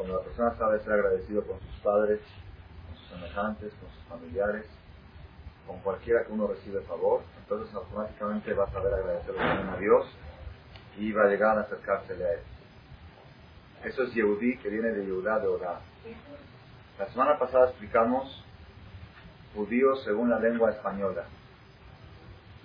cuando 0.00 0.16
la 0.16 0.24
persona 0.24 0.56
sabe 0.56 0.80
ser 0.80 0.94
agradecido 0.94 1.46
con 1.46 1.60
sus 1.60 1.80
padres, 1.82 2.20
con 2.86 2.96
sus 2.96 3.08
semejantes, 3.08 3.70
con 3.74 3.90
sus 3.90 4.02
familiares, 4.04 4.64
con 5.66 5.78
cualquiera 5.80 6.24
que 6.24 6.32
uno 6.32 6.46
recibe 6.46 6.80
favor, 6.84 7.20
entonces 7.42 7.74
automáticamente 7.74 8.54
va 8.54 8.64
a 8.64 8.70
saber 8.72 8.94
agradecerle 8.94 9.42
a 9.42 9.76
Dios 9.76 10.06
y 10.96 11.12
va 11.12 11.24
a 11.24 11.26
llegar 11.26 11.58
a 11.58 11.60
acercársele 11.60 12.24
a 12.24 12.32
Él. 12.32 12.40
Eso 13.84 14.04
es 14.04 14.14
Yehudí, 14.14 14.56
que 14.56 14.70
viene 14.70 14.88
de 14.88 15.04
Yehudá 15.04 15.38
de 15.38 15.48
Odá. 15.48 15.80
La 16.98 17.06
semana 17.10 17.38
pasada 17.38 17.68
explicamos 17.68 18.42
judíos 19.54 20.02
según 20.04 20.30
la 20.30 20.38
lengua 20.38 20.70
española. 20.70 21.26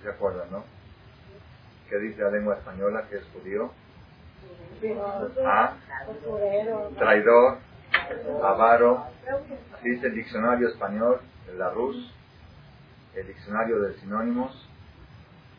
¿Se 0.02 0.10
acuerdan, 0.10 0.50
no? 0.52 0.64
¿Qué 1.90 1.98
dice 1.98 2.22
la 2.22 2.32
lengua 2.32 2.56
española 2.56 3.10
que 3.10 3.18
es 3.18 3.26
judío? 3.34 3.74
¿Ah? 5.46 5.73
Traidor, 6.98 7.57
avaro. 8.43 9.06
Dice 9.83 10.07
el 10.07 10.15
diccionario 10.15 10.68
español, 10.70 11.21
el 11.50 11.60
Larus, 11.60 12.14
el 13.15 13.28
diccionario 13.28 13.79
de 13.82 13.93
sinónimos, 14.00 14.68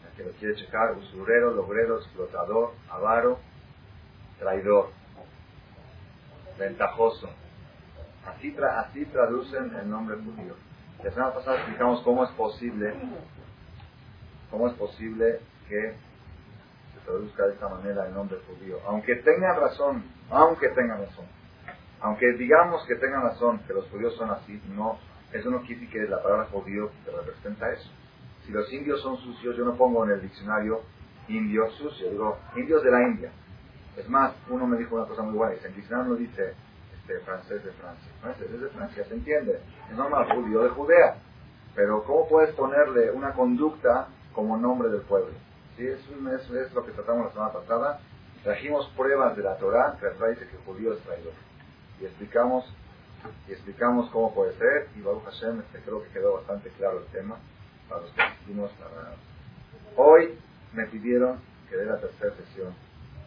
el 0.04 0.16
que 0.16 0.24
lo 0.24 0.32
quiere 0.38 0.56
checar, 0.56 0.92
usurero, 0.92 1.52
logrero, 1.52 1.98
explotador, 1.98 2.74
avaro, 2.90 3.38
traidor, 4.38 4.90
ventajoso. 6.58 7.28
Así, 8.26 8.56
así 8.58 9.04
traducen 9.06 9.74
el 9.76 9.88
nombre 9.88 10.16
judío. 10.16 10.54
La 11.02 11.10
semana 11.10 11.34
pasada 11.34 11.58
explicamos 11.58 12.02
cómo 12.02 12.24
es 12.24 12.30
posible, 12.30 12.94
cómo 14.50 14.68
es 14.68 14.74
posible 14.74 15.40
que 15.68 15.96
traduzca 17.06 17.46
de 17.46 17.54
esta 17.54 17.68
manera 17.68 18.06
el 18.06 18.14
nombre 18.14 18.38
judío. 18.46 18.78
Aunque 18.86 19.16
tengan 19.16 19.56
razón, 19.58 20.04
aunque 20.30 20.68
tengan 20.70 20.98
razón, 20.98 21.24
aunque 22.00 22.32
digamos 22.32 22.84
que 22.86 22.96
tengan 22.96 23.22
razón, 23.22 23.60
que 23.66 23.72
los 23.72 23.88
judíos 23.88 24.14
son 24.16 24.30
así, 24.30 24.60
no, 24.74 24.98
eso 25.32 25.50
no 25.50 25.60
quiere 25.60 25.80
decir 25.80 25.90
que 25.90 26.08
la 26.08 26.22
palabra 26.22 26.46
judío 26.52 26.90
representa 27.06 27.72
eso. 27.72 27.88
Si 28.44 28.52
los 28.52 28.70
indios 28.72 29.00
son 29.00 29.16
sucios, 29.18 29.56
yo 29.56 29.64
no 29.64 29.76
pongo 29.76 30.04
en 30.04 30.12
el 30.12 30.22
diccionario 30.22 30.82
indios 31.28 31.74
sucios, 31.74 32.10
digo 32.10 32.38
indios 32.54 32.82
de 32.82 32.90
la 32.90 33.02
India. 33.02 33.32
Es 33.96 34.08
más, 34.08 34.34
uno 34.50 34.66
me 34.66 34.76
dijo 34.76 34.94
una 34.94 35.06
cosa 35.06 35.22
muy 35.22 35.40
en 35.58 35.64
el 35.64 35.74
diccionario 35.74 36.12
no 36.12 36.16
dice 36.16 36.54
este, 36.94 37.20
francés 37.20 37.64
de 37.64 37.72
Francia, 37.72 38.12
francés 38.20 38.50
es 38.52 38.60
de 38.60 38.68
Francia, 38.68 39.04
se 39.04 39.14
entiende, 39.14 39.60
es 39.90 39.96
normal, 39.96 40.28
judío 40.34 40.62
de 40.62 40.68
Judea. 40.70 41.16
Pero 41.74 42.02
¿cómo 42.04 42.28
puedes 42.28 42.54
ponerle 42.54 43.10
una 43.10 43.32
conducta 43.32 44.08
como 44.32 44.56
nombre 44.56 44.88
del 44.88 45.02
pueblo? 45.02 45.32
¿Sí? 45.76 45.86
Eso, 45.86 46.60
es, 46.60 46.72
lo 46.72 46.84
que 46.84 46.92
tratamos 46.92 47.26
la 47.26 47.32
semana 47.32 47.52
pasada. 47.52 48.00
Trajimos 48.42 48.86
pruebas 48.96 49.36
de 49.36 49.42
la 49.42 49.56
Torah 49.56 49.96
que 49.98 50.06
la 50.06 50.28
dice 50.28 50.48
que 50.48 50.56
judío 50.64 50.92
es 50.92 51.00
traidor. 51.00 51.32
Y 52.00 52.04
explicamos 52.04 52.64
y 53.48 53.52
explicamos 53.52 54.08
cómo 54.10 54.34
puede 54.34 54.56
ser 54.56 54.88
y 54.94 55.00
Baruch 55.00 55.24
Hashem 55.24 55.60
este, 55.60 55.80
creo 55.80 56.02
que 56.02 56.10
quedó 56.10 56.34
bastante 56.34 56.70
claro 56.70 57.00
el 57.00 57.06
tema 57.06 57.36
para 57.88 58.02
los 58.02 58.10
que 58.12 58.22
asistimos 58.22 58.70
Hoy 59.96 60.38
me 60.72 60.86
pidieron 60.86 61.40
que 61.68 61.76
dé 61.76 61.86
la 61.86 61.98
tercera 61.98 62.34
sesión. 62.36 62.74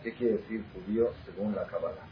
¿Qué 0.04 0.14
quiere 0.14 0.38
decir 0.38 0.64
judío 0.74 1.12
según 1.26 1.56
la 1.56 1.66
Kabbalah? 1.66 2.08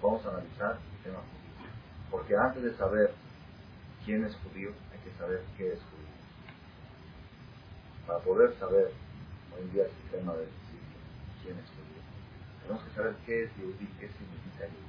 Vamos 0.00 0.24
a 0.24 0.30
analizar 0.30 0.78
el 0.96 1.02
tema 1.02 1.18
judío. 1.18 1.70
Porque 2.10 2.36
antes 2.36 2.62
de 2.62 2.74
saber 2.76 3.12
quién 4.04 4.24
es 4.24 4.34
judío, 4.36 4.70
hay 4.92 4.98
que 5.00 5.18
saber 5.18 5.42
qué 5.58 5.72
es 5.72 5.80
judío. 5.80 5.95
Para 8.06 8.18
poder 8.20 8.56
saber 8.58 8.92
hoy 9.54 9.62
en 9.62 9.72
día 9.72 9.84
el 9.84 10.10
tema 10.10 10.32
de 10.34 10.40
decir 10.40 10.80
quién 11.42 11.58
es 11.58 11.66
judío, 11.70 12.02
tenemos 12.62 12.84
que 12.84 12.94
saber 12.94 13.14
qué 13.26 13.44
es 13.44 13.50
judío, 13.52 13.88
qué 13.98 14.06
significa 14.06 14.66
judío. 14.70 14.86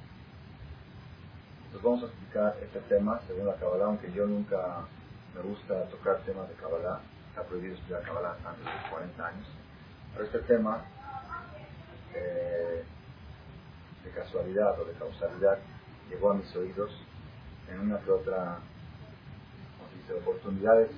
Entonces 1.66 1.82
vamos 1.82 2.02
a 2.02 2.06
explicar 2.06 2.56
este 2.62 2.80
tema 2.82 3.20
según 3.26 3.46
la 3.46 3.56
Kabbalah, 3.56 3.86
aunque 3.86 4.12
yo 4.12 4.24
nunca 4.26 4.86
me 5.34 5.42
gusta 5.42 5.88
tocar 5.88 6.18
temas 6.22 6.48
de 6.48 6.54
Kabbalah, 6.54 7.00
está 7.30 7.42
prohibido 7.42 7.74
estudiar 7.74 8.02
Kabbalah 8.02 8.36
antes 8.44 8.64
de 8.64 8.90
40 8.90 9.26
años, 9.26 9.46
pero 10.12 10.24
este 10.24 10.38
tema 10.40 10.84
eh, 12.14 12.84
de 14.04 14.10
casualidad 14.10 14.80
o 14.80 14.84
de 14.84 14.92
causalidad 14.92 15.58
llegó 16.08 16.30
a 16.30 16.34
mis 16.34 16.54
oídos 16.54 16.90
en 17.68 17.80
una 17.80 17.98
que 17.98 18.10
otra 18.12 18.58
dice, 19.96 20.14
oportunidades 20.14 20.90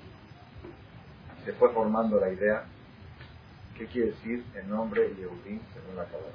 se 1.45 1.53
fue 1.55 1.73
formando 1.73 2.21
la 2.21 2.31
idea 2.31 2.65
qué 3.77 3.87
quiere 3.87 4.11
decir 4.11 4.45
el 4.55 4.69
nombre 4.69 5.15
Yehudí 5.15 5.61
según 5.73 5.97
la 5.97 6.05
Kabbalah. 6.05 6.33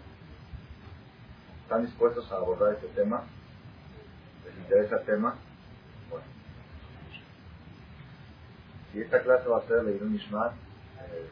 ¿Están 1.64 1.86
dispuestos 1.86 2.32
a 2.32 2.38
abordar 2.38 2.74
este 2.74 2.88
tema? 2.88 3.24
¿Les 4.46 4.58
interesa 4.58 4.98
el 4.98 5.06
tema? 5.06 5.36
Bueno. 6.10 6.26
Si 8.92 9.02
esta 9.02 9.22
clase 9.22 9.48
va 9.48 9.60
a 9.60 9.68
ser 9.68 9.84
leer 9.84 10.04
un 10.04 10.16
Ishmat, 10.16 10.54
eh, 10.54 11.30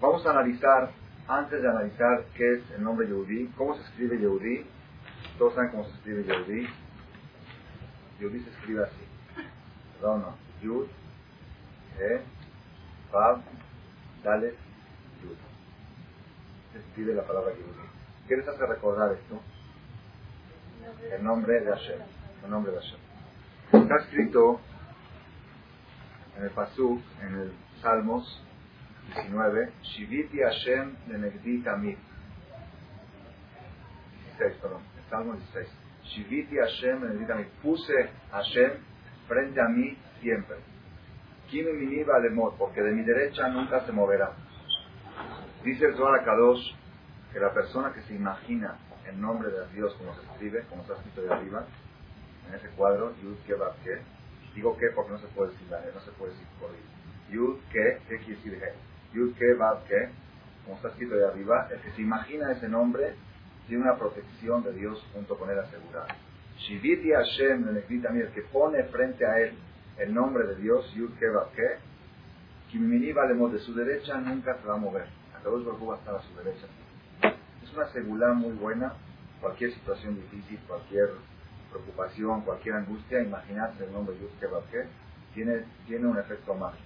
Vamos 0.00 0.26
a 0.26 0.30
analizar, 0.30 0.90
antes 1.26 1.62
de 1.62 1.68
analizar 1.68 2.24
qué 2.34 2.54
es 2.54 2.70
el 2.76 2.84
nombre 2.84 3.06
Yehudi, 3.06 3.48
cómo 3.56 3.74
se 3.74 3.82
escribe 3.82 4.18
Yehudi. 4.18 4.66
Todos 5.38 5.54
saben 5.54 5.70
cómo 5.70 5.84
se 5.84 5.94
escribe 5.94 6.24
Yehudi. 6.24 6.68
Yehudi 8.18 8.40
se 8.40 8.50
escribe 8.50 8.84
así. 8.84 9.04
¿Verdad 9.94 10.16
o 10.16 10.18
no? 10.18 10.36
Yud, 10.62 10.86
E, 11.98 12.22
Vav, 13.12 13.42
Dalet, 14.22 14.56
Yud. 15.22 15.36
Se 16.72 16.78
escribe 16.78 17.14
la 17.14 17.26
palabra 17.26 17.52
Yehudi. 17.54 17.88
¿Qué 18.28 18.36
les 18.36 18.48
hace 18.48 18.66
recordar 18.66 19.12
esto? 19.12 19.40
El 21.12 21.24
nombre 21.24 21.60
de 21.60 21.70
Hashem. 21.70 22.00
El 22.44 22.50
nombre 22.50 22.72
de 22.72 22.78
Hashem. 22.78 22.98
Está 23.72 23.96
escrito 23.96 24.60
en 26.36 26.44
el 26.44 26.50
Pasuk, 26.50 27.00
en 27.22 27.34
el 27.34 27.52
Salmos 27.80 28.42
19, 29.14 29.72
Shiviti 29.82 30.38
Hashem 30.38 30.96
Lenegdi 31.08 31.62
Tamid. 31.62 31.96
16, 34.38 34.60
perdón, 34.60 34.82
el 34.96 35.10
Salmo 35.10 35.34
16. 35.34 35.83
Shiviti 36.06 36.56
Hashem 36.56 37.26
Tamid. 37.26 37.46
Puse 37.62 38.10
Hashem 38.30 38.72
frente 39.28 39.60
a 39.60 39.68
mí 39.68 39.96
siempre. 40.20 40.56
Kimi 41.48 41.72
Miniva 41.72 42.18
Lemot, 42.18 42.56
porque 42.56 42.82
de 42.82 42.92
mi 42.92 43.04
derecha 43.04 43.48
nunca 43.48 43.84
se 43.86 43.92
moverá. 43.92 44.32
Dice 45.62 45.86
el 45.86 45.94
Zohar 45.96 46.24
Kadosh 46.24 46.74
que 47.32 47.40
la 47.40 47.52
persona 47.52 47.92
que 47.92 48.02
se 48.02 48.14
imagina 48.14 48.78
el 49.06 49.20
nombre 49.20 49.50
de 49.50 49.66
Dios 49.74 49.94
como 49.94 50.14
se 50.14 50.22
escribe, 50.22 50.64
como 50.68 50.82
está 50.82 50.94
escrito 50.94 51.22
de 51.22 51.32
arriba, 51.32 51.66
en 52.48 52.54
ese 52.54 52.68
cuadro, 52.70 53.14
Yud 53.22 53.36
Ke 53.46 53.54
Ke, 53.82 54.02
digo 54.54 54.76
que 54.76 54.88
porque 54.94 55.12
no 55.12 55.18
se 55.18 55.26
puede 55.28 55.52
decir 55.52 55.68
no 55.70 56.00
se 56.00 56.10
puede 56.12 56.32
decir 56.32 56.46
por 56.60 56.70
Yud 57.30 57.58
Ke, 57.72 58.00
¿qué 58.08 58.18
quiere 58.18 58.40
decir 58.40 58.62
Yud 59.12 59.34
Ke 59.34 59.56
Ke, 59.88 60.10
como 60.64 60.76
está 60.76 60.88
escrito 60.88 61.16
de 61.16 61.26
arriba, 61.26 61.68
el 61.70 61.80
que 61.80 61.90
se 61.92 62.02
imagina 62.02 62.52
ese 62.52 62.68
nombre 62.68 63.14
tiene 63.66 63.82
una 63.82 63.96
protección 63.96 64.62
de 64.62 64.72
Dios 64.72 65.04
junto 65.12 65.36
con 65.36 65.50
él 65.50 65.58
asegurada. 65.58 66.08
Shiviti 66.58 67.10
Hashem, 67.10 67.68
el 67.68 68.32
que 68.32 68.42
pone 68.52 68.84
frente 68.84 69.26
a 69.26 69.40
él 69.40 69.54
el 69.98 70.12
nombre 70.12 70.46
de 70.46 70.56
Dios, 70.56 70.92
Yud 70.94 71.10
Ke 71.18 71.26
Ke, 71.54 71.78
Kimini 72.70 73.12
Valemos 73.12 73.52
de 73.52 73.60
su 73.60 73.74
derecha 73.74 74.18
nunca 74.18 74.56
se 74.60 74.66
va 74.66 74.74
a 74.74 74.78
mover. 74.78 75.06
A 75.36 75.42
todos 75.42 75.64
los 75.64 75.76
va 75.80 75.94
a 75.94 75.98
estar 75.98 76.16
a 76.16 76.22
su 76.22 76.34
derecha. 76.36 76.66
Es 77.62 77.72
una 77.72 77.88
seguridad 77.92 78.34
muy 78.34 78.52
buena, 78.52 78.94
cualquier 79.40 79.72
situación 79.72 80.16
difícil, 80.16 80.58
cualquier 80.66 81.10
preocupación, 81.70 82.42
cualquier 82.42 82.76
angustia, 82.76 83.22
imaginarse 83.22 83.84
el 83.84 83.92
nombre 83.92 84.16
Yud 84.18 84.30
Ke 84.40 84.48
Ke, 84.70 84.88
tiene, 85.34 85.64
tiene 85.86 86.06
un 86.06 86.18
efecto 86.18 86.54
mágico. 86.54 86.84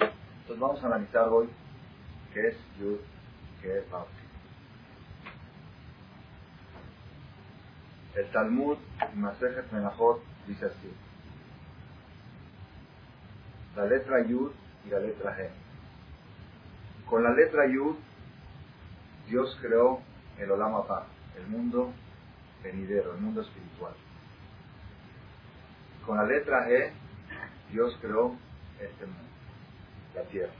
Entonces 0.00 0.58
vamos 0.58 0.82
a 0.82 0.86
analizar 0.86 1.28
hoy 1.28 1.48
qué 2.32 2.48
es 2.48 2.56
Yud, 2.80 2.98
qué 3.62 3.78
es 3.78 3.84
El 8.18 8.30
Talmud, 8.32 8.78
Masejet 9.14 9.70
Menachot, 9.70 10.20
dice 10.46 10.66
así. 10.66 10.92
La 13.76 13.84
letra 13.86 14.26
Yud 14.26 14.50
y 14.84 14.88
la 14.90 14.98
letra 14.98 15.36
G. 15.36 15.48
Con 17.08 17.22
la 17.22 17.30
letra 17.30 17.66
Yud, 17.72 17.96
Dios 19.28 19.56
creó 19.60 20.00
el 20.38 20.50
Olam 20.50 20.74
Abba, 20.74 21.06
el 21.36 21.46
mundo 21.46 21.92
venidero, 22.62 23.14
el 23.14 23.20
mundo 23.20 23.42
espiritual. 23.42 23.94
Con 26.04 26.16
la 26.16 26.24
letra 26.24 26.66
G, 26.66 26.90
Dios 27.70 27.96
creó 28.00 28.34
este 28.80 29.06
mundo, 29.06 29.30
la 30.16 30.22
tierra 30.22 30.52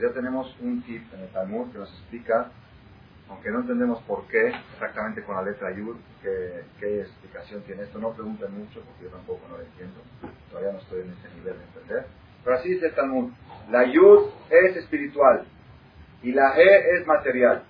ya 0.00 0.12
tenemos 0.12 0.54
un 0.60 0.82
tip 0.82 1.12
en 1.12 1.20
el 1.20 1.28
Talmud 1.28 1.70
que 1.70 1.78
nos 1.78 1.90
explica, 1.90 2.50
aunque 3.28 3.50
no 3.50 3.60
entendemos 3.60 4.02
por 4.02 4.26
qué 4.28 4.52
exactamente 4.74 5.22
con 5.22 5.36
la 5.36 5.42
letra 5.42 5.70
Yud, 5.72 5.96
qué, 6.22 6.64
qué 6.78 7.00
explicación 7.00 7.62
tiene 7.62 7.82
esto, 7.82 7.98
no 7.98 8.12
pregunten 8.12 8.52
mucho 8.52 8.80
porque 8.80 9.04
yo 9.04 9.10
tampoco 9.10 9.40
no 9.48 9.56
lo 9.56 9.62
entiendo, 9.62 10.00
todavía 10.50 10.72
no 10.72 10.78
estoy 10.78 11.00
en 11.02 11.12
ese 11.12 11.34
nivel 11.36 11.58
de 11.58 11.64
entender. 11.64 12.06
Pero 12.44 12.56
así 12.56 12.70
dice 12.70 12.86
el 12.86 12.94
Talmud, 12.94 13.30
La 13.70 13.84
Yud 13.84 14.28
es 14.50 14.76
espiritual 14.76 15.44
y 16.22 16.32
la 16.32 16.56
He 16.56 16.96
es 16.96 17.06
material. 17.06 17.62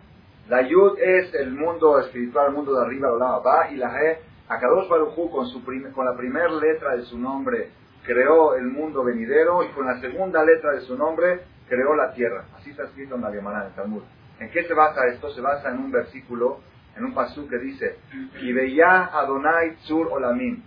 La 0.49 0.63
Yud 0.63 0.99
es 0.99 1.33
el 1.35 1.53
mundo 1.53 2.01
espiritual, 2.01 2.49
el 2.49 2.55
mundo 2.55 2.75
de 2.75 2.85
arriba, 2.85 3.11
la 3.19 3.39
va, 3.39 3.71
y 3.71 3.77
la 3.77 4.03
He, 4.03 4.19
Akadosh 4.49 4.89
Baruj 4.89 5.31
con, 5.31 5.47
su 5.47 5.63
con 5.65 6.05
la 6.05 6.17
primera 6.17 6.49
letra 6.49 6.97
de 6.97 7.03
su 7.05 7.19
nombre 7.19 7.71
creó 8.05 8.55
el 8.55 8.67
mundo 8.67 9.05
venidero 9.05 9.63
y 9.63 9.69
con 9.69 9.87
la 9.87 10.01
segunda 10.01 10.45
letra 10.45 10.73
de 10.73 10.81
su 10.81 10.97
nombre 10.97 11.41
creó 11.69 11.95
la 11.95 12.13
tierra. 12.13 12.45
Así 12.57 12.71
está 12.71 12.85
escrito 12.85 13.15
en 13.15 13.23
la 13.23 13.33
Gemara, 13.33 13.61
en 13.61 13.67
el 13.69 13.75
Talmud. 13.75 14.03
¿En 14.41 14.51
qué 14.51 14.65
se 14.65 14.75
basa 14.75 15.07
esto? 15.07 15.31
Se 15.31 15.41
basa 15.41 15.71
en 15.71 15.79
un 15.79 15.91
versículo, 15.91 16.61
en 16.97 17.05
un 17.05 17.15
pasú 17.15 17.49
que 17.49 17.59
dice, 17.59 17.99
y 18.41 18.53
veía 18.53 19.07
Adonai 19.07 19.77
Tzur 19.77 20.09
Olamim. 20.13 20.63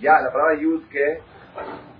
Ya, 0.00 0.20
la 0.20 0.32
palabra 0.32 0.54
Yud 0.54 0.84
que, 0.88 1.20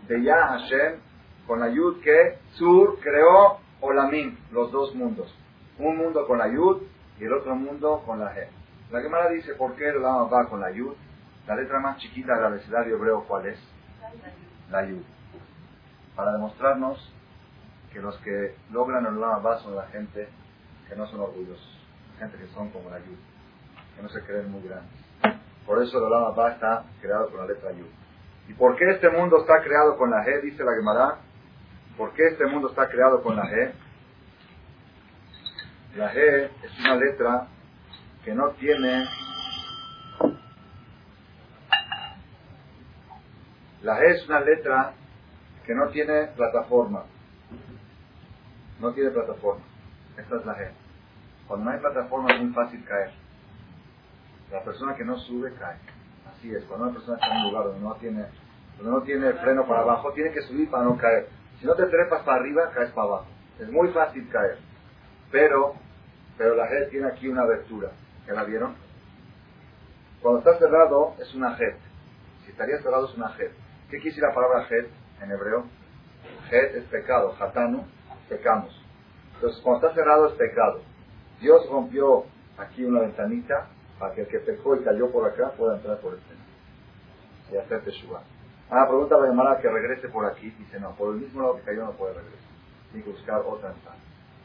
veía 0.09 0.49
Hashem, 0.49 1.01
con 1.47 1.61
la 1.61 1.69
Yud 1.69 2.01
que, 2.03 2.39
Tzur 2.53 2.99
creó 3.01 3.61
Olamim, 3.81 4.37
los 4.53 4.71
dos 4.73 4.95
mundos. 4.95 5.35
Un 5.79 5.97
mundo 5.97 6.27
con 6.27 6.39
la 6.39 6.49
Yud 6.49 6.83
y 7.19 7.25
el 7.25 7.33
otro 7.33 7.55
mundo 7.55 8.03
con 8.05 8.21
la 8.21 8.35
G. 8.35 8.49
La 8.91 9.01
Gemara 9.01 9.31
dice, 9.31 9.55
¿por 9.55 9.77
qué 9.77 9.89
el 9.89 10.03
Lama 10.03 10.25
va 10.25 10.49
con 10.49 10.61
la 10.61 10.71
Yud? 10.73 10.95
La 11.47 11.55
letra 11.55 11.79
más 11.79 11.99
chiquita 11.99 12.35
del 12.35 12.45
abecedario 12.45 12.97
hebreo, 12.97 13.25
¿cuál 13.27 13.47
es? 13.47 13.59
La 14.71 14.85
Yud. 14.85 15.03
Para 16.17 16.33
demostrarnos 16.33 17.13
que 17.93 18.01
los 18.01 18.17
que 18.19 18.55
logran 18.71 19.07
el 19.07 19.21
Lama 19.21 19.39
va 19.39 19.59
son 19.59 19.77
la 19.77 19.87
gente 19.89 20.29
que 20.91 20.97
no 20.97 21.07
son 21.07 21.21
orgullosos, 21.21 21.79
gente 22.19 22.37
que 22.37 22.49
son 22.49 22.69
como 22.71 22.91
la 22.91 22.99
Yud, 22.99 23.17
que 23.97 24.03
no 24.03 24.09
se 24.09 24.21
creen 24.25 24.51
muy 24.51 24.63
grandes. 24.63 24.91
Por 25.65 25.81
eso 25.81 25.99
el 25.99 26.11
Lama 26.11 26.31
va 26.31 26.51
está 26.51 26.85
creado 27.01 27.31
con 27.31 27.39
la 27.39 27.47
letra 27.47 27.71
Yud. 27.71 27.87
¿Y 28.49 28.55
por 28.55 28.77
qué 28.77 28.91
este 28.91 29.09
mundo 29.09 29.39
está 29.39 29.63
creado 29.63 29.97
con 29.97 30.11
la 30.11 30.25
G? 30.25 30.43
Dice 30.43 30.65
la 30.65 30.75
Gemara. 30.75 31.19
¿Por 31.97 32.13
qué 32.15 32.27
este 32.27 32.45
mundo 32.47 32.71
está 32.71 32.89
creado 32.89 33.23
con 33.23 33.37
la 33.37 33.45
G? 33.45 33.73
La 35.95 36.13
G 36.13 36.51
es 36.65 36.81
una 36.81 36.97
letra 36.97 37.47
que 38.25 38.35
no 38.35 38.51
tiene... 38.51 39.05
La 43.83 43.99
G 44.01 44.03
es 44.07 44.27
una 44.27 44.41
letra 44.41 44.95
que 45.65 45.75
no 45.75 45.89
tiene 45.91 46.27
plataforma. 46.35 47.05
No 48.81 48.93
tiene 48.93 49.11
plataforma. 49.11 49.63
Esta 50.17 50.37
es 50.37 50.45
la 50.47 50.57
G. 50.57 50.80
Cuando 51.51 51.65
no 51.65 51.73
hay 51.73 51.81
plataforma 51.81 52.33
es 52.33 52.43
muy 52.43 52.53
fácil 52.53 52.85
caer. 52.85 53.11
La 54.53 54.63
persona 54.63 54.95
que 54.95 55.05
no 55.05 55.19
sube 55.19 55.53
cae. 55.55 55.79
Así 56.31 56.55
es. 56.55 56.63
Cuando 56.67 56.85
una 56.87 56.95
persona 56.95 57.17
está 57.17 57.27
en 57.27 57.39
un 57.39 57.51
lugar 57.51 57.65
donde 57.65 57.81
no 57.81 57.95
tiene, 57.97 58.25
donde 58.77 58.93
no 58.93 59.03
tiene 59.03 59.33
freno 59.33 59.67
para 59.67 59.81
abajo, 59.81 60.13
tiene 60.13 60.31
que 60.31 60.43
subir 60.43 60.71
para 60.71 60.85
no 60.85 60.97
caer. 60.97 61.29
Si 61.59 61.67
no 61.67 61.75
te 61.75 61.87
trepas 61.87 62.23
para 62.23 62.39
arriba, 62.39 62.71
caes 62.71 62.93
para 62.93 63.09
abajo. 63.09 63.27
Es 63.59 63.69
muy 63.69 63.89
fácil 63.89 64.29
caer. 64.29 64.59
Pero, 65.33 65.75
pero 66.39 66.55
la 66.55 66.69
G 66.71 66.89
tiene 66.89 67.09
aquí 67.09 67.27
una 67.27 67.43
abertura. 67.43 67.91
¿Ya 68.29 68.35
la 68.35 68.45
vieron? 68.45 68.77
Cuando 70.23 70.39
está 70.39 70.57
cerrado 70.57 71.17
es 71.19 71.35
una 71.35 71.59
G. 71.59 71.75
Si 72.45 72.53
estaría 72.53 72.81
cerrado 72.81 73.09
es 73.09 73.17
una 73.17 73.37
G. 73.37 73.39
¿Qué 73.39 73.97
quiere 73.97 74.05
decir 74.05 74.23
la 74.23 74.33
palabra 74.33 74.69
G 74.69 74.87
en 75.21 75.31
hebreo? 75.33 75.65
G 76.49 76.77
es 76.77 76.85
pecado. 76.85 77.35
Hatanu, 77.41 77.89
pecamos. 78.29 78.71
Entonces, 79.35 79.61
cuando 79.63 79.89
está 79.89 80.01
cerrado 80.01 80.29
es 80.29 80.35
pecado. 80.35 80.90
Dios 81.41 81.69
rompió 81.71 82.25
aquí 82.59 82.85
una 82.85 83.01
ventanita 83.01 83.69
para 83.99 84.15
que 84.15 84.23
el 84.23 84.29
que 84.29 84.39
pecó 84.41 84.77
y 84.77 84.85
cayó 84.85 85.11
por 85.11 85.27
acá 85.27 85.53
pueda 85.57 85.77
entrar 85.77 85.99
por 85.99 86.15
este 86.15 86.41
y 87.53 87.57
hacer 87.57 87.83
teshuva. 87.83 88.23
Ah, 88.71 88.87
pregunta 88.87 89.17
a 89.17 89.21
la 89.21 89.27
llamada 89.29 89.61
que 89.61 89.69
regrese 89.69 90.09
por 90.09 90.25
aquí. 90.27 90.51
Dice, 90.51 90.79
no, 90.79 90.95
por 90.95 91.15
el 91.15 91.21
mismo 91.21 91.43
lado 91.43 91.57
que 91.57 91.63
cayó 91.63 91.85
no 91.85 91.93
puede 91.93 92.15
regresar. 92.15 92.39
Tiene 92.93 93.07
buscar 93.07 93.41
otra 93.41 93.71
entrada. 93.71 93.97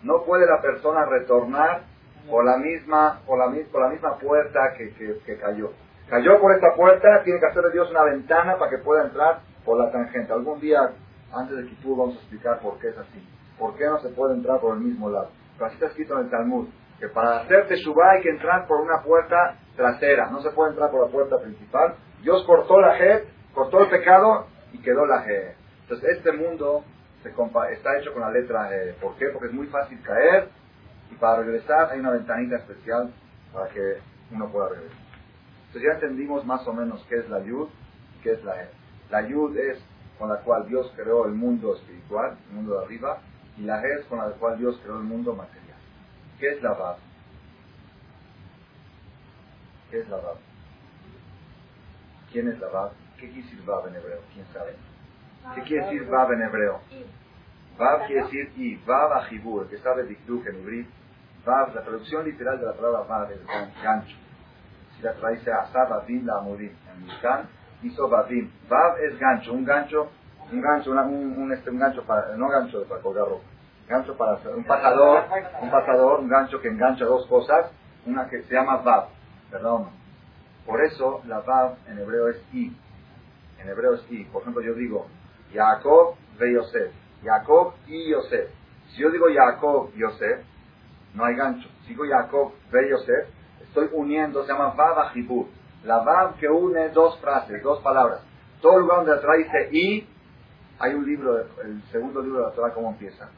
No 0.02 0.24
puede 0.24 0.46
la 0.48 0.62
persona 0.62 1.06
retornar 1.06 1.84
por 2.30 2.44
la 2.44 2.58
misma, 2.58 3.22
por 3.26 3.38
la, 3.38 3.48
misma 3.48 4.18
puerta 4.18 4.74
que, 4.78 4.94
que, 4.94 5.38
cayó. 5.38 5.72
Cayó 6.10 6.40
por 6.40 6.54
esta 6.54 6.74
puerta, 6.76 7.24
tiene 7.24 7.40
que 7.40 7.46
hacerle 7.46 7.72
Dios 7.72 7.90
una 7.92 8.04
ventana 8.04 8.58
para 8.58 8.72
que 8.72 8.78
pueda 8.80 9.04
entrar 9.04 9.42
por 9.64 9.78
la 9.78 9.92
tangente. 9.92 10.34
Algún 10.34 10.60
día, 10.60 10.92
antes 11.32 11.58
de 11.58 11.66
Kipur, 11.68 11.98
vamos 11.98 12.16
a 12.16 12.20
explicar 12.20 12.60
por 12.60 12.80
qué 12.80 12.90
es 12.90 12.98
así. 12.98 13.28
¿Por 13.60 13.76
qué 13.76 13.86
no 13.86 14.00
se 14.00 14.10
puede 14.10 14.34
entrar 14.34 14.60
por 14.60 14.76
el 14.76 14.82
mismo 14.82 15.10
lado? 15.10 15.30
Pero 15.54 15.68
así 15.68 15.76
está 15.76 15.88
escrito 15.88 16.18
en 16.18 16.26
el 16.26 16.32
Talmud, 16.32 16.68
que 17.00 17.10
para 17.10 17.42
hacer 17.42 17.68
Teshuvah 17.68 18.12
hay 18.12 18.22
que 18.22 18.30
entrar 18.30 18.68
por 18.68 18.82
una 18.82 19.02
puerta 19.04 19.58
trasera, 19.76 20.30
no 20.30 20.42
se 20.42 20.52
puede 20.52 20.72
entrar 20.72 20.92
por 20.92 21.06
la 21.06 21.12
puerta 21.12 21.38
principal. 21.40 21.96
Dios 22.22 22.44
cortó 22.46 22.80
la 22.80 22.98
Jet, 22.98 23.28
cortó 23.54 23.82
el 23.82 23.90
pecado 23.90 24.48
y 24.72 24.80
quedó 24.80 25.06
la 25.06 25.26
G. 25.26 25.54
Entonces 25.82 26.18
este 26.18 26.32
mundo 26.32 26.84
se 27.22 27.30
está 27.74 27.98
hecho 27.98 28.14
con 28.14 28.22
la 28.22 28.32
letra 28.32 28.70
G. 28.70 28.96
¿Por 28.96 29.16
qué? 29.18 29.26
Porque 29.34 29.48
es 29.48 29.54
muy 29.54 29.68
fácil 29.68 30.02
caer 30.04 30.50
y 31.12 31.16
para 31.16 31.44
regresar 31.44 31.92
hay 31.92 32.00
una 32.00 32.12
ventanita 32.12 32.58
especial 32.58 33.12
para 33.54 33.70
que 33.70 33.98
uno 34.32 34.52
pueda 34.52 34.70
regresar. 34.70 34.98
Entonces 35.68 35.84
ya 35.84 35.94
entendimos 35.96 36.46
más 36.46 36.66
o 36.68 36.74
menos 36.74 37.06
qué 37.10 37.16
es 37.16 37.30
la 37.30 37.40
Yud 37.40 37.68
y 38.18 38.22
qué 38.22 38.34
es 38.34 38.44
la 38.44 38.56
G. 38.56 38.68
La 39.10 39.28
Yud 39.28 39.58
es 39.58 39.84
con 40.18 40.30
la 40.30 40.38
cual 40.38 40.68
Dios 40.68 40.92
creó 40.96 41.26
el 41.26 41.34
mundo 41.34 41.76
espiritual, 41.76 42.38
el 42.50 42.56
mundo 42.56 42.80
de 42.80 42.86
arriba, 42.86 43.18
y 43.58 43.64
la 43.64 43.82
G 43.82 44.00
es 44.00 44.06
con 44.06 44.20
la 44.20 44.30
cual 44.32 44.58
Dios 44.58 44.80
creó 44.84 44.98
el 44.98 45.04
mundo 45.04 45.34
material. 45.34 45.65
¿Qué 46.40 46.50
es 46.50 46.62
la 46.62 46.74
Bab? 46.74 46.98
¿Qué 49.90 50.00
es 50.00 50.10
la 50.10 50.18
Bab? 50.18 50.38
¿Quién 52.32 52.50
es 52.50 52.60
la 52.60 52.68
Bab? 52.68 52.92
¿Qué 53.18 53.30
quiere 53.30 53.44
decir 53.44 53.66
Bab 53.66 53.88
en 53.88 53.96
hebreo? 53.96 54.20
¿Quién 54.34 54.46
sabe? 54.54 54.76
¿Qué 55.56 55.62
quiere 55.62 55.86
decir 55.86 56.06
Bab 56.10 56.32
en 56.34 56.42
hebreo? 56.42 56.82
Bab 57.78 58.08
quiere 58.08 58.24
decir 58.24 58.52
y, 58.58 58.76
Bab 58.78 59.14
ajibur, 59.14 59.64
el 59.64 59.70
que 59.70 59.78
sabe 59.78 60.04
Dikduk 60.04 60.46
en 60.48 60.56
hebreo. 60.56 60.86
Bab, 61.46 61.76
la 61.76 61.84
traducción 61.84 62.26
literal 62.26 62.60
de 62.60 62.66
la 62.66 62.74
palabra 62.74 63.02
Bab 63.02 63.32
es 63.32 63.40
gancho. 63.82 64.16
Si 64.96 65.04
la 65.04 65.14
traduce 65.14 65.52
a 65.52 65.66
Sababim 65.68 66.26
la 66.26 66.40
Amurim, 66.40 66.72
en 66.92 67.06
Mishkan, 67.06 67.48
hizo 67.84 68.10
Babim. 68.10 68.52
Bab 68.68 68.98
es 69.00 69.18
gancho, 69.20 69.54
un 69.54 69.64
gancho 69.64 70.10
un 70.52 70.62
gancho, 70.62 70.92
un, 70.92 71.52
este, 71.52 71.70
un 71.70 71.80
gancho 71.80 72.04
para, 72.04 72.36
no 72.36 72.48
gancho 72.50 72.84
para 72.88 73.02
colgar 73.02 73.28
ropa, 73.28 73.44
gancho 73.88 74.18
para 74.18 74.40
un 74.56 74.64
pasador, 74.64 75.26
un 75.62 75.72
pasador, 75.72 76.20
un 76.20 76.28
gancho 76.28 76.60
que 76.60 76.70
engancha 76.70 77.06
dos 77.06 77.28
cosas, 77.28 77.72
una 78.06 78.28
que 78.30 78.42
se 78.44 78.54
llama 78.54 78.78
Bab, 78.78 79.10
perdón. 79.52 79.90
Por 80.66 80.84
eso 80.84 81.22
la 81.28 81.42
Bab 81.42 81.78
en 81.88 82.00
hebreo 82.00 82.30
es 82.30 82.42
I, 82.54 82.76
en 83.60 83.70
hebreo 83.70 83.94
es 83.96 84.12
I. 84.12 84.24
Por 84.26 84.42
ejemplo, 84.42 84.62
yo 84.62 84.74
digo 84.74 85.08
Jacob 85.54 86.16
ve 86.40 86.54
Yosef, 86.54 86.92
Jacob 87.24 87.74
y 87.88 88.12
Yosef. 88.12 88.50
Si 88.90 89.02
yo 89.02 89.12
digo 89.12 89.26
Jacob 89.34 89.92
y 89.96 90.00
Yosef, 90.00 90.44
no 91.14 91.26
hay 91.26 91.36
gancho. 91.36 91.70
Si 91.84 91.90
digo 91.90 92.04
Jacob 92.10 92.54
ve 92.72 92.90
Yosef, 92.90 93.30
estoy 93.62 93.90
uniendo, 93.94 94.44
se 94.44 94.52
llama 94.52 94.74
Bab 94.76 95.00
Ajibur. 95.00 95.48
La 95.84 96.00
Bab 96.00 96.38
que 96.38 96.48
une 96.48 96.90
dos 96.90 97.20
frases, 97.20 97.62
dos 97.62 97.80
palabras. 97.82 98.22
Todo 98.62 98.80
lugar 98.80 98.98
donde 98.98 99.14
atrás 99.14 99.38
dice 99.38 99.70
I, 99.72 100.10
hay 100.80 100.94
un 100.94 101.06
libro, 101.06 101.38
el 101.64 101.82
segundo 101.92 102.22
libro 102.22 102.40
de 102.40 102.46
la 102.46 102.52
Torah, 102.54 102.74
¿cómo 102.74 102.90
empieza? 102.90 103.30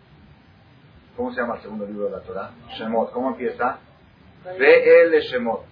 ¿Cómo 1.17 1.33
se 1.33 1.41
llama 1.41 1.55
el 1.55 1.61
segundo 1.63 1.87
libro 1.87 2.05
de 2.05 2.11
la 2.11 2.21
Torah? 2.21 2.51
Shemot. 2.77 3.11
¿Cómo 3.11 3.31
empieza? 3.31 3.79
el 4.45 5.19
Shemot. 5.19 5.65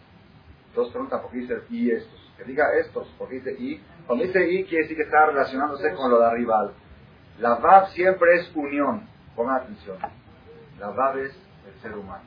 Entonces 0.69 0.91
preguntan 0.91 1.21
por 1.21 1.31
qué 1.31 1.37
dice 1.37 1.61
y 1.69 1.91
estos. 1.91 2.33
Que 2.35 2.43
diga 2.43 2.65
estos, 2.79 3.07
porque 3.17 3.35
dice 3.35 3.55
y. 3.57 3.81
Cuando 4.07 4.25
dice 4.25 4.49
y 4.49 4.65
quiere 4.65 4.83
decir 4.83 4.97
que 4.97 5.03
está 5.03 5.27
relacionándose 5.27 5.93
con 5.93 6.09
lo 6.09 6.19
de 6.19 6.25
arriba. 6.25 6.71
La 7.39 7.55
Vav 7.55 7.89
siempre 7.89 8.35
es 8.35 8.51
unión. 8.55 9.07
Pongan 9.35 9.61
atención. 9.61 9.97
La 10.79 10.89
Vav 10.89 11.19
es 11.19 11.33
el 11.67 11.79
ser 11.81 11.95
humano. 11.95 12.23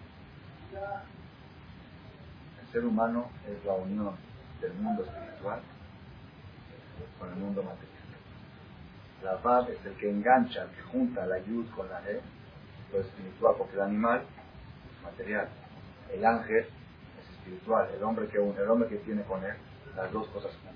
El 2.63 2.69
ser 2.73 2.85
humano 2.85 3.31
es 3.49 3.65
la 3.65 3.75
unión 3.75 4.15
del 4.61 4.75
mundo 4.75 5.03
espiritual 5.03 5.61
con 7.19 7.29
el 7.31 7.37
mundo 7.37 7.63
material. 7.63 7.89
La 9.23 9.35
Bab 9.37 9.71
es 9.71 9.85
el 9.85 9.95
que 9.95 10.09
engancha, 10.09 10.63
el 10.63 10.71
que 10.71 10.83
junta 10.83 11.27
la 11.27 11.39
Yud 11.39 11.69
con 11.75 11.89
la 11.89 12.01
E, 12.09 12.21
lo 12.93 13.01
espiritual, 13.01 13.55
porque 13.59 13.75
el 13.75 13.83
animal 13.83 14.23
es 14.23 15.03
material. 15.03 15.49
El 16.13 16.25
ángel 16.25 16.67
es 17.21 17.31
espiritual, 17.37 17.89
el 17.97 18.03
hombre 18.03 18.27
que 18.29 18.39
une, 18.39 18.61
el 18.61 18.69
hombre 18.69 18.89
que 18.89 18.97
tiene 18.97 19.23
con 19.23 19.45
él 19.45 19.55
las 19.97 20.13
dos 20.13 20.29
cosas 20.29 20.53
juntas. 20.53 20.75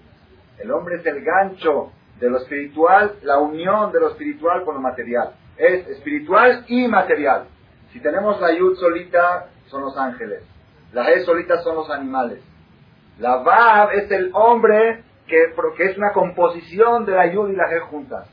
El 0.59 0.71
hombre 0.71 0.97
es 0.97 1.07
el 1.07 1.23
gancho 1.23 1.92
de 2.19 2.28
lo 2.28 2.38
espiritual, 2.38 3.16
la 3.23 3.38
unión 3.38 3.92
de 3.92 4.00
lo 4.00 4.11
espiritual 4.11 4.64
con 4.64 4.75
lo 4.75 4.81
material. 4.81 5.35
Es 5.57 5.87
espiritual 5.88 6.64
y 6.69 6.88
material. 6.88 7.47
Si 7.92 8.00
tenemos 8.00 8.40
la 8.40 8.52
Yud 8.52 8.76
solita, 8.76 9.49
son 9.69 9.83
los 9.83 9.97
ángeles. 9.97 10.42
La 10.92 11.11
E 11.11 11.21
solita 11.25 11.62
son 11.62 11.76
los 11.76 11.90
animales. 11.90 12.40
La 13.19 13.37
Bab 13.37 13.92
es 13.92 14.11
el 14.11 14.31
hombre 14.35 15.04
que, 15.26 15.54
que 15.76 15.85
es 15.85 15.97
una 15.97 16.12
composición 16.12 17.07
de 17.07 17.12
la 17.12 17.33
Yud 17.33 17.50
y 17.50 17.57
la 17.57 17.71
G 17.71 17.81
juntas. 17.88 18.28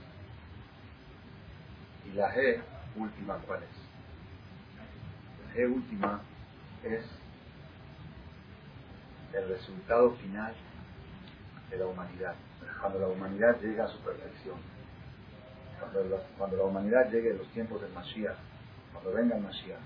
Y 2.06 2.16
la 2.16 2.34
G 2.34 2.60
última, 3.00 3.38
¿cuál 3.48 3.64
es? 3.64 3.70
La 5.56 5.68
última 5.68 6.22
es 6.84 7.04
el 9.34 9.50
resultado 9.50 10.12
final 10.16 10.54
de 11.70 11.78
la 11.78 11.88
humanidad, 11.88 12.36
cuando 12.80 13.00
la 13.00 13.08
humanidad 13.08 13.60
llega 13.62 13.86
a 13.86 13.88
su 13.88 14.00
perfección. 14.00 14.58
cuando 15.80 16.04
la, 16.04 16.18
cuando 16.38 16.58
la 16.58 16.64
humanidad 16.64 17.10
llegue 17.12 17.32
a 17.32 17.36
los 17.36 17.48
tiempos 17.50 17.82
del 17.82 17.92
Mashiach, 17.94 18.38
cuando 18.94 19.14
venga 19.14 19.38
el 19.38 19.44
Mashiach, 19.44 19.80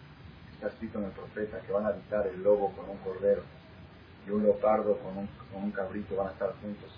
está 0.53 0.67
escrito 0.67 0.99
en 0.99 1.05
el 1.05 1.11
profeta 1.11 1.59
que 1.59 1.71
van 1.71 1.85
a 1.85 1.89
habitar 1.89 2.27
el 2.27 2.41
lobo 2.41 2.71
con 2.73 2.89
un 2.89 2.97
cordero 2.97 3.43
y 4.25 4.31
un 4.31 4.43
leopardo 4.43 4.97
con 4.99 5.29
un, 5.61 5.71
cabrito, 5.71 6.15
van 6.15 6.27
a 6.27 6.31
estar 6.31 6.53
juntos. 6.61 6.89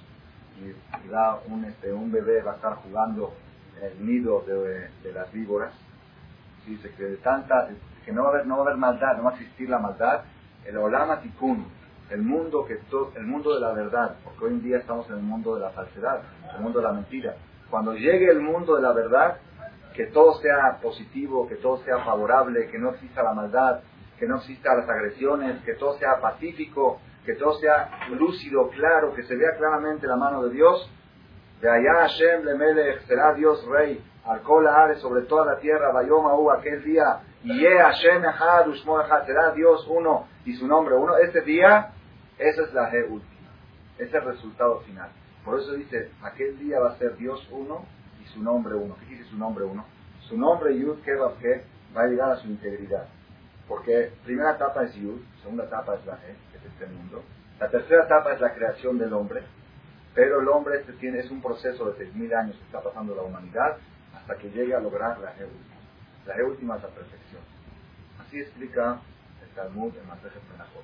Y, 0.59 0.69
y 0.69 1.51
un, 1.51 1.65
este, 1.65 1.91
un 1.91 2.11
bebé 2.11 2.41
va 2.41 2.53
a 2.53 2.55
estar 2.55 2.75
jugando 2.75 3.33
en 3.79 3.85
el 3.85 4.05
nido 4.05 4.43
de 4.45 5.11
las 5.11 5.31
víboras. 5.31 5.73
Dice 6.65 6.91
que 6.95 7.03
de 7.03 7.17
tanta, 7.17 7.69
que 8.03 8.11
no 8.11 8.23
va, 8.23 8.29
a 8.29 8.31
haber, 8.33 8.47
no 8.47 8.55
va 8.57 8.63
a 8.63 8.65
haber 8.67 8.77
maldad, 8.77 9.17
no 9.17 9.23
va 9.23 9.31
a 9.31 9.33
existir 9.33 9.69
la 9.69 9.79
maldad. 9.79 10.21
El 10.65 10.77
Olama 10.77 11.21
Tikkun, 11.21 11.65
el 12.09 12.21
mundo 12.21 12.65
que 12.65 12.75
to- 12.89 13.11
el 13.15 13.23
mundo 13.23 13.53
de 13.53 13.61
la 13.61 13.73
verdad, 13.73 14.15
porque 14.23 14.45
hoy 14.45 14.51
en 14.53 14.63
día 14.63 14.77
estamos 14.77 15.07
en 15.09 15.15
el 15.17 15.21
mundo 15.21 15.55
de 15.55 15.61
la 15.61 15.69
falsedad, 15.71 16.21
el 16.55 16.61
mundo 16.61 16.79
de 16.79 16.85
la 16.85 16.93
mentira. 16.93 17.35
Cuando 17.69 17.93
llegue 17.93 18.29
el 18.29 18.41
mundo 18.41 18.75
de 18.75 18.81
la 18.81 18.93
verdad, 18.93 19.37
que 19.93 20.07
todo 20.07 20.33
sea 20.41 20.79
positivo, 20.81 21.47
que 21.47 21.55
todo 21.55 21.77
sea 21.83 21.99
favorable, 21.99 22.67
que 22.69 22.77
no 22.77 22.91
exista 22.91 23.23
la 23.23 23.33
maldad, 23.33 23.79
que 24.19 24.27
no 24.27 24.37
exista 24.37 24.73
las 24.75 24.89
agresiones, 24.89 25.61
que 25.63 25.73
todo 25.75 25.97
sea 25.97 26.19
pacífico, 26.21 26.99
que 27.25 27.33
todo 27.35 27.53
sea 27.59 27.89
lúcido, 28.11 28.69
claro, 28.69 29.13
que 29.13 29.23
se 29.23 29.35
vea 29.35 29.55
claramente 29.57 30.05
la 30.05 30.15
mano 30.15 30.43
de 30.43 30.51
Dios. 30.51 30.89
De 31.61 31.69
allá 31.69 32.01
Hashem 32.01 32.43
le 32.43 32.99
será 33.07 33.33
Dios 33.33 33.65
rey, 33.67 34.03
al 34.25 34.41
kol 34.41 34.67
haaretz, 34.67 35.01
sobre 35.01 35.23
toda 35.23 35.45
la 35.45 35.59
tierra, 35.59 35.91
Bayoma 35.91 36.35
U, 36.35 36.49
aquel 36.51 36.83
día, 36.83 37.21
ye 37.43 37.77
Hashem 37.77 38.23
echad, 38.25 38.67
ushmo 38.67 38.99
echad, 39.01 39.25
será 39.25 39.51
Dios 39.51 39.85
uno 39.87 40.27
y 40.45 40.53
su 40.53 40.67
nombre 40.67 40.95
uno. 40.95 41.17
Ese 41.17 41.41
día, 41.41 41.91
esa 42.37 42.63
es 42.63 42.73
la 42.73 42.91
G 42.91 43.07
última, 43.09 43.49
ese 43.97 44.05
es 44.05 44.13
el 44.13 44.23
resultado 44.23 44.79
final. 44.81 45.09
Por 45.43 45.59
eso 45.59 45.73
dice, 45.73 46.11
aquel 46.23 46.57
día 46.57 46.79
va 46.79 46.91
a 46.91 46.97
ser 46.97 47.15
Dios 47.17 47.47
uno 47.51 47.85
y 48.19 48.25
su 48.29 48.41
nombre 48.41 48.73
uno. 48.73 48.95
¿Qué 48.99 49.05
dice 49.05 49.25
su 49.25 49.37
nombre 49.37 49.63
uno? 49.63 49.85
Su 50.27 50.37
nombre 50.37 50.75
Yud 50.75 51.03
Kebab 51.03 51.37
que 51.37 51.63
va 51.95 52.01
a 52.01 52.07
llegar 52.07 52.31
a 52.31 52.37
su 52.37 52.47
integridad. 52.47 53.07
Porque 53.67 54.11
primera 54.23 54.55
etapa 54.55 54.83
es 54.85 54.95
Yud, 54.95 55.21
segunda 55.41 55.65
etapa 55.65 55.95
es 55.95 56.05
la 56.07 56.15
G, 56.15 56.21
que 56.51 56.57
es 56.57 56.65
este 56.65 56.87
mundo. 56.87 57.23
La 57.59 57.69
tercera 57.69 58.05
etapa 58.05 58.33
es 58.33 58.41
la 58.41 58.53
creación 58.55 58.97
del 58.97 59.13
hombre. 59.13 59.43
Pero 60.15 60.41
el 60.41 60.47
hombre 60.47 60.79
este 60.79 60.93
tiene, 60.93 61.19
es 61.19 61.29
un 61.29 61.41
proceso 61.41 61.91
de 61.91 62.07
6.000 62.11 62.35
años 62.35 62.57
que 62.57 62.63
está 62.63 62.81
pasando 62.81 63.13
la 63.13 63.21
humanidad 63.21 63.77
hasta 64.25 64.41
que 64.41 64.49
llegue 64.49 64.73
a 64.73 64.79
lograr 64.79 65.19
la 65.19 65.35
G 65.35 65.43
última. 65.43 65.75
La 66.25 66.43
última 66.43 66.77
es 66.77 66.81
la 66.81 66.89
perfección. 66.89 67.43
Así 68.19 68.39
explica 68.39 68.99
el 69.43 69.49
Talmud 69.49 69.95
en 69.95 70.07
Masejet 70.07 70.41
Menachot. 70.51 70.83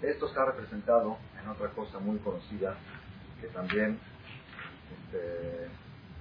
Esto 0.00 0.26
está 0.26 0.46
representado 0.46 1.18
en 1.38 1.48
otra 1.50 1.68
cosa 1.68 1.98
muy 1.98 2.16
conocida 2.20 2.76
que 3.42 3.48
también 3.48 3.98
este, 4.90 5.68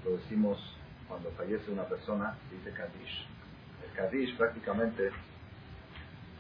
lo 0.04 0.18
decimos 0.18 0.60
cuando 1.08 1.32
fallece 1.32 1.72
una 1.72 1.86
persona, 1.86 2.38
dice 2.52 2.74
Kadish. 2.74 3.28
El 3.86 3.96
Kadish 3.96 4.36
prácticamente, 4.36 5.10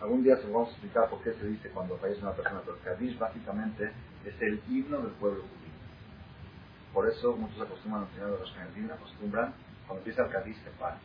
algún 0.02 0.24
día 0.24 0.36
se 0.36 0.48
lo 0.48 0.54
vamos 0.54 0.70
a 0.70 0.72
explicar 0.74 1.10
por 1.10 1.24
qué 1.24 1.32
se 1.36 1.48
dice 1.48 1.70
cuando 1.70 1.98
fallece 2.00 2.22
una 2.22 2.34
persona, 2.34 2.60
pero 2.66 2.76
el 2.76 2.84
Kadish 2.84 3.18
básicamente 3.18 3.94
es 4.26 4.42
el 4.42 4.62
himno 4.68 4.98
del 5.04 5.14
pueblo 5.14 5.44
judío. 5.44 5.67
Por 6.98 7.08
eso 7.08 7.36
muchos 7.38 7.62
acostumbran 7.62 8.06
al 8.06 8.10
final 8.10 8.32
de 8.32 8.40
los 8.40 8.52
Kanadim, 8.54 8.90
acostumbran, 8.90 9.54
cuando 9.86 10.00
empieza 10.00 10.24
el 10.24 10.32
Kadish 10.32 10.64
se 10.64 10.72
para. 10.80 10.98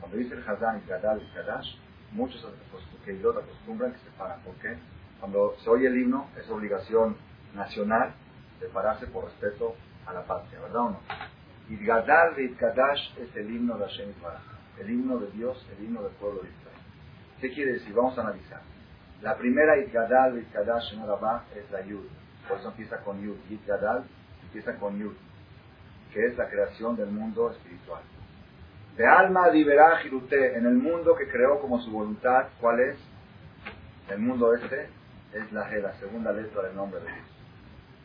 Cuando 0.00 0.18
dice 0.18 0.34
el 0.34 0.46
Hazán 0.46 0.82
y 0.84 0.86
Gadal 0.86 1.22
y 1.22 1.34
Kadash, 1.34 1.76
muchos 2.12 2.46
que 3.06 3.12
acostumbran 3.12 3.92
que 3.92 3.98
se 4.00 4.10
paran. 4.18 4.38
¿Por 4.42 4.54
qué? 4.56 4.76
Cuando 5.18 5.56
se 5.64 5.70
oye 5.70 5.86
el 5.86 5.96
himno, 5.96 6.28
es 6.36 6.50
obligación 6.50 7.16
nacional 7.54 8.12
de 8.60 8.68
pararse 8.68 9.06
por 9.06 9.24
respeto 9.24 9.76
a 10.04 10.12
la 10.12 10.26
patria, 10.26 10.60
¿verdad 10.60 10.82
o 10.82 10.90
no? 10.90 11.00
Idgadal 11.70 12.36
de 12.36 12.54
Kadash 12.56 13.16
es 13.16 13.34
el 13.34 13.50
himno 13.50 13.78
de 13.78 13.86
Hashem 13.86 14.12
Yisrael, 14.12 14.40
el 14.78 14.90
himno 14.90 15.16
de 15.20 15.30
Dios, 15.30 15.66
el 15.74 15.86
himno 15.86 16.02
del 16.02 16.12
pueblo 16.16 16.42
de 16.42 16.50
Israel. 16.50 16.82
¿Qué 17.40 17.54
quiere 17.54 17.72
decir? 17.72 17.94
Vamos 17.94 18.18
a 18.18 18.20
analizar. 18.20 18.60
La 19.22 19.38
primera 19.38 19.78
Idgadal 19.78 20.34
de 20.34 20.44
Kadash 20.48 20.92
en 20.92 21.06
Rabá 21.06 21.46
es 21.56 21.70
la 21.70 21.80
Yud, 21.80 22.04
por 22.46 22.58
eso 22.58 22.68
empieza 22.68 22.98
con 22.98 23.22
Yud. 23.22 23.38
Idgadal 23.48 24.04
empieza 24.48 24.78
con 24.78 24.98
Yud, 24.98 25.14
que 26.12 26.26
es 26.26 26.36
la 26.36 26.48
creación 26.48 26.96
del 26.96 27.10
mundo 27.10 27.50
espiritual. 27.50 28.02
De 28.96 29.06
alma 29.06 29.48
liberá 29.48 29.98
Jirute, 29.98 30.56
en 30.56 30.66
el 30.66 30.74
mundo 30.74 31.14
que 31.16 31.28
creó 31.28 31.60
como 31.60 31.80
su 31.80 31.90
voluntad, 31.90 32.48
¿cuál 32.60 32.80
es? 32.80 32.98
El 34.08 34.18
mundo 34.18 34.54
este 34.54 34.88
es 35.34 35.52
la 35.52 35.70
G, 35.70 35.80
la 35.80 35.92
segunda 36.00 36.32
letra 36.32 36.62
del 36.62 36.74
nombre 36.74 37.00
de 37.00 37.06
Dios. 37.06 37.26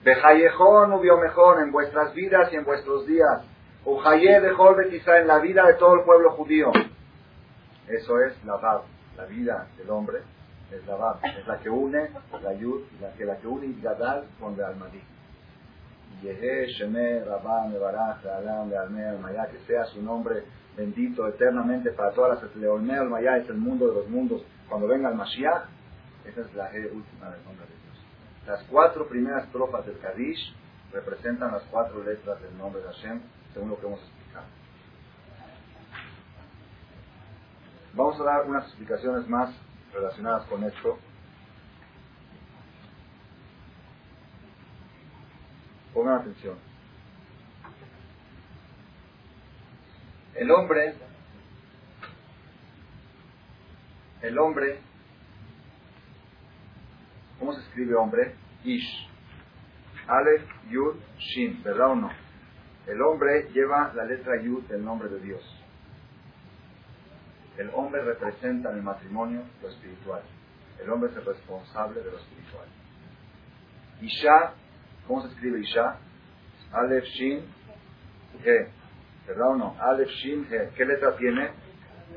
Bejayejón 0.03 0.91
ubió 0.93 1.17
mejor 1.17 1.61
en 1.61 1.71
vuestras 1.71 2.13
vidas 2.13 2.51
y 2.51 2.57
en 2.57 2.65
vuestros 2.65 3.07
días. 3.07 3.41
Ujaye 3.85 4.41
dejó 4.41 4.75
quizá 4.89 5.19
en 5.19 5.27
la 5.27 5.39
vida 5.39 5.65
de 5.65 5.75
todo 5.75 5.95
el 5.95 6.03
pueblo 6.03 6.31
judío. 6.31 6.71
Eso 7.87 8.19
es 8.21 8.43
la 8.45 8.57
Bab, 8.57 8.83
la 9.17 9.25
vida 9.25 9.67
del 9.77 9.89
hombre 9.89 10.19
es 10.71 10.85
la 10.85 10.95
Bab, 10.95 11.19
es 11.25 11.47
la 11.47 11.57
que 11.59 11.69
une 11.69 12.09
la 12.41 12.53
Yud, 12.53 12.81
la 13.01 13.13
que, 13.13 13.25
la 13.25 13.37
que 13.37 13.47
une 13.47 13.75
Gadal 13.81 14.25
con 14.39 14.57
la 14.57 14.67
Almadí. 14.67 15.01
Que 19.49 19.59
sea 19.67 19.85
su 19.85 20.01
nombre 20.01 20.43
bendito 20.75 21.27
eternamente 21.27 21.91
para 21.91 22.11
todas 22.13 22.41
las 22.41 22.55
Leolme, 22.55 22.95
Almayá 22.97 23.37
es 23.37 23.49
el 23.49 23.57
mundo 23.57 23.87
de 23.87 23.95
los 23.95 24.09
mundos. 24.09 24.43
Cuando 24.69 24.87
venga 24.87 25.09
el 25.09 25.15
Mashiach, 25.15 25.65
esa 26.25 26.41
es 26.41 26.53
la 26.55 26.69
última 26.93 27.29
del 27.29 27.43
nombre 27.43 27.65
de 27.65 27.73
Dios. 27.73 28.05
Las 28.47 28.63
cuatro 28.63 29.07
primeras 29.07 29.45
estrofas 29.45 29.85
del 29.85 29.99
Kadish 29.99 30.55
representan 30.91 31.51
las 31.51 31.63
cuatro 31.63 32.03
letras 32.03 32.41
del 32.41 32.57
nombre 32.57 32.81
de 32.81 32.87
Hashem, 32.87 33.21
según 33.53 33.69
lo 33.69 33.79
que 33.79 33.87
hemos 33.87 33.99
explicado. 33.99 34.45
Vamos 37.93 38.19
a 38.19 38.23
dar 38.23 38.45
unas 38.45 38.65
explicaciones 38.65 39.27
más 39.27 39.53
relacionadas 39.93 40.45
con 40.47 40.63
esto. 40.63 40.97
Pongan 45.93 46.21
atención. 46.21 46.57
El 50.35 50.49
hombre, 50.49 50.95
el 54.21 54.39
hombre, 54.39 54.79
¿cómo 57.37 57.53
se 57.53 57.61
escribe 57.61 57.95
hombre? 57.95 58.35
Ish. 58.63 59.09
Aleph, 60.07 60.49
Yud, 60.69 60.95
Shin, 61.17 61.61
¿verdad 61.63 61.91
o 61.91 61.95
no? 61.95 62.11
El 62.87 63.01
hombre 63.01 63.49
lleva 63.53 63.93
la 63.93 64.03
letra 64.05 64.41
Yud 64.41 64.63
del 64.63 64.83
nombre 64.83 65.07
de 65.09 65.19
Dios. 65.19 65.41
El 67.57 67.69
hombre 67.73 68.03
representa 68.03 68.71
en 68.71 68.77
el 68.77 68.83
matrimonio 68.83 69.43
lo 69.61 69.69
espiritual. 69.69 70.23
El 70.81 70.89
hombre 70.89 71.11
es 71.11 71.17
el 71.17 71.25
responsable 71.25 72.01
de 72.01 72.11
lo 72.11 72.17
espiritual. 72.17 72.67
Isha, 74.01 74.53
¿cómo 75.07 75.21
se 75.21 75.29
escribe 75.29 75.59
Isha? 75.59 75.97
Aleph, 76.71 77.05
Shin, 77.05 77.45
He. 78.43 78.67
¿Verdad 79.27 79.49
o 79.49 79.55
no? 79.55 79.75
Aleph, 79.79 80.09
Shin, 80.09 80.47
He. 80.49 80.69
¿Qué 80.75 80.85
letra 80.85 81.15
tiene? 81.17 81.51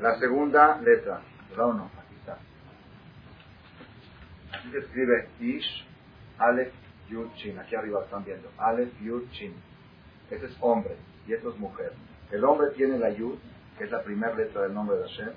La 0.01 0.17
segunda 0.19 0.79
letra. 0.81 1.21
¿Verdad 1.49 1.67
o 1.67 1.73
no? 1.73 1.91
Aquí 1.99 2.15
está. 2.19 2.37
Así 4.57 4.71
se 4.71 4.77
escribe 4.79 5.29
Ish, 5.39 5.87
Aleph, 6.39 6.73
Yud, 7.09 7.29
Shin. 7.35 7.59
Aquí 7.59 7.75
arriba 7.75 8.03
están 8.03 8.23
viendo. 8.25 8.49
Aleph, 8.57 8.93
Yud, 9.01 9.27
Shin. 9.31 9.53
Ese 10.29 10.45
es 10.45 10.57
hombre 10.59 10.95
y 11.27 11.33
esto 11.33 11.51
es 11.51 11.57
mujer. 11.57 11.93
El 12.31 12.43
hombre 12.43 12.67
tiene 12.75 12.97
la 12.97 13.09
Yud, 13.09 13.37
que 13.77 13.85
es 13.85 13.91
la 13.91 14.01
primera 14.03 14.33
letra 14.33 14.63
del 14.63 14.73
nombre 14.73 14.97
de 14.97 15.03
Hashem, 15.03 15.29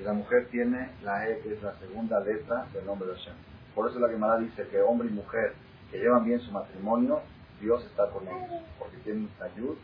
y 0.00 0.02
la 0.04 0.12
mujer 0.12 0.48
tiene 0.50 0.90
la 1.02 1.28
E, 1.28 1.40
que 1.40 1.54
es 1.54 1.62
la 1.62 1.74
segunda 1.78 2.20
letra 2.20 2.66
del 2.72 2.86
nombre 2.86 3.08
de 3.08 3.16
Hashem. 3.16 3.34
Por 3.74 3.90
eso 3.90 3.98
la 3.98 4.08
Gemara 4.08 4.38
dice 4.38 4.66
que 4.68 4.80
hombre 4.80 5.08
y 5.08 5.12
mujer 5.12 5.54
que 5.90 5.98
llevan 5.98 6.24
bien 6.24 6.40
su 6.40 6.52
matrimonio, 6.52 7.20
Dios 7.60 7.84
está 7.84 8.08
con 8.10 8.26
ellos, 8.26 8.62
porque 8.78 8.96
tienen 8.98 9.28
la 9.38 9.48
Yud 9.54 9.76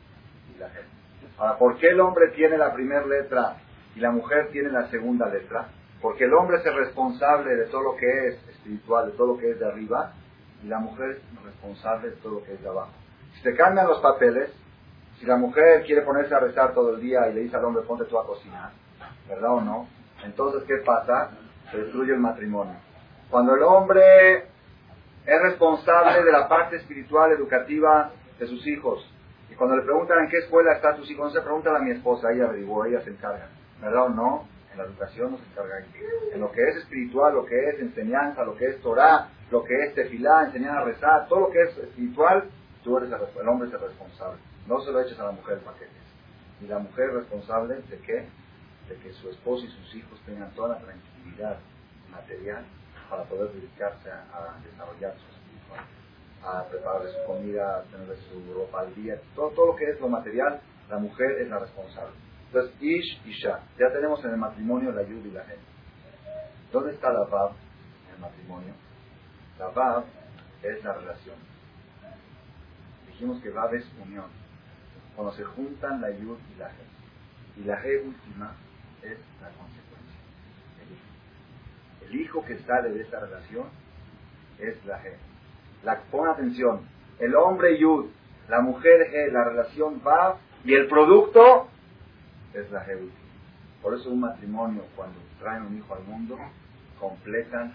y 0.55 0.59
la 0.59 0.67
E. 0.67 0.85
Ahora, 1.39 1.59
¿por 1.59 1.77
qué 1.77 1.89
el 1.89 2.01
hombre 2.01 2.29
tiene 2.29 2.57
la 2.57 2.73
primera 2.73 3.05
letra 3.07 3.57
y 3.95 4.01
la 4.01 4.11
mujer 4.11 4.49
tiene 4.51 4.71
la 4.71 4.89
segunda 4.89 5.29
letra? 5.29 5.69
Porque 6.01 6.25
el 6.25 6.35
hombre 6.35 6.59
es 6.59 6.67
el 6.67 6.75
responsable 6.75 7.57
de 7.57 7.67
todo 7.67 7.83
lo 7.83 7.97
que 7.97 8.29
es 8.29 8.49
espiritual, 8.49 9.11
de 9.11 9.17
todo 9.17 9.35
lo 9.35 9.39
que 9.39 9.51
es 9.51 9.59
de 9.59 9.67
arriba, 9.67 10.13
y 10.63 10.69
la 10.69 10.79
mujer 10.79 11.11
es 11.11 11.45
responsable 11.45 12.11
de 12.11 12.17
todo 12.17 12.35
lo 12.35 12.45
que 12.45 12.55
es 12.55 12.63
de 12.63 12.69
abajo. 12.69 12.93
Si 13.35 13.43
se 13.43 13.55
cambian 13.55 13.87
los 13.87 14.01
papeles, 14.01 14.51
si 15.19 15.27
la 15.27 15.37
mujer 15.37 15.85
quiere 15.85 16.03
ponerse 16.03 16.35
a 16.35 16.41
rezar 16.41 16.75
todo 16.75 16.95
el 16.95 17.01
día 17.01 17.29
y 17.29 17.35
le 17.35 17.41
dice 17.41 17.57
al 17.57 17.65
hombre, 17.65 17.83
ponte 17.85 18.05
tú 18.05 18.19
a 18.19 18.27
cocinar, 18.27 18.71
¿verdad 19.29 19.53
o 19.53 19.61
no? 19.61 19.89
Entonces, 20.25 20.63
¿qué 20.67 20.77
pasa? 20.85 21.31
Se 21.71 21.79
destruye 21.79 22.13
el 22.13 22.21
matrimonio. 22.21 22.77
Cuando 23.31 23.55
el 23.55 23.63
hombre 23.63 24.47
es 25.27 25.43
responsable 25.43 26.23
de 26.23 26.33
la 26.33 26.49
parte 26.49 26.77
espiritual, 26.77 27.33
educativa 27.33 28.13
de 28.39 28.47
sus 28.47 28.67
hijos, 28.67 29.05
y 29.51 29.55
cuando 29.55 29.77
le 29.77 29.83
preguntan 29.83 30.25
en 30.25 30.31
qué 30.31 30.39
escuela 30.39 30.73
está 30.73 30.95
tus 30.95 31.11
hijos, 31.11 31.27
no 31.27 31.31
se 31.33 31.45
preguntan 31.45 31.77
a 31.77 31.79
mi 31.81 31.91
esposa, 31.91 32.31
ella 32.33 32.45
averiguó, 32.45 32.85
ella 32.85 33.01
se 33.03 33.11
encarga, 33.11 33.49
¿verdad 33.81 34.05
o 34.05 34.09
no? 34.11 34.49
En 34.73 34.79
la 34.79 34.85
educación 34.85 35.33
no 35.33 35.39
se 35.39 35.45
encarga. 35.45 35.85
En 36.33 36.41
lo 36.41 36.53
que 36.53 36.63
es 36.63 36.77
espiritual, 36.77 37.35
lo 37.35 37.47
que 37.47 37.71
es 37.71 37.81
enseñanza, 37.81 38.45
lo 38.45 38.57
que 38.57 38.67
es 38.67 38.81
Torah, 38.83 39.29
lo 39.51 39.65
que 39.65 39.75
es 39.85 39.95
tefilá, 39.95 40.45
enseñar 40.45 40.79
a 40.79 40.85
rezar, 40.85 41.29
todo 41.29 41.41
lo 41.41 41.51
que 41.51 41.63
es 41.63 41.79
espiritual, 41.79 42.51
tú 42.85 42.99
eres 42.99 43.11
el, 43.11 43.41
el 43.41 43.49
hombre 43.49 43.69
es 43.69 43.75
el 43.75 43.81
responsable. 43.81 44.39
No 44.67 44.81
se 44.81 44.93
lo 44.93 45.01
eches 45.01 45.19
a 45.19 45.25
la 45.25 45.33
mujer 45.33 45.59
el 45.59 45.65
paquete. 45.65 45.91
Y 46.61 46.67
la 46.67 46.79
mujer 46.79 47.13
responsable 47.15 47.77
de 47.89 47.99
qué? 47.99 48.27
De 48.89 48.97
que 49.03 49.13
su 49.15 49.31
esposo 49.31 49.65
y 49.65 49.69
sus 49.69 49.95
hijos 49.95 50.21
tengan 50.27 50.51
toda 50.55 50.75
la 50.75 50.79
tranquilidad 50.81 51.59
material 52.11 52.65
para 53.09 53.25
poder 53.25 53.53
dedicarse 53.53 54.11
a, 54.11 54.59
desarrollar 54.63 55.15
su 55.19 55.27
espiritual, 55.27 55.85
a 56.43 56.65
preparar 56.69 57.03
su 57.09 57.27
comida, 57.27 57.79
a 57.79 57.83
tener 57.85 58.17
su 58.31 58.55
ropa 58.55 58.81
al 58.81 58.95
día, 58.95 59.21
todo, 59.35 59.51
todo 59.51 59.67
lo 59.67 59.77
que 59.77 59.91
es 59.91 60.01
lo 60.01 60.09
material, 60.09 60.61
la 60.89 60.99
mujer 60.99 61.41
es 61.41 61.49
la 61.49 61.59
responsable. 61.59 62.15
Entonces, 62.47 62.75
Ish 62.81 63.21
y 63.27 63.33
Shah. 63.33 63.61
Ya 63.79 63.93
tenemos 63.93 64.25
en 64.25 64.31
el 64.31 64.37
matrimonio 64.37 64.93
la 64.93 65.03
Yud 65.03 65.25
y 65.25 65.31
la 65.31 65.45
gente. 65.45 65.65
¿Dónde 66.73 66.93
está 66.93 67.13
la 67.13 67.25
Vav 67.25 67.53
en 68.09 68.15
el 68.15 68.21
matrimonio? 68.21 68.75
La 69.59 69.69
Vav 69.69 70.05
es 70.63 70.85
la 70.85 70.93
relación. 70.95 71.37
Dijimos 73.09 73.43
que 73.43 73.51
Vav 73.51 73.75
es 73.75 73.85
unión. 74.01 74.27
Cuando 75.15 75.33
se 75.35 75.45
juntan 75.45 76.01
la 76.01 76.11
Yud 76.11 76.39
y 76.55 76.59
la 76.59 76.69
gente. 76.71 76.85
Y 77.57 77.65
la 77.65 77.83
G 77.83 78.07
última 78.07 78.55
es 79.03 79.19
la 79.41 79.49
consecuencia. 79.49 79.86
El 82.09 82.21
hijo. 82.21 82.45
Que 82.45 82.59
sale 82.61 82.91
de 82.91 83.03
esta 83.03 83.21
relación 83.21 83.65
es 84.59 84.85
la 84.87 85.03
G. 85.03 85.13
La, 85.85 86.01
pon 86.11 86.29
atención. 86.29 86.81
El 87.19 87.35
hombre 87.35 87.79
Yud, 87.79 88.07
la 88.49 88.61
mujer 88.61 89.11
G, 89.11 89.33
la 89.33 89.45
relación 89.45 90.03
Vav 90.03 90.37
y 90.65 90.75
el 90.75 90.87
producto 90.89 91.69
es 92.55 92.71
la 92.71 92.85
G. 92.87 93.09
Por 93.83 93.95
eso 93.95 94.11
un 94.11 94.21
matrimonio, 94.21 94.83
cuando 94.97 95.19
traen 95.39 95.63
un 95.63 95.77
hijo 95.77 95.95
al 95.95 96.03
mundo, 96.05 96.39
completan 96.99 97.75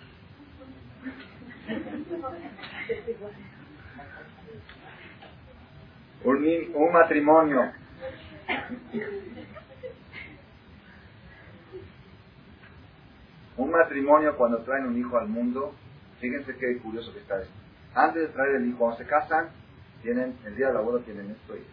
un, 6.23 6.71
un 6.75 6.91
matrimonio 6.91 7.71
un 13.57 13.71
matrimonio 13.71 14.35
cuando 14.37 14.63
traen 14.63 14.85
un 14.85 14.97
hijo 14.97 15.17
al 15.17 15.27
mundo 15.27 15.73
fíjense 16.19 16.55
qué 16.57 16.77
curioso 16.79 17.13
que 17.13 17.19
está 17.19 17.41
esto. 17.41 17.53
Antes 17.93 18.27
de 18.27 18.27
traer 18.29 18.55
el 18.55 18.67
hijo 18.67 18.79
cuando 18.79 18.97
se 18.97 19.05
casan 19.05 19.49
tienen 20.01 20.37
el 20.45 20.55
día 20.55 20.67
de 20.67 20.73
la 20.73 20.81
boda 20.81 21.03
tienen 21.03 21.31
esto 21.31 21.55
y 21.55 21.63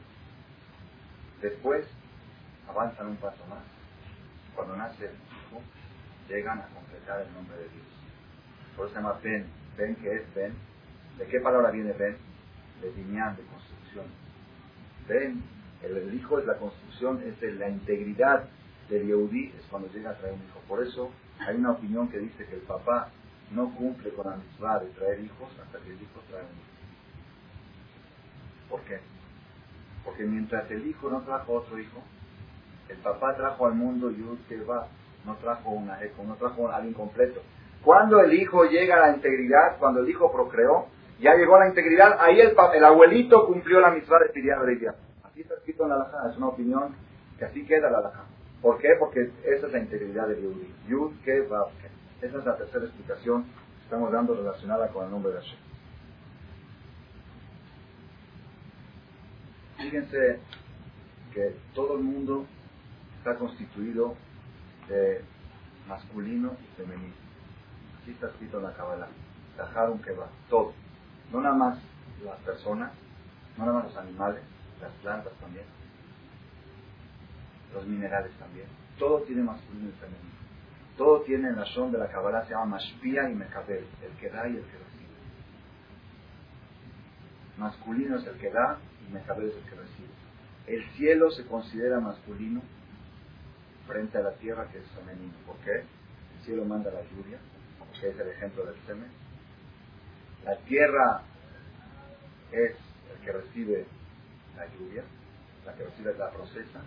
después 1.42 1.86
avanzan 2.68 3.08
un 3.08 3.16
paso 3.16 3.44
más. 3.46 3.62
Cuando 4.54 4.76
nace 4.76 5.06
el 5.06 5.12
hijo 5.12 5.62
llegan 6.28 6.58
a 6.58 6.66
completar 6.68 7.22
el 7.22 7.32
nombre 7.32 7.56
de 7.56 7.68
Dios. 7.68 7.86
Por 8.76 8.86
eso 8.86 8.94
se 8.94 9.00
llama 9.00 9.18
Ben. 9.22 9.46
Ben 9.76 9.94
que 9.96 10.12
es 10.12 10.34
Ben 10.34 10.54
¿de 11.18 11.26
qué 11.26 11.40
palabra 11.40 11.70
viene 11.70 11.92
Ben? 11.92 12.16
de 12.80 12.92
Diñán, 12.92 13.36
de 13.36 13.42
construcción. 13.42 14.06
Ven, 15.08 15.42
el, 15.82 16.14
hijo 16.14 16.38
es 16.38 16.46
la 16.46 16.56
construcción, 16.58 17.22
es 17.26 17.40
de 17.40 17.52
la 17.52 17.68
integridad 17.68 18.44
del 18.88 19.06
Yehudi, 19.06 19.52
es 19.58 19.64
cuando 19.70 19.88
llega 19.92 20.10
a 20.10 20.18
traer 20.18 20.34
un 20.34 20.44
hijo. 20.44 20.60
Por 20.68 20.82
eso 20.86 21.10
hay 21.46 21.56
una 21.56 21.72
opinión 21.72 22.08
que 22.08 22.18
dice 22.18 22.46
que 22.46 22.54
el 22.54 22.62
papá 22.62 23.08
no 23.52 23.74
cumple 23.74 24.10
con 24.10 24.30
la 24.30 24.36
mitzvah 24.36 24.80
de 24.80 24.86
traer 24.90 25.20
hijos 25.20 25.48
hasta 25.62 25.78
que 25.78 25.90
el 25.90 26.02
hijo 26.02 26.20
trae 26.28 26.42
un 26.42 26.48
hijo. 26.48 26.68
¿Por 28.68 28.80
qué? 28.82 29.00
Porque 30.04 30.24
mientras 30.24 30.70
el 30.70 30.86
hijo 30.86 31.08
no 31.10 31.22
trajo 31.22 31.54
otro 31.54 31.78
hijo, 31.78 32.02
el 32.88 32.98
papá 32.98 33.34
trajo 33.36 33.66
al 33.66 33.74
mundo 33.74 34.10
Yud 34.10 34.38
va, 34.68 34.88
no 35.24 35.36
trajo 35.36 35.70
una 35.70 36.02
eco, 36.02 36.22
no 36.24 36.34
trajo 36.36 36.68
a 36.68 36.76
alguien 36.76 36.94
completo. 36.94 37.42
Cuando 37.82 38.20
el 38.20 38.32
hijo 38.34 38.64
llega 38.64 38.96
a 38.96 39.08
la 39.08 39.14
integridad, 39.14 39.78
cuando 39.78 40.00
el 40.00 40.08
hijo 40.08 40.32
procreó, 40.32 40.86
ya 41.20 41.34
llegó 41.34 41.56
a 41.56 41.60
la 41.60 41.68
integridad, 41.68 42.18
ahí 42.20 42.40
el, 42.40 42.54
el 42.74 42.84
abuelito 42.84 43.46
cumplió 43.46 43.80
la 43.80 43.90
mitzvah 43.90 44.18
de 44.20 44.28
Piriá 44.30 44.58
de 44.58 44.88
Así 45.24 45.40
está 45.40 45.54
escrito 45.54 45.84
en 45.84 45.90
la 45.90 45.96
alhaja, 45.96 46.30
es 46.30 46.36
una 46.36 46.48
opinión 46.48 46.94
que 47.38 47.44
así 47.44 47.64
queda 47.64 47.90
la 47.90 47.98
alhaja. 47.98 48.24
¿Por 48.62 48.78
qué? 48.78 48.88
Porque 48.98 49.30
esa 49.44 49.66
es 49.66 49.72
la 49.72 49.78
integridad 49.78 50.28
de 50.28 50.42
Yud. 50.42 50.56
Yud, 50.88 51.12
que 51.24 51.40
va, 51.42 51.70
Esa 52.20 52.38
es 52.38 52.44
la 52.44 52.56
tercera 52.56 52.84
explicación 52.84 53.44
que 53.44 53.84
estamos 53.84 54.10
dando 54.12 54.34
relacionada 54.34 54.88
con 54.88 55.04
el 55.04 55.10
nombre 55.10 55.32
de 55.32 55.40
Hashem. 55.40 55.58
Fíjense 59.76 60.40
que 61.32 61.56
todo 61.72 61.96
el 61.96 62.02
mundo 62.02 62.46
está 63.18 63.36
constituido 63.36 64.16
de 64.88 65.22
masculino 65.86 66.56
y 66.60 66.76
femenino. 66.76 67.14
Así 68.02 68.10
está 68.10 68.26
escrito 68.28 68.58
en 68.58 68.64
la 68.64 68.72
Kabbalah. 68.74 69.08
un 69.90 70.02
que 70.02 70.12
todo. 70.48 70.72
No 71.32 71.40
nada 71.40 71.54
más 71.54 71.78
las 72.24 72.38
personas, 72.40 72.92
no 73.56 73.66
nada 73.66 73.78
más 73.78 73.84
los 73.84 73.96
animales, 73.96 74.42
las 74.80 74.92
plantas 75.02 75.32
también, 75.34 75.64
los 77.72 77.86
minerales 77.86 78.32
también. 78.38 78.66
Todo 78.98 79.22
tiene 79.22 79.42
masculino 79.42 79.88
y 79.88 79.92
femenino. 79.92 80.38
Todo 80.96 81.22
tiene 81.22 81.48
en 81.48 81.56
la 81.56 81.64
son 81.66 81.92
de 81.92 81.98
la 81.98 82.08
Kabbalah, 82.08 82.44
se 82.44 82.50
llama 82.50 82.76
Mashpia 82.76 83.30
y 83.30 83.34
Mekabel, 83.34 83.86
el 84.02 84.12
que 84.18 84.30
da 84.30 84.48
y 84.48 84.56
el 84.56 84.64
que 84.64 84.78
recibe. 84.78 85.14
Masculino 87.56 88.18
es 88.18 88.26
el 88.26 88.36
que 88.38 88.50
da 88.50 88.78
y 89.08 89.12
Mekabel 89.12 89.50
es 89.50 89.56
el 89.56 89.62
que 89.62 89.76
recibe. 89.76 90.08
El 90.66 90.84
cielo 90.96 91.30
se 91.30 91.46
considera 91.46 92.00
masculino 92.00 92.62
frente 93.86 94.18
a 94.18 94.22
la 94.22 94.32
tierra 94.32 94.68
que 94.70 94.78
es 94.78 94.90
femenino. 94.90 95.34
¿Por 95.46 95.56
qué? 95.58 95.76
El 95.76 96.44
cielo 96.44 96.64
manda 96.64 96.90
la 96.90 97.02
lluvia, 97.02 97.38
que 98.00 98.08
es 98.08 98.18
el 98.18 98.28
ejemplo 98.28 98.64
del 98.64 98.76
semen 98.86 99.08
la 100.44 100.56
tierra 100.60 101.22
es 102.52 102.72
el 103.12 103.24
que 103.24 103.32
recibe 103.32 103.86
la 104.56 104.66
lluvia, 104.66 105.04
la 105.66 105.74
que 105.74 105.84
recibe 105.84 106.14
la 106.16 106.30
procesa. 106.30 106.80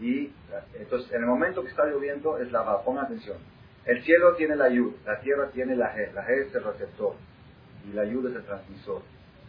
Y 0.00 0.32
entonces, 0.74 1.12
en 1.12 1.20
el 1.20 1.26
momento 1.26 1.62
que 1.62 1.68
está 1.68 1.84
lloviendo, 1.86 2.38
es 2.38 2.50
la 2.50 2.62
va. 2.62 2.82
Ponga 2.82 3.02
atención. 3.02 3.38
El 3.84 4.02
cielo 4.02 4.34
tiene 4.36 4.56
la 4.56 4.70
yud, 4.70 4.94
la 5.04 5.20
tierra 5.20 5.50
tiene 5.50 5.76
la 5.76 5.94
G. 5.94 6.12
La 6.12 6.26
G 6.26 6.46
es 6.46 6.54
el 6.54 6.64
receptor 6.64 7.14
y 7.86 7.92
la 7.92 8.04
yud 8.04 8.28
es 8.30 8.36
el 8.36 8.44
transmisor. 8.44 9.02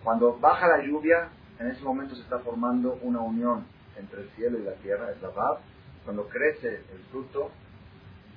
Cuando 0.04 0.38
baja 0.38 0.68
la 0.68 0.84
lluvia, 0.84 1.30
en 1.60 1.68
ese 1.68 1.82
momento 1.84 2.16
se 2.16 2.22
está 2.22 2.40
formando 2.40 3.00
una 3.02 3.22
unión 3.22 3.66
entre 3.98 4.24
el 4.24 4.30
cielo 4.32 4.60
y 4.60 4.64
la 4.64 4.74
tierra, 4.76 5.12
es 5.12 5.22
la 5.22 5.30
Vav. 5.30 5.60
Cuando 6.04 6.28
crece 6.28 6.82
el 6.94 7.00
fruto, 7.10 7.50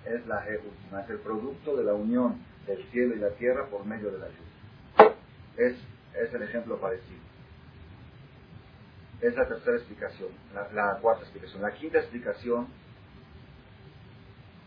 es 0.04 0.24
la 0.26 0.44
G 0.46 0.60
última, 0.64 1.02
es 1.02 1.10
el 1.10 1.18
producto 1.18 1.76
de 1.76 1.84
la 1.84 1.94
unión 1.94 2.38
del 2.66 2.82
cielo 2.90 3.14
y 3.14 3.18
la 3.18 3.30
tierra 3.30 3.66
por 3.66 3.84
medio 3.84 4.10
de 4.10 4.18
la 4.18 4.28
lluvia. 4.28 5.14
Es, 5.56 5.76
es 6.14 6.32
el 6.32 6.42
ejemplo 6.42 6.80
parecido. 6.80 7.27
Es 9.20 9.34
la 9.34 9.48
tercera 9.48 9.76
explicación, 9.76 10.28
la, 10.54 10.98
cuarta 11.00 11.22
explicación. 11.22 11.62
La 11.62 11.72
quinta 11.72 11.98
explicación, 11.98 12.68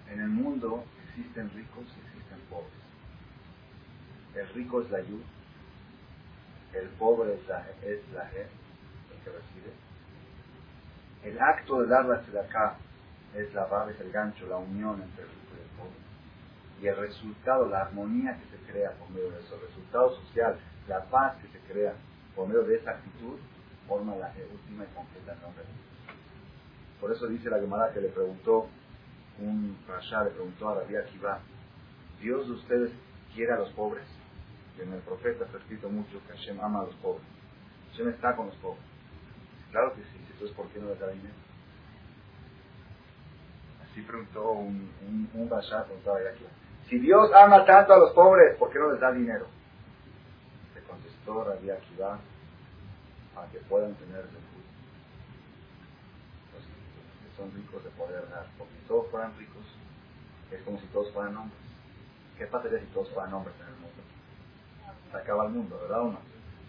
en 0.09 0.19
el 0.19 0.27
mundo 0.27 0.83
existen 1.07 1.49
ricos 1.51 1.85
y 1.85 2.05
existen 2.07 2.39
pobres. 2.49 2.71
El 4.35 4.47
rico 4.53 4.81
es 4.81 4.91
la 4.91 5.01
yud, 5.01 5.21
el 6.73 6.89
pobre 6.89 7.35
es 7.35 7.47
la, 7.47 7.65
es 7.81 7.99
la 8.13 8.29
el 8.29 9.23
que 9.23 9.29
recibe. 9.29 9.73
El 11.23 11.39
acto 11.39 11.81
de 11.81 11.87
dar 11.87 12.05
la 12.05 12.41
acá 12.41 12.77
es 13.35 13.53
la 13.53 13.65
barra, 13.65 13.91
es 13.91 13.99
el 14.01 14.11
gancho, 14.11 14.45
la 14.47 14.57
unión 14.57 15.01
entre 15.01 15.23
el 15.23 15.29
rico 15.29 15.55
y 15.57 15.61
el 15.61 15.77
pobre 15.77 16.01
y 16.81 16.87
el 16.87 16.97
resultado, 16.97 17.67
la 17.67 17.81
armonía 17.81 18.37
que 18.37 18.57
se 18.57 18.71
crea 18.71 18.91
por 18.93 19.09
medio 19.11 19.29
de 19.29 19.39
eso, 19.39 19.55
el 19.55 19.67
resultado 19.67 20.15
social, 20.15 20.57
la 20.87 21.03
paz 21.05 21.37
que 21.37 21.47
se 21.47 21.59
crea 21.71 21.93
por 22.35 22.47
medio 22.47 22.63
de 22.63 22.75
esa 22.75 22.91
actitud, 22.91 23.37
forma 23.91 24.15
la 24.15 24.31
última 24.53 24.85
y 24.85 24.95
completa 24.95 25.35
nombre 25.41 25.65
Por 27.01 27.11
eso 27.11 27.27
dice 27.27 27.49
la 27.49 27.59
Gemara 27.59 27.91
que 27.91 27.99
le 27.99 28.07
preguntó, 28.07 28.69
un 29.37 29.77
rasha 29.85 30.23
le 30.23 30.29
preguntó 30.29 30.69
a 30.69 30.75
Rabbi 30.75 30.95
Akiva, 30.95 31.39
¿Dios 32.21 32.47
de 32.47 32.53
ustedes 32.53 32.91
quiere 33.35 33.51
a 33.51 33.57
los 33.57 33.69
pobres? 33.73 34.05
Que 34.77 34.83
en 34.83 34.93
el 34.93 35.01
profeta 35.01 35.43
está 35.43 35.57
escrito 35.57 35.89
mucho 35.89 36.21
que 36.25 36.37
Hashem 36.37 36.57
ama 36.61 36.81
a 36.81 36.85
los 36.85 36.95
pobres. 36.95 37.25
Hashem 37.91 38.09
está 38.09 38.33
con 38.33 38.45
los 38.45 38.55
pobres. 38.57 38.83
Claro 39.71 39.93
que 39.93 40.03
sí, 40.03 40.25
entonces 40.31 40.55
¿por 40.55 40.67
qué 40.69 40.79
no 40.79 40.87
les 40.87 40.99
da 40.99 41.07
dinero? 41.07 41.35
Así 43.83 44.01
preguntó 44.03 44.51
un, 44.51 44.89
un, 45.05 45.29
un 45.33 45.49
rasha, 45.49 45.83
preguntó 45.83 46.11
a 46.13 46.19
Rabbi 46.19 46.29
Akiva. 46.29 46.49
Si 46.87 46.97
Dios 46.97 47.29
ama 47.33 47.65
tanto 47.65 47.91
a 47.91 47.97
los 47.97 48.13
pobres, 48.13 48.55
¿por 48.57 48.71
qué 48.71 48.79
no 48.79 48.89
les 48.89 49.01
da 49.01 49.11
dinero? 49.11 49.47
Le 50.75 50.81
contestó 50.83 51.43
Rabbi 51.43 51.71
Akiva 51.71 52.19
para 53.41 53.51
que 53.51 53.59
puedan 53.61 53.95
tener. 53.95 54.23
Los 56.53 56.61
que 56.61 57.35
son 57.35 57.51
ricos 57.55 57.83
de 57.83 57.89
poder 57.91 58.29
dar. 58.29 58.45
Porque 58.55 58.73
si 58.75 58.87
todos 58.87 59.09
fueran 59.09 59.35
ricos, 59.35 59.65
es 60.51 60.61
como 60.61 60.79
si 60.79 60.85
todos 60.87 61.11
fueran 61.11 61.35
hombres. 61.37 61.59
¿Qué 62.37 62.45
pasaría 62.45 62.79
si 62.79 62.85
todos 62.87 63.09
fueran 63.09 63.33
hombres 63.33 63.55
en 63.61 63.67
el 63.67 63.73
mundo? 63.73 64.03
Se 65.09 65.17
acaba 65.17 65.45
el 65.45 65.53
mundo, 65.53 65.79
¿verdad 65.81 66.01
o 66.01 66.11
no? 66.11 66.19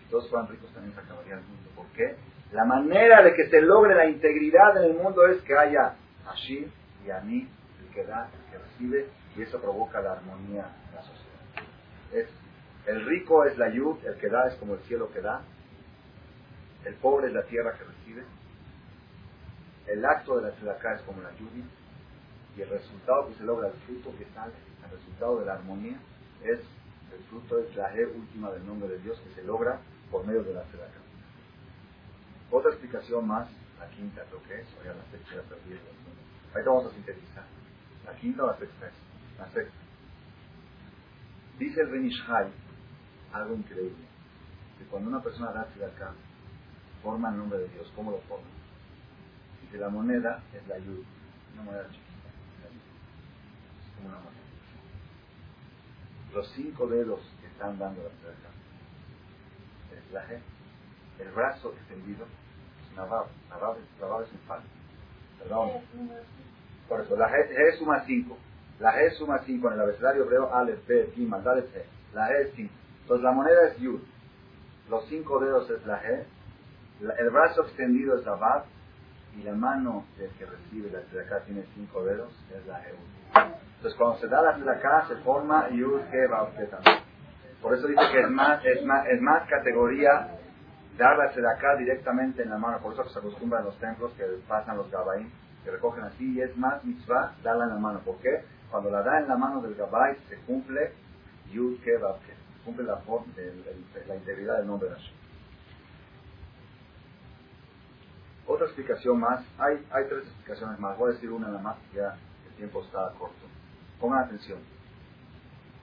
Si 0.00 0.10
todos 0.10 0.30
fueran 0.30 0.48
ricos 0.48 0.72
también 0.72 0.94
se 0.94 1.00
acabaría 1.00 1.34
el 1.34 1.42
mundo. 1.42 1.70
¿Por 1.76 1.86
qué? 1.88 2.16
La 2.52 2.64
manera 2.64 3.22
de 3.22 3.34
que 3.34 3.50
se 3.50 3.60
logre 3.60 3.94
la 3.94 4.06
integridad 4.06 4.74
en 4.78 4.84
el 4.84 4.94
mundo 4.94 5.26
es 5.26 5.42
que 5.42 5.54
haya 5.54 5.94
Ashir 6.26 6.70
y 7.04 7.10
Ani, 7.10 7.48
el 7.82 7.94
que 7.94 8.04
da, 8.04 8.30
el 8.32 8.50
que 8.50 8.58
recibe, 8.58 9.08
y 9.36 9.42
eso 9.42 9.60
provoca 9.60 10.00
la 10.00 10.12
armonía 10.12 10.70
en 10.88 10.94
la 10.94 11.02
sociedad. 11.02 11.64
Es, 12.12 12.28
el 12.86 13.04
rico 13.04 13.44
es 13.44 13.58
la 13.58 13.68
yud, 13.68 14.02
el 14.06 14.16
que 14.16 14.28
da 14.28 14.48
es 14.48 14.54
como 14.54 14.74
el 14.74 14.80
cielo 14.80 15.10
que 15.12 15.20
da, 15.20 15.42
el 16.84 16.94
pobre 16.96 17.28
es 17.28 17.32
la 17.32 17.44
tierra 17.44 17.76
que 17.76 17.84
recibe, 17.84 18.24
el 19.86 20.04
acto 20.04 20.36
de 20.36 20.42
la 20.48 20.54
tzedaká 20.54 20.94
es 20.94 21.02
como 21.02 21.22
la 21.22 21.32
lluvia, 21.32 21.64
y 22.56 22.62
el 22.62 22.68
resultado 22.68 23.28
que 23.28 23.34
se 23.34 23.44
logra, 23.44 23.68
el 23.68 23.74
fruto 23.86 24.16
que 24.18 24.26
sale, 24.34 24.52
el 24.84 24.90
resultado 24.90 25.40
de 25.40 25.46
la 25.46 25.54
armonía, 25.54 25.98
es 26.42 26.60
el 27.12 27.24
fruto 27.28 27.58
es 27.58 27.74
la 27.76 27.94
E 27.94 28.06
última 28.06 28.50
del 28.50 28.66
nombre 28.66 28.88
de 28.88 28.98
Dios 28.98 29.20
que 29.20 29.34
se 29.34 29.44
logra 29.44 29.80
por 30.10 30.26
medio 30.26 30.42
de 30.42 30.54
la 30.54 30.62
tzedaká. 30.64 31.00
Otra 32.50 32.70
explicación 32.70 33.26
más, 33.26 33.48
la 33.78 33.88
quinta 33.88 34.22
creo 34.28 34.42
que 34.42 34.60
es, 34.60 34.68
o 34.78 34.84
ya 34.84 34.94
la 34.94 35.04
sexta, 35.10 35.36
ya 35.36 35.42
perdí 35.42 35.78
Ahorita 36.52 36.70
vamos 36.70 36.92
a 36.92 36.94
sintetizar. 36.94 37.44
La 38.04 38.14
quinta 38.16 38.44
o 38.44 38.46
la 38.46 38.58
sexta 38.58 38.88
es. 38.88 38.94
La 39.38 39.48
sexta. 39.50 39.78
Dice 41.58 41.80
el 41.80 41.88
Benishai 41.88 42.52
algo 43.32 43.54
increíble. 43.54 44.04
Que 44.78 44.84
cuando 44.86 45.08
una 45.08 45.22
persona 45.22 45.52
da 45.52 45.62
acá, 45.62 46.12
forma 47.02 47.30
el 47.30 47.38
nombre 47.38 47.58
de 47.58 47.68
Dios. 47.68 47.90
¿Cómo 47.96 48.10
lo 48.10 48.18
forma? 48.20 48.46
Dice 49.62 49.78
la 49.78 49.88
moneda 49.88 50.42
es 50.54 50.66
la 50.66 50.78
yud. 50.78 51.04
Una 51.54 51.62
moneda 51.62 51.84
chiquita. 51.88 52.28
Es 53.80 53.96
como 53.96 54.08
una 54.08 54.18
moneda. 54.18 54.42
Los 56.34 56.50
cinco 56.52 56.86
dedos 56.86 57.20
que 57.40 57.46
están 57.46 57.78
dando 57.78 58.02
la 58.02 58.08
acá 58.08 58.50
es 59.96 60.12
la 60.12 60.26
G. 60.26 60.40
El 61.18 61.30
brazo 61.32 61.72
extendido 61.72 62.24
es 62.24 62.96
Navav. 62.96 63.26
Navav 63.50 63.76
es, 64.22 64.32
es 64.32 64.40
pan. 64.46 64.62
Perdón. 65.38 65.82
Por 66.88 67.00
eso, 67.00 67.16
la 67.16 67.30
G, 67.30 67.78
suma 67.78 68.04
5. 68.04 68.38
La 68.80 68.94
G 68.94 69.12
suma 69.16 69.38
5 69.44 69.68
en 69.68 69.74
el 69.74 69.80
abecedario 69.80 70.24
hebreo, 70.24 70.54
Aleph, 70.54 70.86
B, 70.86 71.12
Gimel, 71.14 71.42
Dalet, 71.42 71.72
G. 71.72 71.82
La 72.14 72.28
G 72.28 72.40
es 72.40 72.54
5. 72.54 72.74
Entonces 73.02 73.24
la 73.24 73.32
moneda 73.32 73.68
es 73.68 73.78
Yud. 73.78 74.00
Los 74.88 75.06
cinco 75.08 75.38
dedos 75.40 75.70
es 75.70 75.84
la 75.86 76.02
G. 76.02 76.24
el 77.18 77.30
brazo 77.30 77.62
extendido 77.62 78.18
es 78.18 78.24
la 78.24 78.34
Vav. 78.34 78.64
Y 79.36 79.42
la 79.44 79.54
mano 79.54 80.04
del 80.18 80.30
que 80.32 80.44
recibe 80.44 80.90
la 80.90 81.00
tzedakah 81.00 81.40
tiene 81.46 81.64
cinco 81.74 82.04
dedos, 82.04 82.30
es 82.54 82.66
la 82.66 82.82
G. 82.82 82.92
Entonces 83.76 83.98
cuando 83.98 84.18
se 84.18 84.28
da 84.28 84.42
la 84.42 84.56
tzedakah 84.56 85.08
se 85.08 85.16
forma 85.16 85.70
Yud, 85.70 86.02
G, 86.10 86.28
Vav, 86.28 86.52
también. 86.52 86.98
Por 87.62 87.74
eso 87.74 87.86
dice 87.86 88.02
que 88.12 88.20
es 88.20 88.30
más, 88.30 88.62
es 88.64 88.84
más, 88.84 89.06
es 89.06 89.22
más 89.22 89.48
categoría 89.48 90.36
dar 90.98 91.16
la 91.16 91.30
tzedakah 91.30 91.76
directamente 91.76 92.42
en 92.42 92.50
la 92.50 92.58
mano. 92.58 92.78
Por 92.80 92.92
eso 92.92 93.08
se 93.08 93.18
acostumbra 93.18 93.60
en 93.60 93.64
los 93.66 93.78
templos 93.78 94.12
que 94.14 94.24
pasan 94.46 94.76
los 94.76 94.90
gabaim, 94.90 95.30
que 95.64 95.70
recogen 95.70 96.04
así, 96.04 96.34
y 96.34 96.42
es 96.42 96.54
más 96.58 96.84
mitzvah 96.84 97.34
darla 97.42 97.64
en 97.64 97.70
la 97.70 97.78
mano. 97.78 98.00
¿Por 98.00 98.18
qué? 98.18 98.44
Cuando 98.70 98.90
la 98.90 99.02
da 99.02 99.18
en 99.18 99.28
la 99.28 99.36
mano 99.36 99.62
del 99.62 99.74
gabay 99.76 100.16
se 100.28 100.36
cumple 100.40 100.92
Yud, 101.50 101.80
Ke, 101.82 101.96
Vav, 101.96 102.16
Cumple 102.64 102.84
la, 102.84 103.00
la 104.06 104.14
integridad 104.14 104.58
del 104.58 104.66
nombre 104.66 104.88
de 104.88 104.94
Hashem. 104.94 105.21
Otra 108.52 108.66
explicación 108.66 109.18
más, 109.18 109.42
hay, 109.56 109.82
hay 109.90 110.04
tres 110.10 110.24
explicaciones 110.24 110.78
más, 110.78 110.98
voy 110.98 111.10
a 111.10 111.14
decir 111.14 111.30
una 111.32 111.46
nada 111.46 111.62
más, 111.62 111.78
ya 111.94 112.18
el 112.46 112.54
tiempo 112.56 112.82
está 112.82 113.10
corto. 113.18 113.46
Pongan 113.98 114.24
atención. 114.24 114.58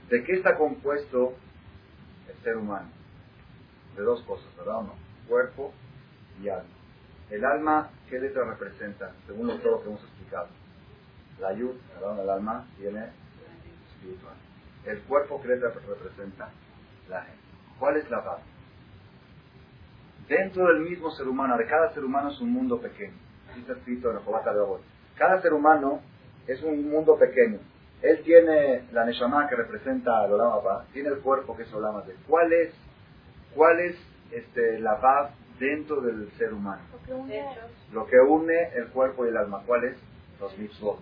¿De 0.07 0.23
qué 0.23 0.33
está 0.33 0.55
compuesto 0.55 1.33
el 2.27 2.43
ser 2.43 2.57
humano? 2.57 2.87
De 3.95 4.03
dos 4.03 4.21
cosas, 4.21 4.55
¿verdad 4.55 4.75
o 4.77 4.83
no? 4.83 4.93
Cuerpo 5.27 5.73
y 6.43 6.49
alma. 6.49 6.69
El 7.31 7.43
alma, 7.43 7.89
¿qué 8.07 8.19
letra 8.19 8.45
representa? 8.45 9.13
Según 9.25 9.47
todo 9.61 9.71
lo 9.71 9.81
que 9.81 9.89
hemos 9.89 10.03
explicado. 10.03 10.49
La 11.39 11.53
yud, 11.53 11.75
¿verdad? 11.95 12.23
El 12.23 12.29
alma 12.29 12.67
tiene 12.77 13.09
espiritual. 13.95 14.35
El 14.85 15.01
cuerpo, 15.05 15.41
¿qué 15.41 15.47
letra 15.47 15.71
representa? 15.71 16.51
La 17.09 17.23
gente. 17.23 17.41
¿Cuál 17.79 17.97
es 17.97 18.07
la 18.11 18.19
base? 18.19 18.43
Dentro 20.29 20.67
del 20.67 20.81
mismo 20.81 21.09
ser 21.11 21.27
humano, 21.27 21.57
de 21.57 21.65
cada 21.65 21.91
ser 21.91 22.05
humano 22.05 22.29
es 22.29 22.39
un 22.39 22.51
mundo 22.51 22.79
pequeño. 22.79 23.17
Así 23.49 23.61
está 23.61 23.73
escrito 23.73 24.09
en 24.09 24.17
la 24.17 24.21
Jobata 24.21 24.53
de 24.53 24.59
hoy. 24.59 24.79
Cada 25.15 25.41
ser 25.41 25.53
humano 25.53 26.01
es 26.45 26.61
un 26.61 26.87
mundo 26.87 27.17
pequeño. 27.17 27.57
Él 28.03 28.21
tiene 28.23 28.83
la 28.91 29.05
Neshama 29.05 29.49
que 29.49 29.55
representa 29.55 30.21
al 30.21 30.31
Olama 30.31 30.85
tiene 30.93 31.09
el 31.09 31.19
cuerpo 31.19 31.57
que 31.57 31.63
es 31.63 31.73
Olama 31.73 32.03
¿Cuál 32.27 32.53
es, 32.53 32.73
cuál 33.55 33.79
es 33.79 33.95
este, 34.31 34.79
la 34.79 35.01
paz 35.01 35.31
dentro 35.59 35.99
del 35.99 36.31
ser 36.37 36.53
humano? 36.53 36.83
Lo 36.93 37.05
que, 37.05 37.13
une. 37.13 37.45
Lo 37.91 38.05
que 38.05 38.19
une 38.19 38.69
el 38.75 38.87
cuerpo 38.89 39.25
y 39.25 39.29
el 39.29 39.37
alma. 39.37 39.63
¿Cuál 39.65 39.85
es? 39.85 39.97
Los 40.39 40.55
mitzvot. 40.59 40.99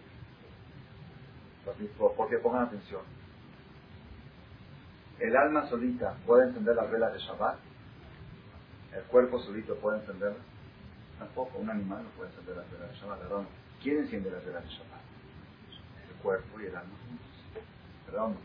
Los 1.66 1.80
mitzvot. 1.80 2.16
Porque 2.16 2.38
pongan 2.38 2.64
atención. 2.64 3.02
El 5.20 5.36
alma 5.36 5.68
solita 5.68 6.16
puede 6.26 6.48
encender 6.48 6.76
las 6.78 6.90
velas 6.90 7.12
de 7.12 7.20
Shabbat. 7.20 7.67
El 8.98 9.04
cuerpo 9.04 9.40
solito 9.40 9.76
puede 9.76 10.00
encenderlas. 10.00 10.42
Tampoco, 11.20 11.60
un 11.60 11.70
animal 11.70 12.04
no 12.04 12.10
puede 12.12 12.30
encender 12.32 12.58
las 12.58 12.72
velas 12.72 12.90
de 12.90 12.98
Shabbat. 12.98 13.20
Perdón. 13.20 13.48
¿Quién 13.82 13.98
enciende 14.00 14.32
las 14.32 14.44
velas 14.46 14.64
de 14.64 14.70
Shabbat? 14.70 15.02
El 16.10 16.16
cuerpo 16.22 16.60
y 16.60 16.66
el 16.66 16.76
alma 16.76 16.94
Perdón. 18.06 18.38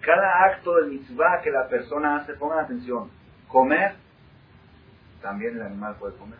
Cada 0.00 0.44
acto 0.44 0.76
de 0.76 0.86
mitzvah 0.88 1.42
que 1.42 1.50
la 1.50 1.68
persona 1.68 2.16
hace, 2.16 2.34
pongan 2.34 2.60
atención. 2.60 3.10
Comer, 3.48 3.94
también 5.20 5.56
el 5.56 5.62
animal 5.62 5.96
puede 5.96 6.16
comer. 6.16 6.38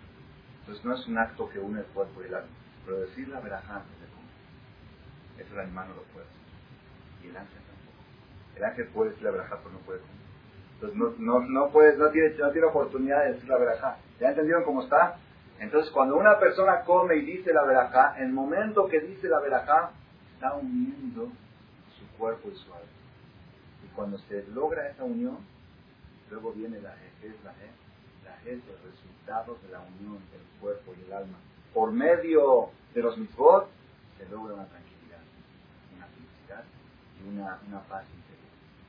Entonces 0.60 0.84
no 0.84 0.94
es 0.94 1.06
un 1.06 1.18
acto 1.18 1.48
que 1.50 1.58
une 1.58 1.80
el 1.80 1.86
cuerpo 1.86 2.22
y 2.22 2.26
el 2.26 2.34
alma. 2.34 2.48
Pero 2.86 3.00
decir 3.00 3.28
la 3.28 3.40
verajá 3.40 3.76
antes 3.76 4.00
de 4.00 4.06
comer, 4.06 5.44
eso 5.44 5.54
el 5.54 5.60
animal 5.60 5.88
no 5.88 5.94
lo 5.96 6.02
puede 6.04 6.26
hacer. 6.26 7.26
Y 7.26 7.28
el 7.28 7.36
ángel 7.36 7.60
el 8.60 8.64
ángel 8.64 8.88
puede 8.88 9.10
decir 9.10 9.24
la 9.24 9.30
verajá, 9.30 9.56
pero 9.58 9.70
no 9.70 9.78
puede 9.78 10.00
comer. 10.00 10.19
Entonces 10.80 10.98
no, 10.98 11.10
no, 11.18 11.40
no, 11.40 11.70
puede, 11.70 11.96
no, 11.98 12.10
tiene, 12.10 12.30
no 12.36 12.50
tiene 12.52 12.66
oportunidad 12.66 13.24
de 13.24 13.32
decir 13.34 13.48
la 13.48 13.58
verajá. 13.58 13.98
¿Ya 14.18 14.30
entendieron 14.30 14.64
cómo 14.64 14.82
está? 14.82 15.18
Entonces 15.58 15.90
cuando 15.92 16.16
una 16.16 16.38
persona 16.38 16.80
come 16.86 17.16
y 17.16 17.20
dice 17.20 17.52
la 17.52 17.64
verajá, 17.64 18.16
el 18.18 18.32
momento 18.32 18.88
que 18.88 19.00
dice 19.00 19.28
la 19.28 19.40
verajá, 19.40 19.90
está 20.34 20.54
uniendo 20.54 21.28
su 21.98 22.16
cuerpo 22.16 22.48
y 22.50 22.56
su 22.56 22.72
alma. 22.72 22.86
Y 23.84 23.88
cuando 23.94 24.16
se 24.20 24.42
logra 24.54 24.88
esa 24.88 25.04
unión, 25.04 25.38
luego 26.30 26.52
viene 26.52 26.80
la 26.80 26.94
G. 26.94 27.24
es 27.24 27.44
la 27.44 27.50
G? 27.50 28.24
La 28.24 28.36
G 28.38 28.46
es 28.46 28.62
el 28.66 28.90
resultado 28.90 29.58
de 29.62 29.72
la 29.72 29.80
unión 29.80 30.18
del 30.32 30.60
cuerpo 30.62 30.94
y 30.98 31.04
el 31.04 31.12
alma. 31.12 31.36
Por 31.74 31.92
medio 31.92 32.70
de 32.94 33.02
los 33.02 33.18
mitzvot, 33.18 33.68
se 34.16 34.26
logra 34.30 34.54
una 34.54 34.64
tranquilidad, 34.64 35.20
una 35.94 36.06
felicidad 36.06 36.64
y 37.22 37.28
una, 37.28 37.58
una 37.68 37.80
paz 37.80 38.04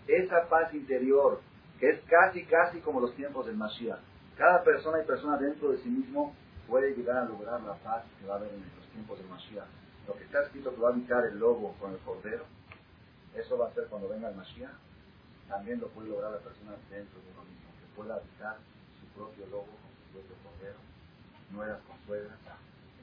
esa 0.08 0.47
paz 0.49 0.73
interior, 0.73 1.41
que 1.82 1.89
es 1.89 2.02
casi, 2.02 2.46
casi 2.46 2.80
como 2.82 3.02
los 3.02 3.15
tiempos 3.15 3.48
del 3.48 3.58
Mashiach. 3.58 3.98
Cada 4.38 4.63
persona 4.63 5.02
y 5.02 5.06
persona 5.08 5.36
dentro 5.38 5.72
de 5.72 5.80
sí 5.80 5.89
mismo 5.89 6.36
puede 6.67 6.94
llegar 6.94 7.17
a 7.17 7.26
lograr 7.26 7.60
la 7.62 7.74
paz 7.74 8.06
que 8.20 8.28
va 8.28 8.36
a 8.36 8.38
haber 8.38 8.54
en 8.54 8.62
los 8.78 8.88
tiempos 8.94 9.17
del 9.17 9.28
Mashiach. 9.28 9.65
Lo 10.08 10.13
que 10.13 10.24
está 10.26 10.44
escrito 10.44 10.76
que 10.76 10.80
va 10.80 10.89
a 10.89 10.91
habitar 10.94 11.26
el 11.26 11.39
lobo 11.39 11.76
con 11.80 11.91
el 11.91 11.98
cordero, 12.02 12.46
eso 13.34 13.58
va 13.58 13.70
a 13.70 13.74
ser 13.74 13.88
cuando 13.88 14.10
venga 14.10 14.30
el 14.30 14.36
Mashiach. 14.36 14.78
También 15.50 15.80
lo 15.80 15.88
puede 15.88 16.10
lograr 16.10 16.32
la 16.32 16.38
persona 16.38 16.74
dentro 16.91 17.20
de 17.20 17.32
uno 17.34 17.44
mismo, 17.50 17.74
que 17.80 17.96
pueda 17.96 18.13
habitar 18.13 18.58
su 19.00 19.08
propio 19.17 19.48
lobo 19.48 19.65
con 19.65 19.89
su 19.98 20.13
propio 20.13 20.36
cordero, 20.46 20.78
nueras 21.50 21.82
con 21.82 21.98
suegras, 22.06 22.38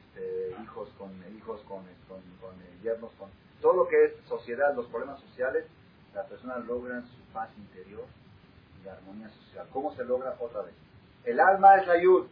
este, 0.06 0.54
hijos 0.62 0.88
con 0.96 1.10
hijos 1.36 1.60
con, 1.62 1.82
con, 2.06 2.22
con 2.40 2.54
eh, 2.62 2.78
yernos, 2.84 3.10
con 3.18 3.28
todo 3.60 3.72
lo 3.74 3.88
que 3.88 4.04
es 4.04 4.12
sociedad, 4.28 4.72
los 4.76 4.86
problemas 4.86 5.20
sociales, 5.20 5.66
la 6.14 6.22
persona 6.26 6.58
logra 6.58 7.02
su 7.02 7.32
paz 7.32 7.50
interior 7.58 8.06
y 8.88 8.90
la 8.90 8.94
armonía 8.94 9.28
social. 9.28 9.66
¿Cómo 9.72 9.94
se 9.94 10.04
logra 10.04 10.34
otra 10.38 10.62
vez? 10.62 10.74
El 11.24 11.40
alma 11.40 11.76
es 11.76 11.86
la 11.86 12.00
yud, 12.00 12.26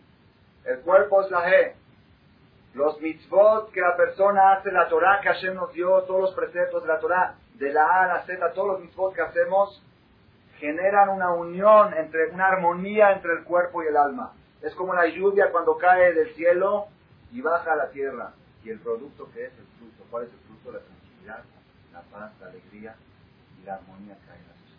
el 0.64 0.80
cuerpo 0.80 1.22
es 1.22 1.30
la 1.30 1.50
he. 1.50 1.74
Los 2.74 3.00
mitzvot 3.00 3.70
que 3.72 3.80
la 3.80 3.96
persona 3.96 4.52
hace, 4.52 4.70
la 4.70 4.88
Torah 4.88 5.20
que 5.22 5.28
Hashem 5.28 5.54
nos 5.54 5.72
dio, 5.72 6.02
todos 6.02 6.20
los 6.20 6.34
preceptos 6.34 6.82
de 6.82 6.88
la 6.88 7.00
Torah, 7.00 7.34
de 7.54 7.72
la 7.72 7.84
A 7.84 8.04
a 8.04 8.06
la 8.06 8.26
Z, 8.26 8.52
todos 8.52 8.68
los 8.68 8.80
mitzvot 8.80 9.14
que 9.14 9.22
hacemos, 9.22 9.82
generan 10.58 11.08
una 11.08 11.32
unión, 11.32 11.94
entre 11.94 12.28
una 12.30 12.48
armonía 12.48 13.12
entre 13.12 13.32
el 13.32 13.44
cuerpo 13.44 13.82
y 13.82 13.86
el 13.86 13.96
alma. 13.96 14.32
Es 14.62 14.74
como 14.74 14.94
la 14.94 15.06
lluvia 15.06 15.50
cuando 15.52 15.76
cae 15.76 16.12
del 16.12 16.34
cielo 16.34 16.88
y 17.32 17.40
baja 17.40 17.72
a 17.72 17.76
la 17.76 17.90
tierra. 17.90 18.32
Y 18.64 18.70
el 18.70 18.80
producto 18.80 19.30
que 19.32 19.44
es 19.44 19.52
el 19.58 19.66
fruto. 19.78 20.04
¿Cuál 20.10 20.24
es 20.24 20.32
el 20.32 20.38
fruto? 20.40 20.72
La 20.72 20.80
tranquilidad, 20.80 21.44
la 21.92 22.00
paz, 22.02 22.32
la 22.40 22.48
alegría 22.48 22.96
la 23.66 23.74
armonía 23.74 24.16
cae 24.26 24.38
en 24.38 24.46
la 24.46 24.54
sociedad. 24.54 24.75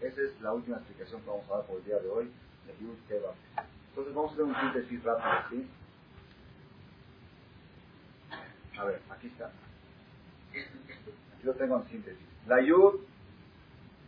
Esa 0.00 0.20
es 0.20 0.40
la 0.40 0.52
última 0.52 0.76
explicación 0.76 1.22
que 1.22 1.30
vamos 1.30 1.50
a 1.50 1.56
dar 1.56 1.66
por 1.66 1.78
el 1.78 1.84
día 1.84 1.98
de 1.98 2.08
hoy 2.08 2.30
de 2.66 2.84
Yud 2.84 2.96
Keva. 3.08 3.32
Entonces 3.88 4.14
vamos 4.14 4.30
a 4.30 4.34
hacer 4.34 4.44
un 4.44 4.56
síntesis 4.56 5.02
rápido, 5.04 5.32
¿sí? 5.50 5.68
A 8.78 8.84
ver, 8.84 9.00
aquí 9.10 9.28
está. 9.28 9.50
Aquí 10.50 11.44
lo 11.44 11.54
tengo 11.54 11.78
en 11.78 11.88
síntesis. 11.88 12.26
La 12.46 12.60
Yud, 12.60 13.00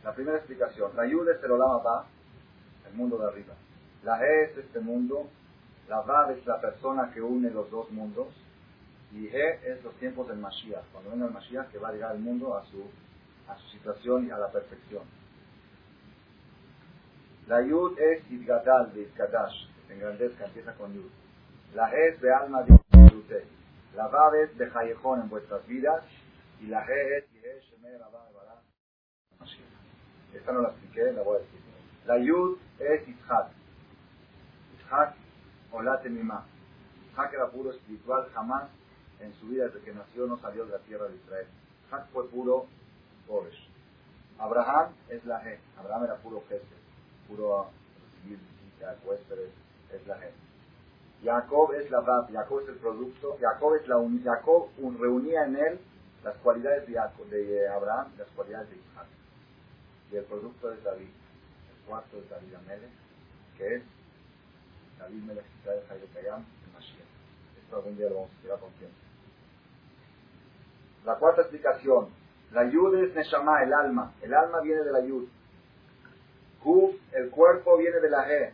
la 0.05 0.15
primera 0.15 0.37
explicación. 0.37 0.95
La 0.95 1.07
Yud 1.07 1.29
es 1.29 1.43
el 1.43 1.51
Olama 1.51 1.79
Ba, 1.83 2.07
el 2.87 2.95
mundo 2.95 3.17
de 3.17 3.27
arriba. 3.27 3.55
La 4.05 4.23
E 4.23 4.45
es 4.45 4.59
este 4.59 4.81
mundo. 4.81 5.29
La 5.89 6.03
Vav 6.03 6.33
es 6.33 6.47
la 6.47 6.61
persona 6.61 7.11
que 7.15 7.23
une 7.23 7.51
los 7.51 7.71
dos 7.71 7.91
mundos. 7.91 8.29
Y 9.13 9.27
E 9.29 9.61
es 9.65 9.83
los 9.83 9.95
tiempos 9.95 10.29
del 10.29 10.37
Mashiach. 10.37 10.85
Cuando 10.93 11.11
venga 11.11 11.27
el 11.27 11.33
Mashiach 11.33 11.71
que 11.71 11.79
va 11.79 11.89
a 11.89 11.93
llegar 11.93 12.11
al 12.11 12.19
mundo 12.19 12.57
a 12.57 12.65
su 12.67 12.85
a 13.49 13.57
su 13.57 13.69
situación 13.71 14.27
y 14.27 14.31
a 14.31 14.39
la 14.39 14.53
perfección. 14.53 15.03
La 17.49 17.63
Yud 17.63 17.99
es 17.99 18.31
Idgadal 18.31 18.93
de 18.93 19.05
Idgadash, 19.05 19.69
engrandezca, 19.89 20.45
empieza 20.45 20.75
con 20.75 20.93
Yud. 20.93 21.11
La 21.75 21.89
es 21.97 22.21
de 22.21 22.31
alma 22.31 22.63
de 22.63 22.79
La 23.95 24.07
Vav 24.07 24.35
es 24.35 24.59
de 24.59 24.69
Jayejón 24.69 25.23
en 25.23 25.31
vuestras 25.31 25.67
vidas. 25.67 26.05
Y 26.61 26.67
la 26.67 26.85
He 26.85 27.17
es 27.17 27.31
Yehe 27.33 27.61
Shemer. 27.71 28.03
Esta 30.35 30.53
no 30.53 30.61
la 30.61 30.69
expliqué, 30.69 31.11
la 31.13 31.23
voy 31.23 31.37
a 31.37 31.39
decir. 31.39 31.61
La 32.05 32.19
Yud 32.19 32.59
es 32.81 33.09
Itzhak. 33.09 33.49
Itzhak, 34.75 35.15
Olate 35.73 36.11
Mimá. 36.11 36.45
Itzhak 37.11 37.33
era 37.33 37.51
puro 37.51 37.71
espiritual, 37.71 38.29
jamás 38.35 38.69
en 39.21 39.33
su 39.41 39.47
vida 39.47 39.65
desde 39.69 39.81
que 39.81 39.95
nació 39.95 40.27
no 40.27 40.39
salió 40.41 40.67
de 40.67 40.73
la 40.73 40.81
tierra 40.81 41.09
de 41.09 41.17
Israel. 41.17 41.47
Itzhak 41.87 42.11
fue 42.11 42.29
puro 42.29 42.67
Boresh. 43.27 43.71
Abraham 44.39 44.93
es 45.09 45.25
la 45.25 45.43
G. 45.43 45.59
Abraham 45.79 46.05
era 46.05 46.17
puro 46.17 46.45
jefe, 46.51 46.78
puro 47.29 47.71
recibir 48.25 48.39
es 49.93 50.07
la 50.07 50.19
G. 50.19 50.31
Jacob 51.23 51.73
es 51.75 51.91
la 51.91 52.01
Vav, 52.01 52.33
Jacob 52.33 52.61
es 52.61 52.69
el 52.69 52.77
producto, 52.77 53.37
Jacob 53.41 53.75
es 53.75 53.89
la 53.89 53.99
un, 53.99 54.23
Jacob 54.23 54.69
reunía 54.99 55.45
en 55.45 55.57
él 55.57 55.81
las 56.23 56.37
cualidades 56.39 56.87
de, 56.87 56.95
de 57.37 57.69
Abraham 57.69 58.13
las 58.17 58.29
cualidades 58.31 58.71
de 58.71 58.77
Isaac. 58.77 59.07
Y 60.13 60.17
el 60.17 60.25
producto 60.25 60.73
es 60.73 60.83
David, 60.85 61.09
el 61.09 61.87
cuarto 61.87 62.19
es 62.19 62.29
David 62.31 62.55
Amele, 62.55 62.89
que 63.57 63.75
es 63.77 63.83
David 64.99 65.23
Melech 65.23 65.45
Israel 65.61 65.83
Jairo 65.89 66.07
Kayam, 66.15 66.45
el 66.67 66.73
Mashiach. 66.73 67.07
Esto 67.63 67.77
algún 67.77 67.97
día 67.97 68.09
lo 68.09 68.15
vamos 68.15 68.31
a 68.31 68.33
explicar 68.33 68.61
con 68.61 68.71
tiempo. 68.73 68.97
La 71.05 71.15
cuarta 71.17 71.43
explicación, 71.43 72.09
la 72.53 72.65
yud 72.71 72.95
es 72.97 73.15
Neshama, 73.15 73.63
el 73.63 73.73
alma. 73.73 74.13
El 74.23 74.35
alma 74.35 74.61
viene 74.61 74.83
de 74.83 74.93
la 74.93 75.01
yud. 75.01 75.29
Kuf, 76.63 76.95
el 77.13 77.31
cuerpo 77.31 77.77
viene 77.79 78.01
de 78.01 78.11
la 78.11 78.27
G. 78.27 78.53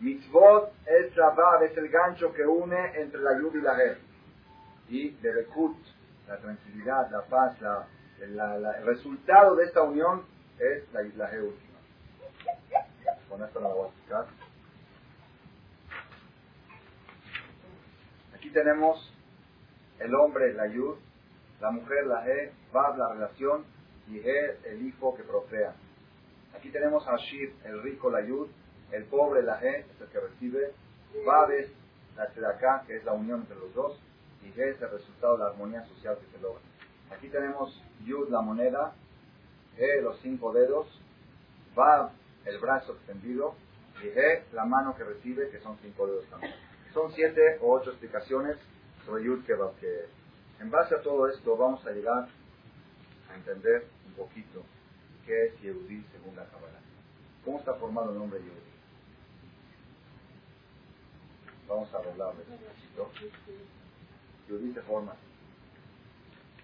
Mitzvot 0.00 0.72
es 0.86 1.16
la 1.16 1.30
Vav, 1.30 1.62
es 1.62 1.76
el 1.76 1.88
gancho 1.88 2.32
que 2.32 2.46
une 2.46 3.00
entre 3.00 3.20
la 3.20 3.38
yud 3.38 3.54
y 3.54 3.60
la 3.60 3.76
G. 3.76 3.96
Y 4.88 5.10
de 5.10 5.32
Rekut, 5.32 5.76
la 6.28 6.36
tranquilidad, 6.38 7.10
la 7.10 7.22
paz, 7.22 7.60
la, 7.60 7.86
el 8.20 8.86
resultado 8.86 9.56
de 9.56 9.64
esta 9.64 9.82
unión 9.82 10.24
es 10.58 10.92
la, 10.92 11.02
la 11.02 11.30
G 11.32 11.42
última. 11.42 11.78
Con 13.28 13.42
esto 13.42 13.60
la 13.60 13.68
voy 13.68 13.84
a 13.84 13.88
explicar. 13.88 14.26
Aquí 18.34 18.50
tenemos 18.50 19.12
el 19.98 20.14
hombre, 20.14 20.52
la 20.52 20.66
yud, 20.66 20.96
la 21.60 21.70
mujer, 21.70 22.06
la 22.06 22.28
E, 22.28 22.52
Bab, 22.72 22.98
la 22.98 23.14
relación, 23.14 23.64
y 24.08 24.18
E, 24.18 24.58
el 24.64 24.86
hijo 24.86 25.16
que 25.16 25.22
procrea. 25.22 25.74
Aquí 26.56 26.70
tenemos 26.70 27.06
a 27.06 27.14
Ashir, 27.14 27.54
el 27.64 27.82
rico, 27.82 28.10
la 28.10 28.22
Yud, 28.22 28.48
el 28.90 29.04
pobre, 29.04 29.42
la 29.42 29.62
E, 29.62 29.80
es 29.80 30.00
el 30.00 30.08
que 30.08 30.20
recibe, 30.20 30.72
Bab 31.26 31.50
es 31.50 31.70
la 32.16 32.30
Tzedaká, 32.30 32.84
que 32.86 32.96
es 32.96 33.04
la 33.04 33.12
unión 33.12 33.40
entre 33.42 33.56
los 33.56 33.74
dos, 33.74 34.00
y 34.42 34.58
E 34.58 34.70
es 34.70 34.80
el 34.80 34.90
resultado 34.90 35.36
de 35.36 35.44
la 35.44 35.50
armonía 35.50 35.84
social 35.84 36.16
que 36.18 36.34
se 36.34 36.42
logra. 36.42 36.62
Aquí 37.10 37.28
tenemos 37.28 37.78
Yud, 38.04 38.30
la 38.30 38.40
moneda, 38.40 38.94
E, 39.76 40.00
los 40.00 40.18
cinco 40.20 40.50
dedos, 40.54 40.86
Bab, 41.74 42.12
el 42.46 42.58
brazo 42.58 42.94
extendido, 42.94 43.54
y 44.02 44.08
E, 44.08 44.44
la 44.52 44.64
mano 44.64 44.96
que 44.96 45.04
recibe, 45.04 45.50
que 45.50 45.60
son 45.60 45.76
cinco 45.82 46.06
dedos 46.06 46.24
también. 46.30 46.54
Son 46.94 47.12
siete 47.12 47.58
o 47.60 47.74
ocho 47.74 47.90
explicaciones 47.90 48.56
sobre 49.04 49.24
Yud 49.24 49.44
que, 49.44 49.54
que 49.78 50.06
en 50.62 50.70
base 50.70 50.94
a 50.94 51.02
todo 51.02 51.28
esto 51.28 51.54
vamos 51.54 51.86
a 51.86 51.90
llegar 51.90 52.28
a 53.30 53.34
entender 53.34 53.84
un 54.06 54.14
poquito 54.14 54.64
qué 55.26 55.46
es 55.46 55.60
Yehudí 55.60 56.04
según 56.12 56.36
la 56.36 56.44
Kabbalah. 56.46 56.80
¿Cómo 57.44 57.58
está 57.58 57.74
formado 57.74 58.12
el 58.12 58.18
nombre 58.18 58.40
Yehudí? 58.40 58.76
Vamos 61.68 61.92
a 61.92 61.96
hablarle 61.98 62.44
un 62.48 62.58
poquito. 62.58 63.10
Yehudí 64.48 64.72
se 64.72 64.82
forma 64.82 65.14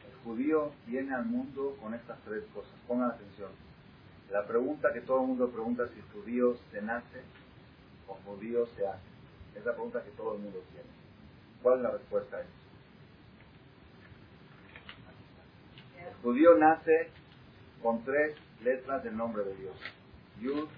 El 0.06 0.24
judío 0.24 0.72
viene 0.86 1.12
al 1.14 1.26
mundo 1.26 1.76
con 1.80 1.92
estas 1.94 2.20
tres 2.20 2.44
cosas. 2.54 2.72
Pongan 2.86 3.10
atención. 3.10 3.50
La 4.30 4.46
pregunta 4.46 4.92
que 4.92 5.00
todo 5.00 5.20
el 5.22 5.26
mundo 5.26 5.50
pregunta 5.50 5.84
es 5.84 5.90
si 5.90 6.00
judío 6.12 6.56
se 6.70 6.80
nace 6.80 7.22
o 8.06 8.14
judío 8.24 8.66
se 8.76 8.86
hace. 8.86 9.12
Es 9.56 9.64
la 9.64 9.72
pregunta 9.72 10.02
que 10.02 10.10
todo 10.12 10.36
el 10.36 10.42
mundo 10.42 10.62
tiene. 10.70 10.88
¿Cuál 11.62 11.78
es 11.78 11.82
la 11.82 11.90
respuesta 11.90 12.36
a 12.36 12.40
eso? 12.40 12.62
judío 16.22 16.56
nace 16.56 17.10
con 17.82 18.04
tres 18.04 18.36
letras 18.62 19.02
del 19.02 19.16
nombre 19.16 19.42
de 19.44 19.54
Dios. 19.56 19.76
Yud, 20.40 20.68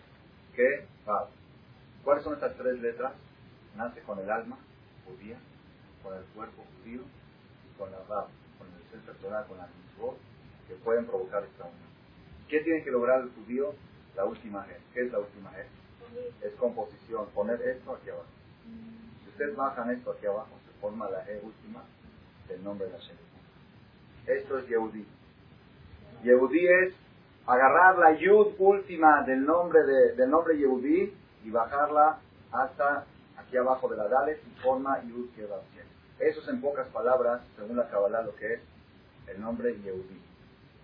Ke, 0.57 0.87
Vav. 1.05 1.29
¿Cuáles 2.03 2.25
son 2.25 2.35
estas 2.35 2.57
tres 2.57 2.81
letras? 2.81 3.12
Nace 3.77 4.01
con 4.03 4.19
el 4.19 4.31
alma 4.31 4.59
judía, 5.05 5.37
con 6.03 6.14
el 6.17 6.25
cuerpo 6.27 6.64
judío 6.79 7.03
y 7.03 7.79
con 7.79 7.90
la 7.90 7.99
Vav, 8.09 8.29
con 8.59 8.69
el 8.69 8.90
ser 8.90 9.01
personal, 9.01 9.47
con 9.47 9.59
la 9.59 9.67
mitzvot, 9.67 10.17
que 10.69 10.75
pueden 10.77 11.07
provocar 11.07 11.45
esta 11.45 11.64
unión. 11.64 11.88
¿Qué 12.49 12.61
tiene 12.61 12.83
que 12.83 12.90
lograr 12.90 13.23
el 13.23 13.31
judío? 13.31 13.75
La 14.17 14.25
última 14.25 14.64
G. 14.67 14.77
¿Qué 14.93 15.07
es 15.07 15.12
la 15.12 15.19
última 15.19 15.51
G? 15.53 15.64
Es 16.43 16.55
composición, 16.55 17.27
poner 17.35 17.61
esto 17.62 17.95
aquí 17.95 18.11
abajo. 18.11 18.29
Si 19.25 19.31
ustedes 19.31 19.57
bajan 19.57 19.90
esto 19.90 20.12
aquí 20.12 20.27
abajo, 20.27 20.51
se 20.64 20.81
forma 20.81 21.11
la 21.11 21.27
G 21.27 21.43
última 21.43 21.83
del 22.49 22.62
nombre 22.62 22.87
de 22.87 22.93
la 22.93 22.99
Shem. 22.99 23.17
Esto 24.27 24.59
es 24.59 24.69
Yehudí. 24.69 25.05
Yehudí 26.25 26.67
es 26.67 26.95
agarrar 27.47 27.99
la 27.99 28.13
yud 28.19 28.55
última 28.59 29.23
del 29.23 29.45
nombre, 29.45 29.85
de, 29.85 30.13
del 30.15 30.31
nombre 30.31 30.57
Yehudí 30.57 31.13
y 31.45 31.51
bajarla 31.51 32.19
hasta 32.51 33.05
aquí 33.37 33.57
abajo 33.57 33.89
de 33.89 33.97
la 33.97 34.09
Dalet 34.09 34.41
y 34.47 34.61
forma 34.63 35.03
yud 35.03 35.29
va 35.51 35.61
Eso 36.19 36.41
es 36.41 36.49
en 36.49 36.61
pocas 36.61 36.89
palabras, 36.89 37.43
según 37.57 37.77
la 37.77 37.89
Kabbalah, 37.89 38.23
lo 38.23 38.35
que 38.37 38.55
es 38.55 38.61
el 39.29 39.41
nombre 39.41 39.77
Yehudí. 39.83 40.21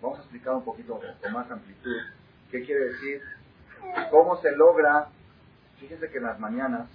Vamos 0.03 0.19
a 0.19 0.23
explicar 0.23 0.55
un 0.55 0.65
poquito 0.65 1.01
con 1.23 1.33
más 1.33 1.51
amplitud 1.51 1.97
qué 2.51 2.65
quiere 2.65 2.87
decir, 2.87 3.23
cómo 4.11 4.37
se 4.43 4.51
logra. 4.53 5.09
Fíjense 5.79 6.11
que 6.11 6.19
en 6.19 6.25
las 6.25 6.39
mañanas 6.39 6.89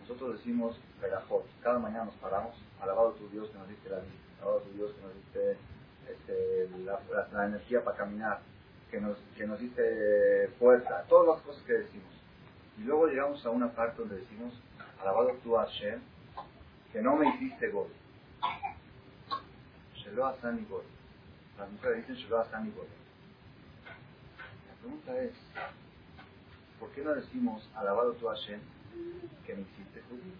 nosotros 0.00 0.38
decimos 0.38 0.80
Perajot. 1.00 1.44
Cada 1.62 1.78
mañana 1.78 2.06
nos 2.06 2.14
paramos, 2.14 2.54
alabado 2.80 3.12
tu 3.12 3.28
Dios 3.28 3.50
que 3.50 3.58
nos 3.58 3.68
diste 3.68 3.90
la 3.90 3.98
vida, 3.98 4.14
alabado 4.38 4.60
tu 4.60 4.72
Dios 4.72 4.92
que 4.92 5.02
nos 5.02 5.14
diste 5.14 5.56
este, 6.12 6.68
la, 6.84 7.46
energía 7.46 7.84
para 7.84 7.96
caminar, 7.96 8.40
que 8.90 9.00
nos, 9.00 9.16
que 9.36 9.46
nos 9.46 9.58
dice 9.60 10.48
fuerza, 10.58 11.04
todas 11.08 11.36
las 11.36 11.46
cosas 11.46 11.62
que 11.64 11.74
decimos. 11.74 12.12
Y 12.78 12.82
luego 12.82 13.06
llegamos 13.06 13.44
a 13.44 13.50
una 13.50 13.70
parte 13.72 13.98
donde 13.98 14.16
decimos, 14.16 14.54
alabado 15.00 15.32
tú 15.42 15.54
Hashem, 15.54 16.00
que 16.92 17.02
no 17.02 17.16
me 17.16 17.28
hiciste 17.28 17.68
gol. 17.70 17.88
Shelo 19.94 20.26
Hasani 20.26 20.64
gol. 20.64 20.82
Las 21.58 21.70
mujeres 21.70 21.98
dicen 21.98 22.16
Shelo 22.16 22.40
Hasani 22.40 22.70
gol. 22.72 22.86
La 24.68 24.74
pregunta 24.80 25.22
es, 25.22 25.32
¿por 26.78 26.90
qué 26.90 27.02
no 27.02 27.14
decimos, 27.14 27.68
alabado 27.74 28.12
tú 28.14 28.26
Hashem, 28.26 28.60
que 29.46 29.54
me 29.54 29.62
hiciste 29.62 30.02
judío? 30.08 30.32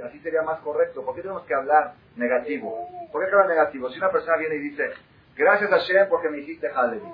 Así 0.00 0.18
sería 0.20 0.42
más 0.42 0.60
correcto. 0.60 1.04
¿Por 1.04 1.14
qué 1.14 1.22
tenemos 1.22 1.44
que 1.44 1.54
hablar 1.54 1.94
negativo? 2.16 2.88
¿Por 3.10 3.24
qué 3.24 3.30
hablar 3.30 3.48
negativo? 3.48 3.90
Si 3.90 3.98
una 3.98 4.10
persona 4.10 4.36
viene 4.36 4.56
y 4.56 4.70
dice, 4.70 4.90
gracias 5.36 5.72
a 5.72 5.78
Shem 5.78 6.08
porque 6.08 6.28
me 6.28 6.38
hiciste 6.38 6.68
Halevi. 6.68 7.08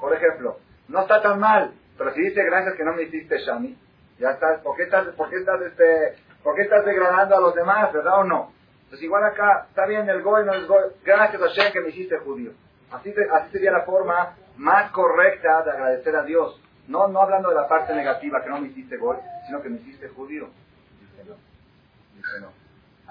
Por 0.00 0.14
ejemplo, 0.14 0.58
no 0.88 1.02
está 1.02 1.22
tan 1.22 1.40
mal, 1.40 1.72
pero 1.96 2.12
si 2.12 2.20
dice 2.22 2.44
gracias 2.44 2.74
que 2.74 2.84
no 2.84 2.92
me 2.92 3.04
hiciste 3.04 3.38
Shami, 3.38 3.76
ya 4.18 4.30
estás, 4.30 4.60
¿por 4.60 4.76
qué 4.76 4.84
estás, 4.84 5.06
por 5.08 5.30
qué 5.30 5.36
estás, 5.36 5.60
este, 5.62 6.16
por 6.42 6.54
qué 6.54 6.62
estás 6.62 6.84
degradando 6.84 7.36
a 7.36 7.40
los 7.40 7.54
demás, 7.54 7.92
verdad 7.92 8.20
o 8.20 8.24
no? 8.24 8.52
Entonces 8.84 9.02
igual 9.02 9.24
acá, 9.24 9.66
está 9.68 9.86
bien 9.86 10.08
el 10.08 10.22
goy, 10.22 10.44
no 10.44 10.54
es 10.54 10.66
goy, 10.66 10.84
gracias 11.04 11.42
a 11.42 11.48
Shem 11.48 11.72
que 11.72 11.80
me 11.80 11.88
hiciste 11.88 12.18
judío. 12.18 12.52
Así, 12.90 13.12
así 13.32 13.50
sería 13.50 13.72
la 13.72 13.82
forma 13.82 14.36
más 14.56 14.90
correcta 14.92 15.62
de 15.62 15.70
agradecer 15.70 16.14
a 16.14 16.22
Dios. 16.22 16.60
No, 16.86 17.08
no 17.08 17.20
hablando 17.20 17.48
de 17.48 17.56
la 17.56 17.66
parte 17.66 17.94
negativa 17.94 18.42
que 18.42 18.50
no 18.50 18.60
me 18.60 18.68
hiciste 18.68 18.96
goy, 18.96 19.16
sino 19.46 19.60
que 19.60 19.68
me 19.68 19.76
hiciste 19.78 20.08
judío. 20.08 20.48
Dice 22.26 22.40
no. 22.40 22.52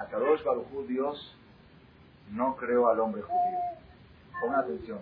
A 0.01 0.06
Kadosh 0.08 0.43
Baruj 0.43 0.88
Dios 0.88 1.36
no 2.32 2.56
creó 2.56 2.89
al 2.89 2.99
hombre 2.99 3.21
judío. 3.21 3.60
Pongan 4.41 4.60
atención. 4.62 4.99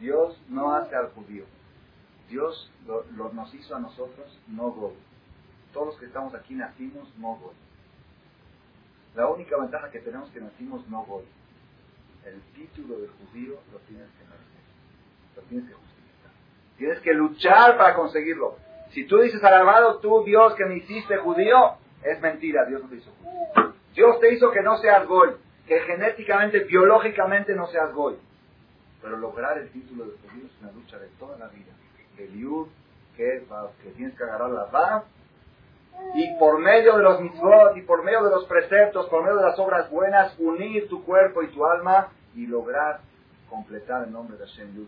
Dios 0.00 0.40
no 0.48 0.74
hace 0.74 0.96
al 0.96 1.10
judío. 1.10 1.44
Dios 2.28 2.70
lo, 2.86 3.32
nos 3.32 3.52
hizo 3.54 3.74
a 3.74 3.80
nosotros 3.80 4.38
no 4.46 4.70
goy. 4.70 4.94
Todos 5.72 5.88
los 5.88 5.96
que 5.98 6.06
estamos 6.06 6.34
aquí 6.34 6.54
nacimos 6.54 7.08
no 7.18 7.36
goy. 7.36 7.54
La 9.14 9.28
única 9.28 9.56
ventaja 9.58 9.90
que 9.90 9.98
tenemos 9.98 10.28
es 10.28 10.34
que 10.34 10.40
nacimos 10.40 10.86
no 10.88 11.02
goy. 11.04 11.24
El 12.24 12.40
título 12.54 12.98
de 12.98 13.08
judío 13.08 13.58
lo 13.72 13.78
tienes 13.80 14.08
que 14.10 14.24
merecer. 14.24 14.60
Lo 15.36 15.42
tienes 15.42 15.68
que 15.68 15.74
justificar. 15.74 16.30
Tienes 16.78 17.00
que 17.00 17.14
luchar 17.14 17.76
para 17.76 17.94
conseguirlo. 17.94 18.56
Si 18.90 19.04
tú 19.04 19.18
dices, 19.18 19.42
alabado 19.42 19.98
tú, 19.98 20.24
Dios, 20.24 20.54
que 20.54 20.64
me 20.64 20.76
hiciste 20.76 21.16
judío, 21.18 21.76
es 22.02 22.20
mentira, 22.20 22.64
Dios 22.66 22.82
no 22.82 22.88
te 22.88 22.96
hizo. 22.96 23.10
Dios 23.94 24.20
te 24.20 24.32
hizo 24.32 24.50
que 24.50 24.62
no 24.62 24.78
seas 24.78 25.06
goy, 25.06 25.30
que 25.66 25.80
genéticamente, 25.80 26.60
biológicamente 26.60 27.54
no 27.54 27.66
seas 27.66 27.92
goy. 27.92 28.16
Pero 29.02 29.16
lograr 29.16 29.58
el 29.58 29.70
título 29.70 30.04
de 30.04 30.12
judío 30.12 30.46
es 30.46 30.62
una 30.62 30.72
lucha 30.72 30.98
de 30.98 31.08
toda 31.18 31.38
la 31.38 31.48
vida. 31.48 31.72
El 32.18 32.38
yud, 32.38 32.68
que, 33.16 33.44
que 33.82 33.90
tienes 33.90 34.16
que 34.16 34.24
agarrar 34.24 34.50
la 34.50 34.64
va 34.64 35.04
y 36.14 36.34
por 36.38 36.58
medio 36.58 36.96
de 36.96 37.02
los 37.02 37.20
mitzvot 37.20 37.76
y 37.76 37.82
por 37.82 38.02
medio 38.02 38.24
de 38.24 38.30
los 38.30 38.46
preceptos, 38.46 39.06
por 39.08 39.22
medio 39.22 39.36
de 39.36 39.44
las 39.44 39.58
obras 39.58 39.90
buenas, 39.90 40.34
unir 40.38 40.88
tu 40.88 41.04
cuerpo 41.04 41.42
y 41.42 41.48
tu 41.48 41.64
alma 41.64 42.08
y 42.34 42.46
lograr 42.46 43.00
completar 43.48 44.04
el 44.04 44.12
nombre 44.12 44.36
de 44.38 44.46
Hashem 44.46 44.74
Yud 44.74 44.86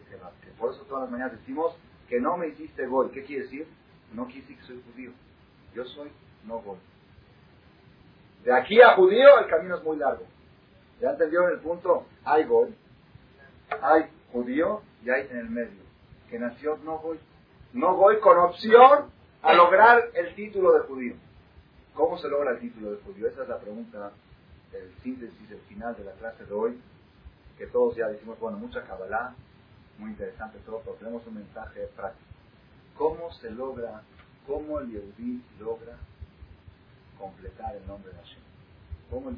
Por 0.59 0.72
eso 0.72 0.83
todas 0.85 1.03
las 1.03 1.11
mañanas 1.11 1.38
decimos 1.38 1.77
que 2.09 2.20
no 2.20 2.37
me 2.37 2.48
hiciste 2.48 2.87
gol. 2.87 3.11
¿Qué 3.11 3.25
quiere 3.25 3.44
decir? 3.44 3.66
No 4.12 4.27
decir 4.27 4.57
que 4.57 4.62
soy 4.64 4.83
judío. 4.92 5.11
Yo 5.75 5.85
soy 5.85 6.11
no 6.44 6.61
gol. 6.61 6.79
De 8.45 8.53
aquí 8.53 8.81
a 8.81 8.95
judío 8.95 9.39
el 9.39 9.47
camino 9.47 9.77
es 9.77 9.85
muy 9.85 9.97
largo. 9.97 10.25
¿Ya 11.01 11.11
entendieron 11.11 11.51
el 11.51 11.61
punto? 11.61 12.07
Hay 12.25 12.45
gol, 12.45 12.75
hay 13.81 14.05
judío 14.33 14.83
y 15.05 15.11
hay 15.11 15.29
en 15.31 15.39
el 15.39 15.51
medio. 15.51 15.83
Que 16.31 16.39
nació 16.39 16.79
no 16.85 16.99
voy. 16.99 17.19
No 17.73 17.97
voy 17.97 18.19
con 18.21 18.39
opción 18.39 19.11
a 19.43 19.55
lograr 19.55 20.11
el 20.15 20.35
título 20.35 20.73
de 20.73 20.81
judío. 20.81 21.15
¿Cómo 21.95 22.19
se 22.19 22.29
logra 22.29 22.53
el 22.53 22.61
título 22.61 22.93
de 22.93 23.03
judío? 23.03 23.29
Esa 23.29 23.43
es 23.43 23.49
la 23.49 23.59
pregunta, 23.59 24.13
el 24.73 24.93
síntesis, 25.03 25.51
el 25.51 25.61
final 25.61 25.97
de 25.97 26.05
la 26.05 26.13
clase 26.13 26.45
de 26.45 26.53
hoy, 26.53 26.81
que 27.59 27.67
todos 27.67 27.97
ya 27.97 28.09
decimos, 28.09 28.39
bueno, 28.39 28.59
mucha 28.59 28.83
cabalá, 28.83 29.35
muy 29.99 30.11
interesante 30.11 30.59
todo, 30.65 30.81
pero 30.85 30.97
tenemos 30.97 31.27
un 31.27 31.35
mensaje 31.35 31.87
práctico. 31.97 32.31
¿Cómo 32.97 33.33
se 33.33 33.51
logra, 33.51 34.03
cómo 34.47 34.81
el 34.81 34.91
Yehudi 34.91 35.43
logra 35.61 35.97
completar 37.23 37.77
el 37.77 37.87
nombre 37.87 38.13
de 38.13 38.19
Hashem? 38.19 38.43
¿Cómo 39.11 39.31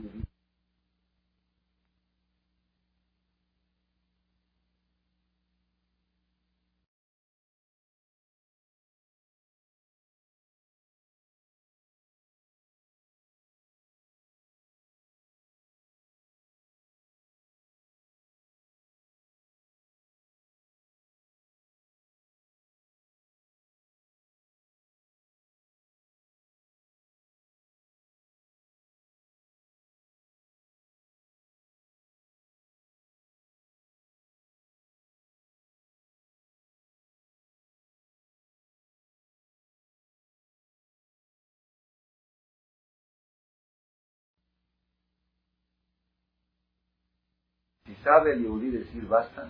sabe 48.05 48.35
el 48.35 48.43
Yehudi 48.43 48.71
decir 48.71 49.09
basta, 49.09 49.49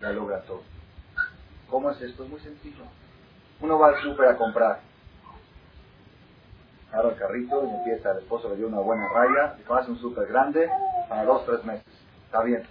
ya 0.00 0.10
logra 0.10 0.40
todo. 0.42 0.62
¿Cómo 1.68 1.90
es 1.90 2.00
esto? 2.00 2.24
Es 2.24 2.30
muy 2.30 2.40
sencillo. 2.40 2.84
Uno 3.60 3.78
va 3.78 3.88
al 3.88 4.02
súper 4.02 4.28
a 4.28 4.36
comprar. 4.36 4.80
Abre 6.92 7.10
el 7.10 7.16
carrito 7.16 7.64
y 7.64 7.70
empieza, 7.70 8.10
el 8.10 8.18
esposo 8.18 8.48
le 8.48 8.56
dio 8.56 8.66
una 8.66 8.80
buena 8.80 9.06
raya, 9.08 9.56
y 9.58 9.72
hace 9.72 9.90
un 9.92 9.98
súper 9.98 10.26
grande 10.26 10.68
para 11.08 11.24
dos, 11.24 11.46
tres 11.46 11.64
meses. 11.64 11.86
Está 12.24 12.42
bien. 12.42 12.64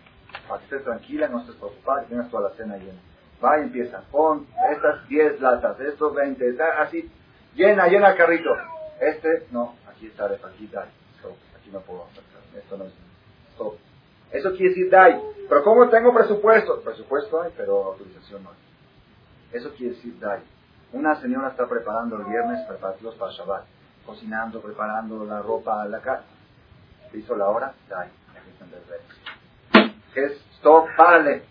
Para 0.48 0.60
que 0.60 0.66
estés 0.66 0.84
tranquila, 0.84 1.30
no 1.30 1.40
estés 1.40 1.56
preocupada, 1.56 2.04
y 2.04 2.08
tengas 2.08 2.30
toda 2.30 2.50
la 2.50 2.56
cena 2.56 2.76
llena. 2.76 3.00
Va 3.44 3.60
y 3.60 3.62
empieza. 3.62 4.02
Pon 4.12 4.48
estas 4.72 5.08
10 5.08 5.40
latas, 5.40 5.80
estos 5.80 6.14
20, 6.14 6.58
así. 6.80 7.10
Llena, 7.56 7.88
llena 7.88 8.10
el 8.10 8.18
carrito. 8.18 8.50
Este, 9.00 9.48
no, 9.52 9.76
aquí 9.90 10.08
está, 10.08 10.26
aquí 10.26 10.66
está. 10.66 10.82
aquí 10.82 11.70
no 11.72 11.80
puedo. 11.82 12.08
Esto 12.58 12.78
no 12.78 12.86
es. 12.86 12.94
Stop. 13.54 13.89
Eso 14.32 14.52
quiere 14.52 14.70
decir 14.70 14.90
DAI. 14.90 15.22
Pero 15.48 15.64
¿cómo 15.64 15.90
tengo 15.90 16.14
presupuesto? 16.14 16.82
Presupuesto 16.82 17.42
hay, 17.42 17.52
pero 17.58 17.86
autorización 17.86 18.44
no 18.44 18.52
hay. 18.52 19.58
Eso 19.58 19.72
quiere 19.76 19.96
decir 19.96 20.20
DAI. 20.20 20.42
Una 20.94 21.20
señora 21.22 21.50
está 21.50 21.68
preparando 21.68 22.18
el 22.18 22.26
viernes 22.26 22.66
preparativos 22.68 23.16
para 23.16 23.32
Shabbat. 23.32 23.66
Cocinando, 24.06 24.62
preparando 24.62 25.24
la 25.26 25.42
ropa, 25.42 25.86
la 25.86 26.00
casa. 26.00 26.24
hizo 27.14 27.36
la 27.36 27.48
hora? 27.48 27.74
DAI. 27.90 28.10
¿Qué 30.14 30.26
es? 30.26 30.32
Stop, 30.58 30.88
vale. 30.98 31.44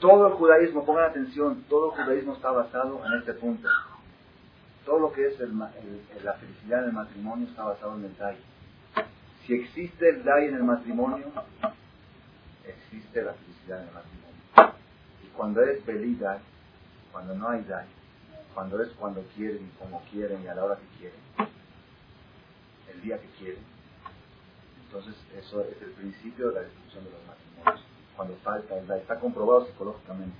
Todo 0.00 0.28
el 0.28 0.34
judaísmo, 0.34 0.84
pongan 0.84 1.10
atención, 1.10 1.64
todo 1.68 1.92
el 1.92 2.02
judaísmo 2.02 2.34
está 2.34 2.50
basado 2.50 3.00
en 3.06 3.18
este 3.18 3.34
punto. 3.34 3.68
Todo 4.84 4.98
lo 5.00 5.12
que 5.12 5.26
es 5.26 5.38
la 5.40 6.32
felicidad 6.34 6.82
en 6.82 6.88
el 6.90 6.92
matrimonio 6.92 7.48
está 7.48 7.64
basado 7.64 7.96
en 7.96 8.04
el 8.04 8.16
DAI. 8.16 8.36
Si 9.46 9.54
existe 9.54 10.08
el 10.08 10.24
DAI 10.24 10.46
en 10.46 10.54
el 10.56 10.64
matrimonio, 10.64 11.26
existe 12.66 13.22
la 13.22 13.34
felicidad 13.34 13.82
en 13.82 13.88
el 13.88 13.94
matrimonio. 13.94 14.76
Y 15.24 15.26
cuando 15.28 15.62
es 15.62 15.82
feliz, 15.84 16.18
cuando 17.12 17.34
no 17.34 17.48
hay 17.48 17.62
daño, 17.62 17.88
cuando 18.54 18.82
es 18.82 18.88
cuando 18.98 19.22
quieren 19.34 19.66
y 19.66 19.78
como 19.78 20.02
quieren 20.10 20.42
y 20.42 20.48
a 20.48 20.54
la 20.54 20.64
hora 20.64 20.76
que 20.76 20.98
quieren, 20.98 21.20
el 22.92 23.02
día 23.02 23.18
que 23.18 23.28
quieren, 23.38 23.62
entonces 24.86 25.14
eso 25.36 25.62
es 25.62 25.82
el 25.82 25.90
principio 25.92 26.48
de 26.48 26.54
la 26.54 26.60
destrucción 26.60 27.04
de 27.04 27.10
los 27.10 27.20
matrimonios. 27.26 27.86
Cuando 28.16 28.36
falta 28.36 28.78
el 28.78 28.86
daño, 28.86 29.02
está 29.02 29.20
comprobado 29.20 29.66
psicológicamente. 29.66 30.36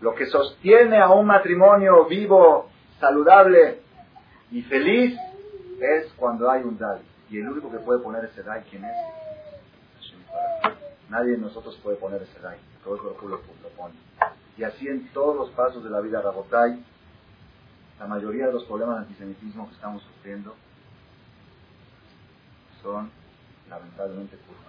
Lo 0.00 0.14
que 0.14 0.26
sostiene 0.26 0.98
a 0.98 1.10
un 1.10 1.26
matrimonio 1.26 2.06
vivo, 2.06 2.70
saludable 3.00 3.80
y 4.50 4.62
feliz 4.62 5.18
es 5.80 6.12
cuando 6.16 6.50
hay 6.50 6.62
un 6.62 6.78
daño. 6.78 7.02
Y 7.28 7.38
el 7.38 7.48
único 7.48 7.70
que 7.70 7.78
puede 7.78 8.00
poner 8.00 8.24
ese 8.24 8.42
daño, 8.42 8.64
¿quién 8.70 8.84
es? 8.84 8.96
Nadie 11.10 11.32
de 11.32 11.38
nosotros 11.38 11.76
puede 11.82 11.96
poner 11.96 12.22
ese 12.22 12.38
daño. 12.38 12.60
Todo 12.84 12.94
el 12.94 13.00
cuerpo 13.02 13.28
lo, 13.28 13.40
pone. 13.70 13.94
Y 14.56 14.62
así 14.62 14.86
en 14.86 15.12
todos 15.12 15.36
los 15.36 15.50
pasos 15.50 15.82
de 15.82 15.90
la 15.90 16.00
vida 16.00 16.22
Rabotay, 16.22 16.84
la 17.98 18.06
mayoría 18.06 18.46
de 18.46 18.52
los 18.52 18.64
problemas 18.64 18.96
de 18.96 19.02
antisemitismo 19.02 19.68
que 19.68 19.74
estamos 19.74 20.02
sufriendo 20.04 20.54
son 22.80 23.10
lamentablemente 23.68 24.36
culpa 24.36 24.62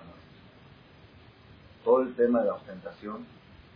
Todo 1.83 2.01
el 2.01 2.15
tema 2.15 2.39
de 2.39 2.47
la 2.47 2.55
ostentación, 2.55 3.25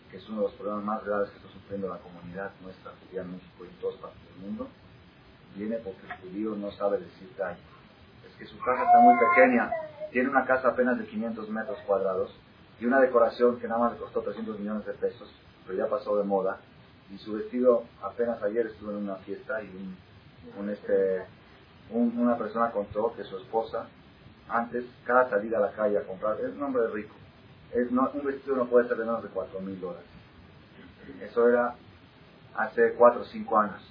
que 0.09 0.17
es 0.17 0.27
uno 0.29 0.41
de 0.41 0.47
los 0.47 0.55
problemas 0.55 0.83
más 0.83 1.05
graves 1.05 1.29
que 1.29 1.37
está 1.37 1.49
sufriendo 1.49 1.87
la 1.87 1.99
comunidad 1.99 2.51
nuestra 2.63 2.91
judía 2.99 3.21
en 3.21 3.31
México 3.31 3.63
y 3.63 3.67
en 3.67 3.75
todas 3.79 3.97
partes 3.97 4.21
del 4.25 4.37
mundo, 4.49 4.67
viene 5.55 5.77
porque 5.77 6.01
el 6.07 6.17
judío 6.17 6.55
no 6.55 6.71
sabe 6.71 6.97
decir 6.97 7.31
daño. 7.37 7.59
Es 8.27 8.35
que 8.37 8.45
su 8.47 8.57
casa 8.57 8.83
está 8.83 8.99
muy 8.99 9.13
pequeña, 9.19 9.71
tiene 10.11 10.29
una 10.29 10.45
casa 10.45 10.69
apenas 10.69 10.97
de 10.97 11.05
500 11.05 11.49
metros 11.49 11.77
cuadrados, 11.85 12.35
y 12.79 12.85
una 12.85 12.99
decoración 12.99 13.59
que 13.59 13.67
nada 13.67 13.79
más 13.79 13.93
le 13.93 13.99
costó 13.99 14.21
300 14.21 14.59
millones 14.59 14.85
de 14.85 14.93
pesos, 14.93 15.31
pero 15.65 15.77
ya 15.77 15.89
pasó 15.89 16.17
de 16.17 16.23
moda, 16.23 16.59
y 17.11 17.17
su 17.19 17.33
vestido 17.33 17.83
apenas 18.01 18.41
ayer 18.43 18.67
estuvo 18.67 18.91
en 18.91 18.97
una 18.97 19.15
fiesta 19.17 19.61
y 19.61 19.95
un, 20.57 20.69
este, 20.69 21.25
una 21.91 22.37
persona 22.37 22.71
contó 22.71 23.13
que 23.15 23.23
su 23.23 23.37
esposa 23.37 23.87
antes, 24.49 24.85
cada 25.05 25.29
salida 25.29 25.57
a 25.57 25.61
la 25.61 25.71
calle 25.71 25.97
a 25.97 26.03
comprar, 26.03 26.39
es 26.39 26.53
un 26.53 26.63
hombre 26.63 26.87
rico, 26.87 27.15
es, 27.71 27.89
un 27.89 28.25
vestido 28.25 28.55
no 28.55 28.67
puede 28.67 28.87
ser 28.87 28.97
de 28.97 29.05
menos 29.05 29.23
de 29.23 29.29
4 29.29 29.59
mil 29.59 29.79
dólares. 29.79 30.07
Eso 31.21 31.47
era 31.49 31.75
hace 32.55 32.93
4 32.93 33.21
o 33.21 33.25
5 33.25 33.59
años. 33.59 33.81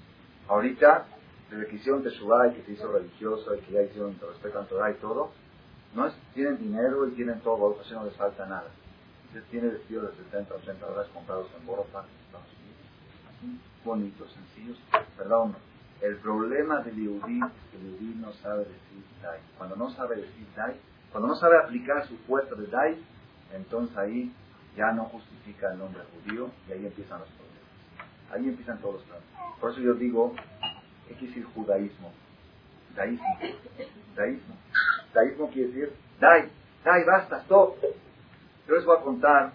Ahorita, 0.48 1.06
desde 1.50 1.66
que 1.66 1.76
hicieron 1.76 2.02
Teshuvah 2.02 2.48
y 2.48 2.54
que 2.54 2.62
se 2.62 2.72
hizo 2.72 2.90
religioso 2.90 3.54
y 3.54 3.60
que 3.60 3.72
ya 3.72 3.82
hicieron, 3.82 4.18
respetan 4.20 4.66
Torah 4.66 4.90
y 4.90 4.94
todo, 4.94 5.32
no 5.94 6.06
es, 6.06 6.14
tienen 6.34 6.58
dinero 6.58 7.08
y 7.08 7.12
tienen 7.12 7.40
todo, 7.40 7.78
así 7.80 7.92
no 7.92 8.04
les 8.04 8.14
falta 8.16 8.46
nada. 8.46 8.66
Usted 9.26 9.42
tiene 9.50 9.68
vestidos 9.68 10.16
de 10.16 10.24
70, 10.24 10.54
80 10.54 10.86
dólares 10.86 11.10
comprados 11.14 11.48
en 11.60 11.68
Europa, 11.68 12.04
Estados 12.26 12.46
Unidos, 12.58 12.80
así, 13.30 13.60
bonitos, 13.84 14.32
sencillos, 14.32 14.78
perdón. 15.16 15.56
El 16.00 16.16
problema 16.16 16.80
del 16.80 16.96
Yehudi 16.96 17.38
es 17.38 17.52
que 17.70 17.76
el 17.78 17.98
Yehudi 17.98 18.14
no 18.20 18.32
sabe 18.34 18.64
decir 18.64 19.04
Dai. 19.22 19.40
Cuando 19.56 19.76
no 19.76 19.90
sabe 19.90 20.16
decir 20.16 20.46
Dai, 20.56 20.76
cuando 21.12 21.28
no 21.28 21.36
sabe 21.36 21.56
aplicar 21.58 22.06
su 22.06 22.16
fuerza 22.18 22.54
de 22.56 22.66
Dai, 22.66 23.02
entonces 23.54 23.96
ahí 23.96 24.32
ya 24.76 24.92
no 24.92 25.04
justifica 25.04 25.72
el 25.72 25.78
nombre 25.78 26.02
judío 26.12 26.50
y 26.68 26.72
ahí 26.72 26.86
empiezan 26.86 27.20
los 27.20 27.28
problemas. 27.28 28.32
Ahí 28.32 28.48
empiezan 28.48 28.78
todos 28.80 28.94
los 28.94 29.02
problemas. 29.04 29.60
Por 29.60 29.70
eso 29.70 29.80
yo 29.80 29.94
digo, 29.94 30.34
¿qué 31.08 31.14
quiere 31.14 31.28
decir 31.28 31.44
judaísmo? 31.54 32.12
Daísmo. 32.96 33.38
Daísmo. 34.16 34.54
Daísmo 35.14 35.48
quiere 35.50 35.68
decir, 35.68 35.92
dai, 36.20 36.50
dai, 36.84 37.04
basta, 37.04 37.40
stop. 37.42 37.76
Yo 38.66 38.74
les 38.74 38.84
voy 38.84 38.96
a 38.96 39.02
contar, 39.02 39.52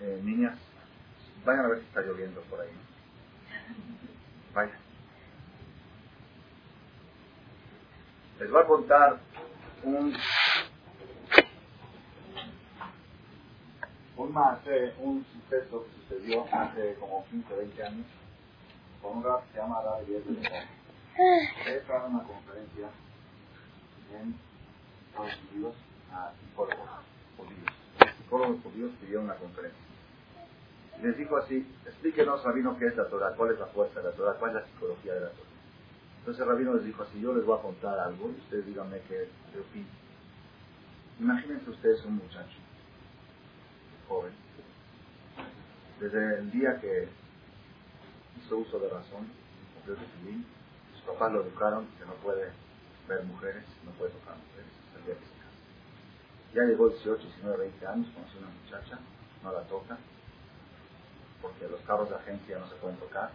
eh, 0.00 0.20
niñas, 0.22 0.58
vayan 1.44 1.64
a 1.64 1.68
ver 1.68 1.78
si 1.80 1.86
está 1.86 2.02
lloviendo 2.02 2.40
por 2.42 2.60
ahí. 2.60 2.70
Vayan. 4.54 4.78
Les 8.38 8.50
voy 8.50 8.62
a 8.62 8.66
contar 8.66 9.18
un 9.84 10.14
un, 14.16 14.36
un 15.00 15.26
suceso 15.32 15.84
que 15.84 15.90
sucedió 16.02 16.46
hace 16.52 16.94
como 17.00 17.24
15 17.30 17.54
20 17.54 17.82
años 17.84 18.06
con 19.00 19.18
un 19.18 19.24
rap 19.24 19.44
que 19.46 19.52
se 19.52 19.58
llama 19.58 19.82
Rabbi 19.82 20.14
He 21.66 21.80
dado 21.88 22.06
una 22.08 22.22
conferencia 22.22 22.88
en 24.14 24.34
Estados 25.08 25.38
Unidos 25.52 25.74
a 26.12 26.32
psicólogos 26.40 26.88
judíos. 27.36 28.16
Psicólogos 28.18 28.62
judíos 28.62 28.90
pidieron 29.00 29.24
una 29.24 29.34
conferencia. 29.36 29.80
Y 30.98 31.02
les 31.02 31.16
dijo 31.16 31.36
así, 31.36 31.66
explíquenos, 31.86 32.44
Rabino, 32.44 32.78
qué 32.78 32.86
es 32.86 32.96
la 32.96 33.08
Torah, 33.08 33.34
cuál 33.36 33.52
es 33.52 33.58
la 33.58 33.66
fuerza 33.66 34.00
de 34.00 34.10
la 34.10 34.16
Torah, 34.16 34.34
cuál 34.38 34.50
es 34.50 34.62
la 34.62 34.66
psicología 34.66 35.14
de 35.14 35.20
la 35.20 35.30
Torah. 35.30 35.50
Entonces 36.18 36.46
Rabino 36.46 36.74
les 36.74 36.84
dijo 36.84 37.02
así, 37.02 37.20
yo 37.20 37.34
les 37.34 37.44
voy 37.44 37.58
a 37.58 37.62
contar 37.62 37.98
algo 37.98 38.30
y 38.30 38.40
ustedes 38.40 38.66
díganme 38.66 39.00
qué, 39.08 39.28
opinan. 39.58 40.02
Imagínense 41.18 41.70
ustedes 41.70 42.04
un 42.04 42.16
muchacho, 42.16 42.58
joven, 44.08 44.32
desde 46.00 46.38
el 46.38 46.50
día 46.50 46.80
que 46.80 47.08
hizo 48.38 48.56
uso 48.56 48.78
de 48.78 48.88
razón, 48.88 49.26
sus 49.84 51.02
papás 51.02 51.32
lo 51.32 51.42
educaron 51.42 51.86
que 51.98 52.04
no 52.06 52.14
puede 52.14 52.50
ver 53.08 53.24
mujeres, 53.24 53.64
no 53.84 53.90
puede 53.92 54.12
tocar 54.12 54.36
mujeres, 54.36 54.72
el 54.98 55.04
día 55.06 55.14
que 55.14 55.26
se 55.26 55.36
casa. 55.40 55.58
Ya 56.54 56.62
llegó 56.64 56.88
18, 56.88 57.22
19, 57.22 57.58
20 57.58 57.86
años, 57.86 58.08
conoció 58.14 58.40
una 58.40 58.50
muchacha, 58.50 58.98
no 59.42 59.52
la 59.52 59.62
toca, 59.62 59.98
porque 61.40 61.68
los 61.68 61.80
carros 61.82 62.08
de 62.08 62.16
agencia 62.16 62.58
no 62.58 62.68
se 62.68 62.76
pueden 62.76 62.96
tocar, 62.98 63.30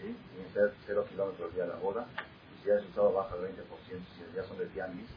¿sí? 0.00 0.16
tienen 0.32 0.52
ser 0.52 0.72
0 0.86 1.06
kilómetros 1.08 1.48
el 1.50 1.54
día 1.54 1.64
de 1.64 1.70
la 1.70 1.78
boda, 1.78 2.06
y 2.08 2.60
si 2.60 2.68
ya 2.68 2.74
el 2.74 2.78
resultado 2.80 3.12
baja 3.12 3.36
el 3.36 3.42
20%, 3.42 3.56
si 3.88 4.36
ya 4.36 4.44
son 4.44 4.58
de 4.58 4.66
tianguis, 4.66 5.08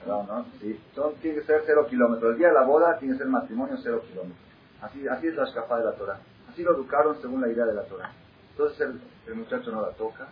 ¿verdad? 0.00 0.24
¿no? 0.26 0.46
¿Sí? 0.60 0.80
tiene 1.22 1.40
que 1.40 1.46
ser 1.46 1.62
0 1.66 1.86
kilómetros. 1.88 2.32
El 2.32 2.38
día 2.38 2.48
de 2.48 2.54
la 2.54 2.64
boda 2.64 2.98
tiene 2.98 3.14
que 3.14 3.18
ser 3.18 3.28
matrimonio 3.28 3.76
0 3.82 4.02
kilómetros. 4.08 4.48
Así, 4.80 5.08
así 5.08 5.26
es 5.26 5.34
la 5.34 5.44
escapa 5.44 5.78
de 5.78 5.84
la 5.84 5.92
Torah. 5.92 6.20
Así 6.48 6.62
lo 6.62 6.74
educaron 6.74 7.20
según 7.20 7.40
la 7.40 7.48
idea 7.48 7.64
de 7.64 7.74
la 7.74 7.82
Torah. 7.84 8.12
Entonces 8.50 8.80
el, 8.80 9.00
el 9.26 9.34
muchacho 9.34 9.70
no 9.70 9.82
la 9.82 9.90
toca, 9.90 10.28